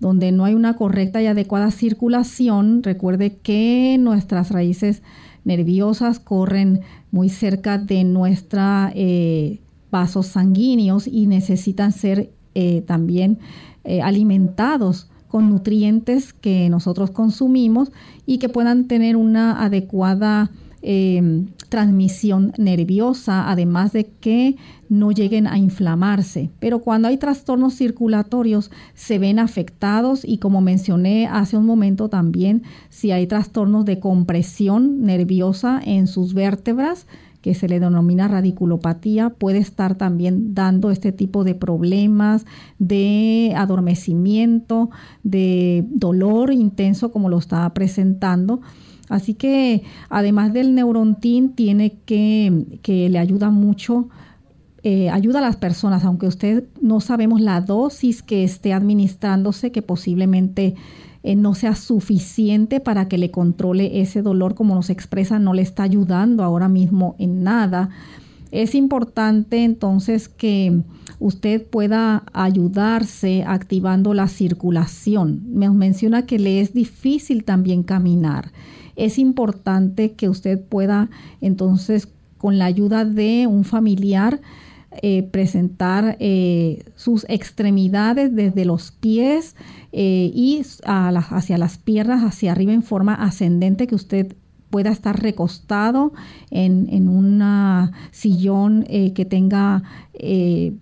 donde 0.00 0.32
no 0.32 0.44
hay 0.44 0.54
una 0.54 0.76
correcta 0.76 1.20
y 1.22 1.26
adecuada 1.26 1.70
circulación, 1.70 2.82
recuerde 2.82 3.36
que 3.36 3.96
nuestras 3.98 4.50
raíces 4.50 5.02
nerviosas 5.44 6.20
corren 6.20 6.80
muy 7.10 7.28
cerca 7.28 7.78
de 7.78 8.04
nuestros 8.04 8.92
eh, 8.94 9.60
vasos 9.90 10.26
sanguíneos 10.26 11.06
y 11.06 11.26
necesitan 11.26 11.92
ser 11.92 12.30
eh, 12.54 12.82
también 12.86 13.38
eh, 13.84 14.02
alimentados 14.02 15.08
con 15.28 15.50
nutrientes 15.50 16.32
que 16.32 16.68
nosotros 16.70 17.10
consumimos 17.10 17.90
y 18.26 18.38
que 18.38 18.48
puedan 18.48 18.88
tener 18.88 19.16
una 19.16 19.62
adecuada 19.62 20.50
Em, 20.80 21.48
transmisión 21.68 22.52
nerviosa, 22.58 23.50
además 23.50 23.92
de 23.92 24.06
que 24.06 24.56
no 24.88 25.10
lleguen 25.12 25.46
a 25.46 25.58
inflamarse. 25.58 26.50
Pero 26.60 26.80
cuando 26.80 27.08
hay 27.08 27.18
trastornos 27.18 27.74
circulatorios 27.74 28.70
se 28.94 29.18
ven 29.18 29.38
afectados 29.38 30.24
y 30.24 30.38
como 30.38 30.60
mencioné 30.60 31.26
hace 31.26 31.56
un 31.56 31.66
momento 31.66 32.08
también, 32.08 32.62
si 32.88 33.10
hay 33.10 33.26
trastornos 33.26 33.84
de 33.84 34.00
compresión 34.00 35.02
nerviosa 35.02 35.80
en 35.84 36.06
sus 36.06 36.34
vértebras, 36.34 37.06
que 37.42 37.54
se 37.54 37.68
le 37.68 37.78
denomina 37.78 38.26
radiculopatía, 38.26 39.30
puede 39.30 39.58
estar 39.58 39.94
también 39.94 40.54
dando 40.54 40.90
este 40.90 41.12
tipo 41.12 41.44
de 41.44 41.54
problemas 41.54 42.44
de 42.78 43.54
adormecimiento, 43.56 44.90
de 45.22 45.84
dolor 45.90 46.52
intenso 46.52 47.12
como 47.12 47.28
lo 47.28 47.38
estaba 47.38 47.72
presentando 47.74 48.60
Así 49.08 49.34
que 49.34 49.82
además 50.08 50.52
del 50.52 50.74
neurontin 50.74 51.54
tiene 51.54 51.98
que, 52.04 52.78
que 52.82 53.08
le 53.08 53.18
ayuda 53.18 53.50
mucho, 53.50 54.08
eh, 54.84 55.10
ayuda 55.10 55.40
a 55.40 55.42
las 55.42 55.56
personas, 55.56 56.04
aunque 56.04 56.26
usted 56.26 56.64
no 56.80 57.00
sabemos 57.00 57.40
la 57.40 57.60
dosis 57.60 58.22
que 58.22 58.44
esté 58.44 58.72
administrándose, 58.72 59.72
que 59.72 59.82
posiblemente 59.82 60.76
eh, 61.24 61.34
no 61.34 61.54
sea 61.54 61.74
suficiente 61.74 62.78
para 62.78 63.08
que 63.08 63.18
le 63.18 63.30
controle 63.30 64.00
ese 64.00 64.22
dolor 64.22 64.54
como 64.54 64.74
nos 64.76 64.88
expresa, 64.88 65.38
no 65.38 65.52
le 65.52 65.62
está 65.62 65.82
ayudando 65.82 66.44
ahora 66.44 66.68
mismo 66.68 67.16
en 67.18 67.42
nada. 67.42 67.90
Es 68.52 68.74
importante 68.74 69.64
entonces 69.64 70.28
que 70.28 70.80
usted 71.18 71.66
pueda 71.66 72.22
ayudarse 72.32 73.44
activando 73.46 74.14
la 74.14 74.28
circulación. 74.28 75.42
Me 75.48 75.68
menciona 75.70 76.24
que 76.24 76.38
le 76.38 76.60
es 76.60 76.72
difícil 76.72 77.44
también 77.44 77.82
caminar. 77.82 78.52
Es 78.98 79.18
importante 79.18 80.12
que 80.12 80.28
usted 80.28 80.60
pueda 80.60 81.08
entonces 81.40 82.08
con 82.36 82.58
la 82.58 82.66
ayuda 82.66 83.04
de 83.04 83.46
un 83.46 83.64
familiar 83.64 84.40
eh, 85.02 85.22
presentar 85.22 86.16
eh, 86.18 86.82
sus 86.96 87.26
extremidades 87.28 88.34
desde 88.34 88.64
los 88.64 88.90
pies 88.90 89.54
eh, 89.92 90.30
y 90.34 90.62
hacia 90.84 91.58
las 91.58 91.78
piernas, 91.78 92.24
hacia 92.24 92.52
arriba 92.52 92.72
en 92.72 92.82
forma 92.82 93.14
ascendente, 93.14 93.86
que 93.86 93.94
usted 93.94 94.34
pueda 94.70 94.90
estar 94.90 95.20
recostado 95.22 96.12
en, 96.50 96.88
en 96.90 97.08
un 97.08 97.42
sillón 98.10 98.84
que 98.84 99.26
tenga 99.28 99.82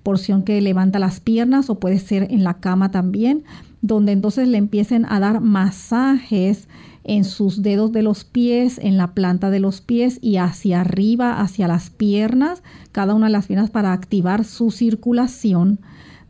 porción 0.02 0.42
que 0.42 0.60
levanta 0.60 0.98
las 0.98 1.20
piernas 1.20 1.70
o 1.70 1.78
puede 1.78 1.98
ser 1.98 2.28
en 2.30 2.44
la 2.44 2.54
cama 2.54 2.90
también, 2.90 3.44
donde 3.82 4.12
entonces 4.12 4.48
le 4.48 4.58
empiecen 4.58 5.06
a 5.08 5.20
dar 5.20 5.40
masajes 5.40 6.68
en 7.04 7.24
sus 7.24 7.62
dedos 7.62 7.92
de 7.92 8.02
los 8.02 8.24
pies, 8.24 8.80
en 8.82 8.96
la 8.96 9.14
planta 9.14 9.50
de 9.50 9.60
los 9.60 9.80
pies 9.80 10.18
y 10.20 10.38
hacia 10.38 10.80
arriba, 10.80 11.40
hacia 11.40 11.68
las 11.68 11.88
piernas, 11.88 12.64
cada 12.90 13.14
una 13.14 13.26
de 13.26 13.32
las 13.32 13.46
piernas 13.46 13.70
para 13.70 13.92
activar 13.92 14.44
su 14.44 14.72
circulación. 14.72 15.78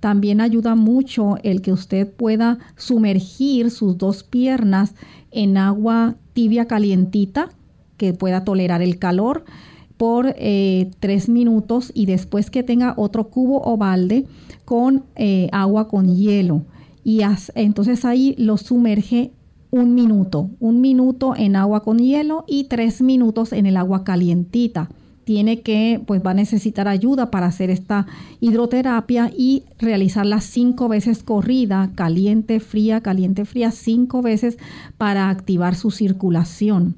También 0.01 0.43
ayuda 0.43 0.75
mucho 0.75 1.37
el 1.43 1.63
que 1.63 1.73
usted 1.73 2.13
pueda 2.13 2.59
sumergir 2.77 3.71
sus 3.71 3.97
dos 3.97 4.23
piernas 4.23 4.95
en 5.37 5.57
agua 5.57 6.17
tibia 6.33 6.67
calientita 6.67 7.51
que 7.97 8.13
pueda 8.13 8.45
tolerar 8.45 8.83
el 8.83 8.99
calor 8.99 9.45
por 9.97 10.35
eh, 10.37 10.91
tres 11.01 11.29
minutos 11.29 11.91
y 11.95 12.07
después 12.07 12.51
que 12.51 12.63
tenga 12.63 12.95
otro 12.97 13.29
cubo 13.29 13.63
o 13.65 13.77
balde 13.77 14.27
con 14.65 15.05
eh, 15.15 15.49
agua 15.53 15.89
con 15.89 16.15
hielo. 16.15 16.65
Y 17.05 17.21
entonces 17.55 18.05
ahí 18.05 18.35
lo 18.37 18.57
sumerge 18.57 19.31
un 19.71 19.95
minuto, 19.95 20.51
un 20.59 20.81
minuto 20.81 21.35
en 21.37 21.55
agua 21.55 21.83
con 21.83 21.99
hielo 21.99 22.45
y 22.49 22.65
tres 22.65 23.01
minutos 23.01 23.53
en 23.53 23.67
el 23.67 23.77
agua 23.77 24.05
calientita. 24.05 24.89
Tiene 25.27 25.61
que, 25.61 26.01
pues 26.07 26.23
va 26.25 26.31
a 26.31 26.35
necesitar 26.35 26.87
ayuda 26.87 27.33
para 27.33 27.47
hacer 27.47 27.69
esta 27.69 28.07
hidroterapia 28.39 29.33
y 29.37 29.65
realizarla 29.77 30.41
cinco 30.41 30.87
veces 30.87 31.25
corrida, 31.25 31.91
caliente, 31.97 32.61
fría, 32.61 33.01
caliente, 33.01 33.45
fría, 33.45 33.73
cinco 33.73 34.23
veces 34.23 34.57
para 34.99 35.29
activar 35.29 35.75
su 35.75 35.91
circulación. 35.91 36.95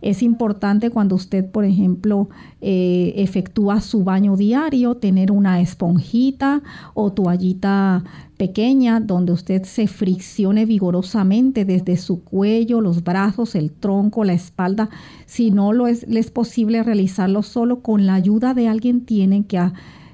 Es 0.00 0.22
importante 0.22 0.88
cuando 0.88 1.16
usted, 1.16 1.44
por 1.44 1.66
ejemplo, 1.66 2.30
eh, 2.62 3.12
efectúa 3.16 3.82
su 3.82 4.04
baño 4.04 4.38
diario, 4.38 4.94
tener 4.94 5.30
una 5.30 5.60
esponjita 5.60 6.62
o 6.94 7.12
toallita 7.12 8.04
pequeña 8.36 9.00
donde 9.00 9.32
usted 9.32 9.64
se 9.64 9.86
friccione 9.86 10.66
vigorosamente 10.66 11.64
desde 11.64 11.96
su 11.96 12.22
cuello, 12.22 12.80
los 12.80 13.02
brazos, 13.02 13.54
el 13.54 13.72
tronco, 13.72 14.24
la 14.24 14.34
espalda. 14.34 14.90
Si 15.26 15.50
no 15.50 15.72
lo 15.72 15.86
es, 15.86 16.06
le 16.08 16.20
es 16.20 16.30
posible 16.30 16.82
realizarlo 16.82 17.42
solo 17.42 17.80
con 17.80 18.06
la 18.06 18.14
ayuda 18.14 18.54
de 18.54 18.68
alguien, 18.68 19.04
tienen 19.04 19.44
que 19.44 19.60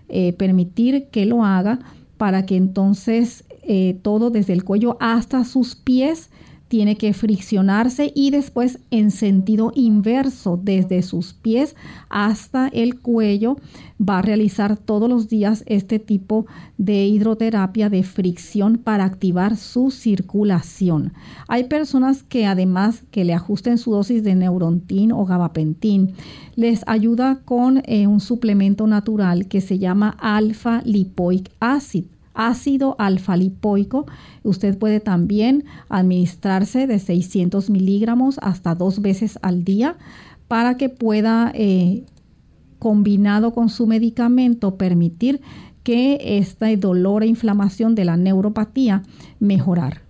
eh, 0.09 0.33
permitir 0.35 1.09
que 1.11 1.27
lo 1.27 1.45
haga 1.45 1.81
para 2.17 2.47
que 2.47 2.57
entonces 2.57 3.45
eh, 3.63 3.99
todo 4.03 4.31
desde 4.31 4.53
el 4.53 4.65
cuello 4.65 4.97
hasta 5.01 5.45
sus 5.45 5.75
pies 5.75 6.31
tiene 6.73 6.97
que 6.97 7.13
friccionarse 7.13 8.13
y 8.15 8.31
después 8.31 8.79
en 8.91 9.11
sentido 9.11 9.73
inverso 9.75 10.57
desde 10.57 11.03
sus 11.03 11.35
pies 11.35 11.77
hasta 12.09 12.69
el 12.69 12.99
cuello 12.99 13.59
va 14.01 14.21
a 14.21 14.23
realizar 14.23 14.79
todos 14.79 15.07
los 15.07 15.29
días 15.29 15.65
este 15.67 15.99
tipo 15.99 16.47
de 16.79 17.05
hidroterapia 17.05 17.91
de 17.91 18.03
fricción 18.05 18.79
para 18.79 19.05
activar 19.05 19.59
su 19.59 19.91
circulación. 19.91 21.13
Hay 21.47 21.65
personas 21.65 22.23
que 22.23 22.47
además 22.47 23.03
que 23.11 23.27
le 23.27 23.35
ajusten 23.35 23.77
su 23.77 23.91
dosis 23.91 24.25
de 24.25 24.35
neurontin 24.35 25.13
o 25.13 25.27
gabapentin 25.27 26.15
les 26.57 26.85
ayuda 26.87 27.41
con 27.45 27.83
eh, 27.85 28.07
un 28.07 28.21
suplemento 28.21 28.87
natural 28.87 29.47
que 29.47 29.61
se 29.61 29.79
llama 29.79 30.17
alfa 30.19 30.81
lipoic 30.87 31.51
acid 31.61 32.05
ácido 32.35 32.97
alfa-lipoico. 32.99 34.07
Usted 34.43 34.79
puede 34.79 35.01
también 35.01 35.65
administrarse 35.89 36.87
de 36.87 36.99
600 36.99 37.71
miligramos 37.71 38.39
hasta 38.43 38.75
dos 38.75 39.01
veces 39.01 39.39
al 39.43 39.65
día 39.65 39.97
para 40.49 40.77
que 40.77 40.89
pueda, 40.89 41.51
eh, 41.55 42.05
combinado 42.79 43.53
con 43.53 43.69
su 43.69 43.87
medicamento, 43.87 44.77
permitir 44.77 45.41
que 45.83 46.19
este 46.39 46.77
dolor 46.77 47.23
e 47.23 47.27
inflamación 47.27 47.95
de 47.95 48.05
la 48.05 48.17
neuropatía 48.17 49.03
mejorar. 49.41 50.03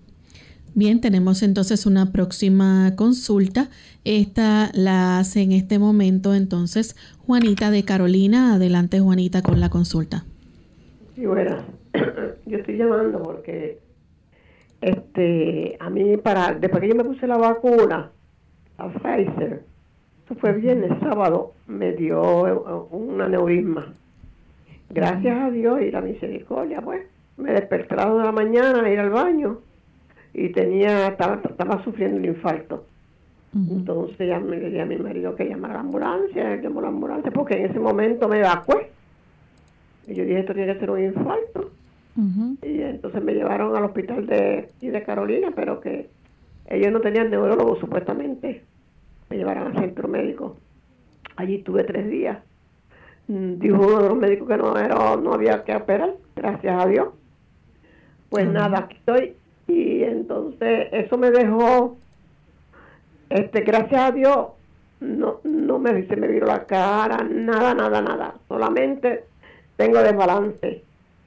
Bien, 0.74 1.00
tenemos 1.02 1.42
entonces 1.42 1.84
una 1.84 2.12
próxima 2.12 2.94
consulta. 2.96 3.68
Esta 4.04 4.70
la 4.72 5.18
hace 5.18 5.42
en 5.42 5.52
este 5.52 5.78
momento 5.78 6.34
entonces 6.34 6.96
Juanita 7.26 7.70
de 7.70 7.84
Carolina. 7.84 8.54
Adelante 8.54 9.00
Juanita 9.00 9.42
con 9.42 9.60
la 9.60 9.68
consulta. 9.68 10.24
Sí, 11.14 11.26
bueno 11.26 11.81
yo 12.46 12.58
estoy 12.58 12.76
llamando 12.76 13.22
porque 13.22 13.78
este 14.80 15.76
a 15.78 15.90
mí 15.90 16.16
para 16.16 16.54
después 16.54 16.80
que 16.80 16.88
yo 16.88 16.94
me 16.94 17.04
puse 17.04 17.26
la 17.26 17.36
vacuna 17.36 18.10
a 18.78 18.88
Pfizer 18.88 19.62
eso 20.24 20.34
fue 20.36 20.52
viernes 20.52 20.92
sábado 21.00 21.52
me 21.66 21.92
dio 21.92 22.22
un 22.90 23.20
aneurisma. 23.20 23.92
Gracias 24.90 25.36
a 25.36 25.50
Dios 25.50 25.80
y 25.82 25.90
la 25.90 26.00
misericordia 26.00 26.80
pues 26.80 27.02
me 27.36 27.52
desperté 27.52 27.96
a 27.98 28.08
de 28.10 28.22
la 28.22 28.32
mañana 28.32 28.82
a 28.82 28.90
ir 28.90 29.00
al 29.00 29.10
baño 29.10 29.58
y 30.32 30.50
tenía 30.50 31.08
estaba, 31.08 31.40
estaba 31.44 31.82
sufriendo 31.82 32.18
un 32.18 32.24
infarto. 32.24 32.84
Entonces 33.54 34.28
ya 34.28 34.40
me 34.40 34.56
le 34.56 34.70
dije 34.70 34.80
a 34.80 34.86
mi 34.86 34.96
marido 34.96 35.34
que 35.34 35.44
llamara 35.44 35.74
la 35.74 35.80
ambulancia 35.80 36.54
él 36.54 36.62
llamó 36.62 36.80
la 36.80 36.88
ambulancia 36.88 37.30
porque 37.30 37.54
en 37.54 37.66
ese 37.66 37.78
momento 37.78 38.28
me 38.28 38.38
evacué. 38.38 38.90
Y 40.06 40.14
yo 40.14 40.24
dije 40.24 40.40
esto 40.40 40.54
tiene 40.54 40.72
que 40.72 40.80
ser 40.80 40.90
un 40.90 41.02
infarto 41.02 41.70
y 42.14 42.82
entonces 42.82 43.22
me 43.22 43.32
llevaron 43.32 43.74
al 43.74 43.84
hospital 43.84 44.26
de, 44.26 44.68
de 44.80 45.02
Carolina, 45.02 45.50
pero 45.54 45.80
que 45.80 46.10
ellos 46.66 46.92
no 46.92 47.00
tenían 47.00 47.30
neurólogo 47.30 47.76
supuestamente. 47.76 48.62
Me 49.30 49.38
llevaron 49.38 49.68
al 49.68 49.82
centro 49.82 50.08
médico. 50.08 50.56
Allí 51.36 51.56
estuve 51.56 51.84
tres 51.84 52.08
días. 52.08 52.38
Mm, 53.28 53.58
dijo 53.58 53.76
uno 53.76 54.02
de 54.02 54.08
los 54.08 54.18
médicos 54.18 54.48
que 54.48 54.56
no, 54.58 54.76
era, 54.76 55.16
no 55.16 55.32
había 55.32 55.64
que 55.64 55.74
operar, 55.74 56.14
gracias 56.36 56.84
a 56.84 56.86
Dios. 56.86 57.08
Pues 58.28 58.46
nada, 58.46 58.80
aquí 58.80 58.96
estoy. 58.96 59.34
Y 59.68 60.02
entonces 60.02 60.88
eso 60.92 61.16
me 61.16 61.30
dejó, 61.30 61.96
este, 63.30 63.60
gracias 63.60 64.02
a 64.02 64.12
Dios, 64.12 64.48
no, 65.00 65.40
no 65.44 65.78
me, 65.78 66.06
se 66.06 66.16
me 66.16 66.28
viró 66.28 66.46
la 66.46 66.64
cara, 66.66 67.24
nada, 67.24 67.72
nada, 67.74 68.02
nada. 68.02 68.34
Solamente 68.48 69.24
tengo 69.76 70.02
desbalance 70.02 70.82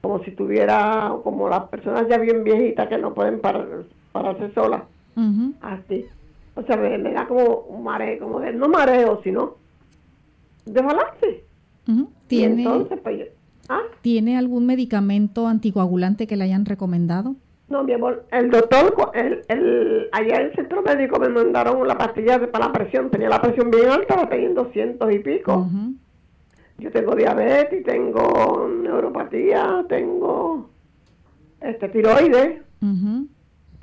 como 0.06 0.22
si 0.22 0.30
tuviera, 0.30 1.12
como 1.24 1.48
las 1.48 1.64
personas 1.64 2.06
ya 2.08 2.16
bien 2.18 2.44
viejitas 2.44 2.86
que 2.86 2.96
no 2.96 3.12
pueden 3.12 3.40
parar, 3.40 3.66
pararse 4.12 4.52
solas. 4.54 4.82
Así. 5.60 6.04
O 6.54 6.62
sea, 6.62 6.76
me, 6.76 6.96
da 7.12 7.26
como 7.26 7.42
un 7.42 7.82
mareo, 7.82 8.20
como 8.20 8.38
de, 8.38 8.52
no 8.52 8.68
mareo, 8.68 9.20
sino 9.24 9.56
de 10.64 10.80
balance. 10.80 11.44
¿Tiene, 12.28 12.62
entonces, 12.62 13.00
pues, 13.02 13.28
¿ah? 13.68 13.80
¿Tiene 14.00 14.38
algún 14.38 14.64
medicamento 14.64 15.48
anticoagulante 15.48 16.28
que 16.28 16.36
le 16.36 16.44
hayan 16.44 16.66
recomendado? 16.66 17.34
No, 17.68 17.82
mi 17.82 17.92
amor, 17.94 18.26
el 18.30 18.48
doctor, 18.50 18.94
el, 19.14 19.42
el, 19.48 20.08
allá 20.12 20.36
en 20.36 20.46
el 20.46 20.54
centro 20.54 20.82
médico 20.82 21.18
me 21.18 21.30
mandaron 21.30 21.84
la 21.86 21.98
pastilla 21.98 22.38
para 22.52 22.66
la 22.66 22.72
presión, 22.72 23.10
tenía 23.10 23.28
la 23.28 23.42
presión 23.42 23.72
bien 23.72 23.90
alta, 23.90 24.14
la 24.14 24.28
tenía 24.28 24.46
en 24.46 24.54
200 24.54 25.12
y 25.12 25.18
pico. 25.18 25.68
Yo 26.78 26.90
tengo 26.90 27.14
diabetes, 27.14 27.84
tengo 27.84 28.68
neuropatía, 28.82 29.84
tengo 29.88 30.68
este 31.60 31.88
tiroides 31.88 32.62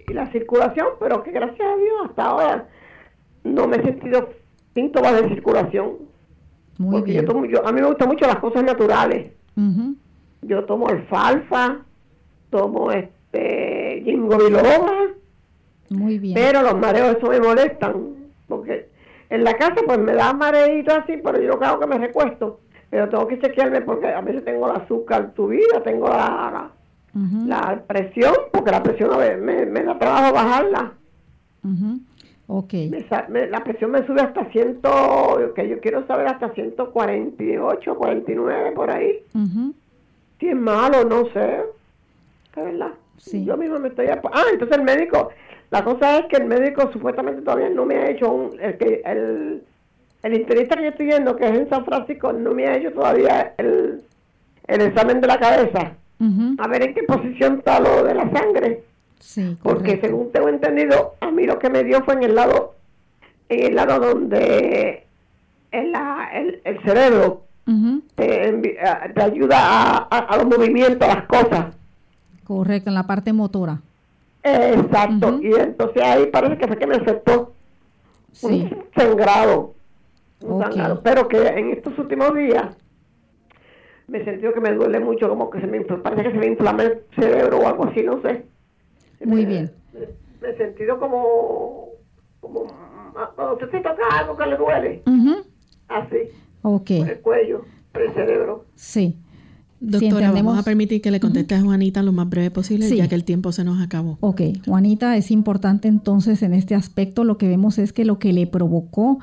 y 0.07 0.13
la 0.13 0.31
circulación, 0.31 0.87
pero 0.99 1.23
que 1.23 1.31
gracias 1.31 1.67
a 1.67 1.75
Dios 1.75 1.95
hasta 2.05 2.25
ahora 2.25 2.67
no 3.43 3.67
me 3.67 3.77
he 3.77 3.83
sentido 3.83 4.29
síntomas 4.73 5.21
de 5.21 5.29
circulación. 5.29 5.97
Muy 6.77 6.99
porque 6.99 7.13
Yo 7.13 7.25
tomo, 7.25 7.45
yo, 7.45 7.65
a 7.65 7.71
mí 7.71 7.81
me 7.81 7.87
gustan 7.87 8.09
mucho 8.09 8.25
las 8.25 8.37
cosas 8.37 8.63
naturales. 8.63 9.31
Yo 10.41 10.65
tomo 10.65 10.87
alfalfa, 10.87 11.79
tomo 12.49 12.91
este 12.91 14.01
ginkgo 14.03 14.37
biloba. 14.37 14.91
Muy 15.89 16.19
bien. 16.19 16.35
Pero 16.35 16.61
los 16.61 16.77
mareos 16.77 17.17
eso 17.17 17.27
me 17.27 17.39
molestan 17.39 17.93
porque 18.47 18.89
en 19.29 19.43
la 19.43 19.53
casa 19.57 19.75
pues 19.85 19.99
me 19.99 20.13
da 20.13 20.33
mareito 20.33 20.93
así, 20.93 21.17
pero 21.23 21.41
yo 21.41 21.49
lo 21.49 21.59
que 21.59 21.65
hago 21.65 21.79
que 21.79 21.87
me 21.87 21.97
recuesto 21.97 22.59
pero 22.93 23.09
tengo 23.09 23.27
que 23.27 23.39
chequearme 23.39 23.81
porque 23.81 24.07
a 24.07 24.21
veces 24.21 24.45
tengo 24.45 24.69
el 24.69 24.79
azúcar 24.79 25.33
subida, 25.35 25.81
tengo 25.83 26.07
la, 26.09 26.69
la, 27.47 27.81
presión, 27.87 28.35
porque 28.51 28.69
la 28.69 28.83
presión 28.83 29.11
a 29.11 29.17
ver, 29.17 29.39
me, 29.39 29.65
da 29.65 29.97
trabajo 29.97 30.31
bajarla. 30.31 30.93
Okay. 32.45 32.91
la 33.49 33.63
presión 33.63 33.89
me 33.89 34.05
sube 34.05 34.21
hasta 34.21 34.45
100, 34.45 34.81
que 35.55 35.69
yo 35.69 35.79
quiero 35.79 36.05
saber 36.05 36.27
hasta 36.27 36.53
148, 36.53 37.95
49 37.95 38.71
por 38.73 38.91
ahí. 38.91 39.23
Si 40.39 40.49
es 40.49 40.55
malo, 40.55 41.03
no 41.03 41.25
sé. 41.33 41.63
¿Es 42.55 42.63
verdad? 42.63 42.91
Sí. 43.17 43.43
Yo 43.43 43.57
mismo 43.57 43.79
me 43.79 43.87
estoy... 43.87 44.05
Ah, 44.05 44.43
entonces 44.51 44.77
el 44.77 44.83
médico, 44.83 45.31
la 45.71 45.83
cosa 45.83 46.19
es 46.19 46.25
que 46.27 46.35
el 46.35 46.45
médico 46.45 46.91
supuestamente 46.93 47.41
todavía 47.41 47.69
no 47.69 47.87
me 47.87 47.95
ha 47.95 48.11
hecho 48.11 48.31
un... 48.31 48.59
El, 48.59 48.77
que, 48.77 49.01
el, 49.03 49.63
el 50.23 50.33
internista 50.33 50.75
que 50.75 50.83
yo 50.83 50.89
estoy 50.89 51.05
viendo, 51.05 51.35
que 51.35 51.45
es 51.45 51.51
en 51.51 51.69
San 51.69 51.85
Francisco, 51.85 52.31
no 52.33 52.53
me 52.53 52.65
ha 52.65 52.77
hecho 52.77 52.91
todavía 52.93 53.53
el, 53.57 54.01
el 54.67 54.81
examen 54.81 55.21
de 55.21 55.27
la 55.27 55.37
cabeza. 55.37 55.93
A 56.57 56.67
ver 56.69 56.83
en 56.83 56.93
qué 56.93 57.03
posición 57.03 57.57
está 57.57 57.81
lo 57.81 58.01
de 58.05 58.13
la 58.13 58.31
sangre. 58.31 58.83
Sí, 59.19 59.57
Porque 59.61 59.99
según 59.99 60.31
tengo 60.31 60.47
entendido, 60.47 61.15
a 61.19 61.29
mí 61.31 61.45
lo 61.45 61.59
que 61.59 61.69
me 61.69 61.83
dio 61.83 62.01
fue 62.05 62.13
en 62.13 62.23
el 62.23 62.35
lado, 62.35 62.75
en 63.49 63.67
el 63.67 63.75
lado 63.75 63.99
donde 63.99 65.05
el, 65.71 66.61
el, 66.63 66.81
cerebro 66.83 67.43
te, 68.15 68.79
ayuda 69.21 69.57
a, 69.57 70.17
a, 70.19 70.37
los 70.37 70.45
movimientos, 70.45 71.09
a 71.09 71.15
las 71.15 71.25
cosas. 71.25 71.75
Correcto, 72.45 72.89
en 72.89 72.95
la 72.95 73.03
parte 73.05 73.33
motora. 73.33 73.81
Exacto, 74.43 75.39
y 75.41 75.53
entonces 75.53 76.03
ahí 76.03 76.27
parece 76.27 76.57
que 76.57 76.67
fue 76.67 76.77
que 76.77 76.87
me 76.87 76.95
afectó 76.95 77.53
sí. 78.33 78.69
un 78.71 78.85
sangrado, 78.95 79.72
un 80.43 80.99
pero 81.03 81.27
que 81.27 81.47
en 81.47 81.71
estos 81.71 81.97
últimos 81.97 82.33
días 82.35 82.75
me 84.07 84.19
he 84.19 84.25
sentido 84.25 84.53
que 84.53 84.59
me 84.59 84.73
duele 84.73 84.99
mucho, 84.99 85.29
como 85.29 85.49
que 85.49 85.61
se 85.61 85.67
me 85.67 85.81
parece 85.81 86.23
que 86.23 86.31
se 86.31 86.37
me 86.37 86.47
inflama 86.47 86.83
el 86.83 87.01
cerebro 87.15 87.59
o 87.59 87.67
algo 87.67 87.85
así, 87.85 88.03
no 88.03 88.21
sé. 88.21 88.45
Muy 89.23 89.45
bien. 89.45 89.71
Me, 90.41 90.49
he 90.49 90.57
sentido 90.57 90.99
como, 90.99 91.89
como 92.41 92.65
cuando 93.35 93.53
usted 93.53 93.71
se 93.71 93.77
toca 93.77 94.03
algo 94.19 94.35
que 94.35 94.45
le 94.45 94.57
duele. 94.57 95.03
Así. 95.87 96.17
Ok. 96.63 96.91
Por 96.99 97.09
el 97.09 97.21
cuello, 97.21 97.65
por 97.91 98.01
el 98.01 98.13
cerebro. 98.13 98.65
Sí. 98.75 99.17
Doctora, 99.85 100.31
vamos 100.31 100.57
a 100.57 100.63
permitir 100.63 101.01
que 101.01 101.11
le 101.11 101.19
conteste 101.19 101.55
a 101.55 101.61
Juanita 101.61 102.01
lo 102.03 102.13
más 102.13 102.29
breve 102.29 102.49
posible, 102.51 102.89
ya 102.95 103.09
que 103.09 103.15
el 103.15 103.25
tiempo 103.25 103.51
se 103.51 103.65
nos 103.65 103.81
acabó. 103.81 104.17
Ok, 104.21 104.41
Juanita, 104.65 105.17
es 105.17 105.29
importante 105.29 105.89
entonces 105.89 106.41
en 106.41 106.53
este 106.53 106.73
aspecto, 106.73 107.25
lo 107.25 107.37
que 107.37 107.49
vemos 107.49 107.77
es 107.77 107.91
que 107.91 108.05
lo 108.05 108.17
que 108.17 108.31
le 108.31 108.47
provocó 108.47 109.19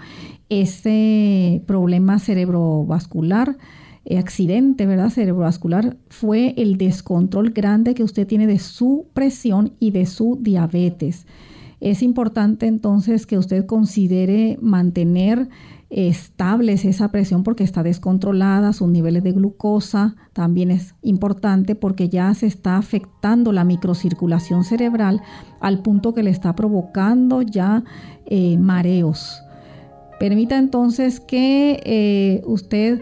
ese 0.51 1.63
problema 1.67 2.19
cerebrovascular, 2.19 3.57
eh, 4.05 4.19
accidente, 4.19 4.85
¿verdad? 4.85 5.09
Cerebrovascular, 5.09 5.97
fue 6.11 6.53
el 6.59 6.77
descontrol 6.77 7.51
grande 7.51 7.95
que 7.95 8.03
usted 8.03 8.27
tiene 8.27 8.47
de 8.47 8.59
su 8.59 9.07
presión 9.15 9.73
y 9.81 9.93
de 9.93 10.05
su 10.05 10.39
diabetes. 10.43 11.27
Es 11.81 12.03
importante 12.03 12.67
entonces 12.67 13.27
que 13.27 13.39
usted 13.39 13.65
considere 13.65 14.59
mantener 14.61 15.49
estables 15.91 16.85
esa 16.85 17.11
presión 17.11 17.43
porque 17.43 17.65
está 17.65 17.83
descontrolada, 17.83 18.73
sus 18.73 18.89
niveles 18.89 19.25
de 19.25 19.33
glucosa 19.33 20.15
también 20.33 20.71
es 20.71 20.95
importante 21.03 21.75
porque 21.75 22.09
ya 22.09 22.33
se 22.35 22.47
está 22.47 22.77
afectando 22.77 23.53
la 23.53 23.65
microcirculación 23.65 24.63
cerebral 24.63 25.21
al 25.61 25.83
punto 25.83 26.15
que 26.15 26.23
le 26.23 26.31
está 26.31 26.55
provocando 26.55 27.43
ya 27.43 27.83
eh, 28.27 28.57
mareos. 28.57 29.43
Permita 30.21 30.59
entonces 30.59 31.19
que 31.19 31.81
eh, 31.85 32.43
usted 32.47 33.01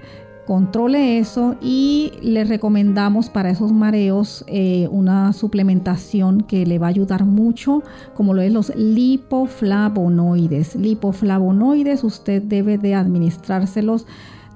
controle 0.48 1.18
eso 1.18 1.56
y 1.60 2.12
le 2.22 2.42
recomendamos 2.42 3.28
para 3.28 3.50
esos 3.50 3.70
mareos 3.70 4.46
eh, 4.46 4.88
una 4.90 5.34
suplementación 5.34 6.40
que 6.40 6.64
le 6.64 6.78
va 6.78 6.86
a 6.86 6.88
ayudar 6.88 7.26
mucho, 7.26 7.82
como 8.14 8.32
lo 8.32 8.40
es 8.40 8.50
los 8.50 8.74
lipoflavonoides. 8.74 10.74
Lipoflavonoides 10.74 12.02
usted 12.02 12.42
debe 12.42 12.78
de 12.78 12.94
administrárselos 12.94 14.06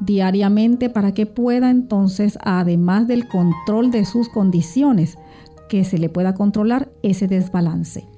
diariamente 0.00 0.88
para 0.88 1.12
que 1.12 1.26
pueda 1.26 1.68
entonces, 1.68 2.38
además 2.42 3.06
del 3.06 3.28
control 3.28 3.90
de 3.90 4.06
sus 4.06 4.30
condiciones, 4.30 5.18
que 5.68 5.84
se 5.84 5.98
le 5.98 6.08
pueda 6.08 6.32
controlar 6.32 6.88
ese 7.02 7.28
desbalance. 7.28 8.11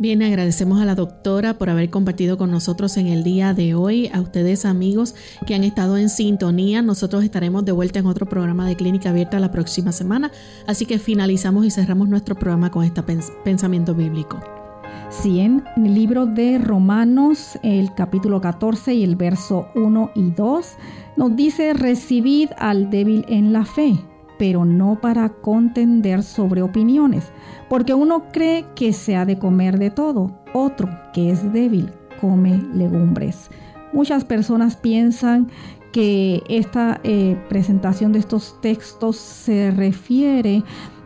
Bien, 0.00 0.22
agradecemos 0.22 0.80
a 0.80 0.84
la 0.84 0.94
doctora 0.94 1.58
por 1.58 1.70
haber 1.70 1.90
compartido 1.90 2.38
con 2.38 2.52
nosotros 2.52 2.96
en 2.98 3.08
el 3.08 3.24
día 3.24 3.52
de 3.52 3.74
hoy, 3.74 4.08
a 4.14 4.20
ustedes 4.20 4.64
amigos 4.64 5.16
que 5.44 5.56
han 5.56 5.64
estado 5.64 5.96
en 5.96 6.08
sintonía. 6.08 6.82
Nosotros 6.82 7.24
estaremos 7.24 7.64
de 7.64 7.72
vuelta 7.72 7.98
en 7.98 8.06
otro 8.06 8.24
programa 8.24 8.64
de 8.68 8.76
Clínica 8.76 9.10
Abierta 9.10 9.40
la 9.40 9.50
próxima 9.50 9.90
semana, 9.90 10.30
así 10.68 10.86
que 10.86 11.00
finalizamos 11.00 11.66
y 11.66 11.72
cerramos 11.72 12.08
nuestro 12.08 12.36
programa 12.36 12.70
con 12.70 12.84
este 12.84 13.02
pensamiento 13.42 13.92
bíblico. 13.92 14.38
Sí, 15.10 15.40
en 15.40 15.64
el 15.76 15.94
libro 15.96 16.26
de 16.26 16.58
Romanos, 16.58 17.58
el 17.64 17.92
capítulo 17.94 18.40
14 18.40 18.94
y 18.94 19.02
el 19.02 19.16
verso 19.16 19.66
1 19.74 20.12
y 20.14 20.30
2, 20.30 20.66
nos 21.16 21.34
dice, 21.34 21.72
recibid 21.74 22.50
al 22.56 22.88
débil 22.88 23.24
en 23.28 23.52
la 23.52 23.64
fe 23.64 23.98
pero 24.38 24.64
no 24.64 25.00
para 25.00 25.28
contender 25.28 26.22
sobre 26.22 26.62
opiniones, 26.62 27.32
porque 27.68 27.94
uno 27.94 28.24
cree 28.32 28.64
que 28.74 28.92
se 28.92 29.16
ha 29.16 29.24
de 29.24 29.38
comer 29.38 29.78
de 29.78 29.90
todo, 29.90 30.38
otro 30.54 30.88
que 31.12 31.30
es 31.30 31.52
débil 31.52 31.90
come 32.20 32.62
legumbres. 32.74 33.50
Muchas 33.92 34.24
personas 34.24 34.76
piensan 34.76 35.48
que 35.92 36.42
esta 36.48 37.00
eh, 37.04 37.36
presentación 37.48 38.12
de 38.12 38.18
estos 38.18 38.60
textos 38.60 39.16
se 39.16 39.70
refiere 39.70 40.62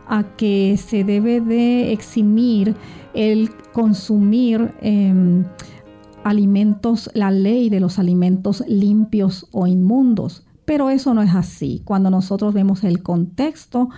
a 0.07 0.23
que 0.35 0.77
se 0.77 1.03
debe 1.03 1.39
de 1.39 1.93
eximir 1.93 2.75
el 3.13 3.49
consumir 3.71 4.73
em, 4.81 5.45
alimentos, 6.23 7.09
la 7.13 7.31
ley 7.31 7.69
de 7.69 7.79
los 7.79 7.99
alimentos 7.99 8.63
limpios 8.67 9.47
o 9.51 9.65
inmundos. 9.65 10.45
Pero 10.65 10.89
eso 10.89 11.13
no 11.13 11.21
es 11.21 11.35
así. 11.35 11.81
Cuando 11.85 12.09
nosotros 12.09 12.53
vemos 12.53 12.83
el 12.83 13.03
contexto, 13.03 13.89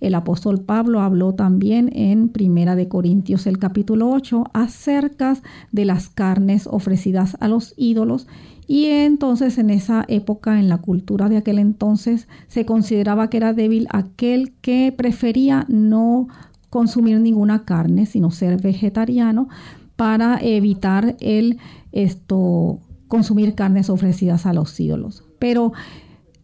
el 0.00 0.14
apóstol 0.14 0.60
Pablo 0.60 1.00
habló 1.00 1.34
también 1.34 1.90
en 1.92 2.28
Primera 2.28 2.76
de 2.76 2.88
Corintios 2.88 3.46
el 3.46 3.58
capítulo 3.58 4.10
8 4.10 4.44
acerca 4.52 5.36
de 5.72 5.84
las 5.84 6.08
carnes 6.08 6.66
ofrecidas 6.66 7.36
a 7.40 7.48
los 7.48 7.74
ídolos 7.76 8.26
y 8.66 8.86
entonces 8.86 9.58
en 9.58 9.70
esa 9.70 10.04
época, 10.08 10.58
en 10.58 10.68
la 10.68 10.78
cultura 10.78 11.28
de 11.28 11.36
aquel 11.36 11.58
entonces, 11.58 12.28
se 12.48 12.64
consideraba 12.64 13.28
que 13.28 13.36
era 13.36 13.52
débil 13.52 13.86
aquel 13.90 14.54
que 14.60 14.94
prefería 14.96 15.66
no 15.68 16.28
consumir 16.70 17.20
ninguna 17.20 17.64
carne, 17.64 18.06
sino 18.06 18.30
ser 18.30 18.60
vegetariano 18.60 19.48
para 19.96 20.38
evitar 20.40 21.16
el 21.20 21.58
esto 21.92 22.78
consumir 23.08 23.54
carnes 23.54 23.90
ofrecidas 23.90 24.46
a 24.46 24.54
los 24.54 24.80
ídolos. 24.80 25.24
Pero 25.38 25.72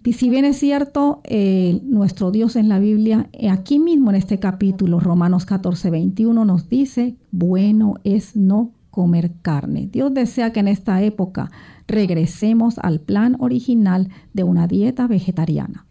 y 0.08 0.14
si 0.14 0.30
bien 0.30 0.46
es 0.46 0.58
cierto, 0.58 1.20
eh, 1.24 1.82
nuestro 1.82 2.30
Dios 2.30 2.56
en 2.56 2.70
la 2.70 2.78
Biblia, 2.78 3.28
eh, 3.34 3.50
aquí 3.50 3.78
mismo 3.78 4.08
en 4.08 4.16
este 4.16 4.38
capítulo, 4.38 5.00
Romanos 5.00 5.44
14, 5.44 5.90
21, 5.90 6.46
nos 6.46 6.70
dice, 6.70 7.16
bueno 7.30 7.96
es 8.04 8.34
no 8.34 8.72
comer 8.90 9.32
carne. 9.42 9.86
Dios 9.92 10.14
desea 10.14 10.50
que 10.50 10.60
en 10.60 10.68
esta 10.68 11.02
época 11.02 11.50
regresemos 11.86 12.78
al 12.78 13.00
plan 13.00 13.36
original 13.38 14.08
de 14.32 14.44
una 14.44 14.66
dieta 14.66 15.06
vegetariana. 15.08 15.84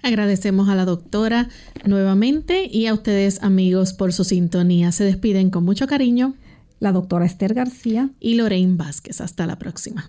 Agradecemos 0.00 0.68
a 0.68 0.76
la 0.76 0.84
doctora 0.84 1.48
nuevamente 1.84 2.70
y 2.72 2.86
a 2.86 2.94
ustedes 2.94 3.42
amigos 3.42 3.94
por 3.94 4.12
su 4.12 4.22
sintonía. 4.22 4.92
Se 4.92 5.02
despiden 5.02 5.50
con 5.50 5.64
mucho 5.64 5.88
cariño. 5.88 6.34
La 6.78 6.92
doctora 6.92 7.26
Esther 7.26 7.52
García 7.52 8.10
y 8.20 8.36
Lorraine 8.36 8.76
Vázquez. 8.76 9.20
Hasta 9.20 9.44
la 9.44 9.58
próxima. 9.58 10.08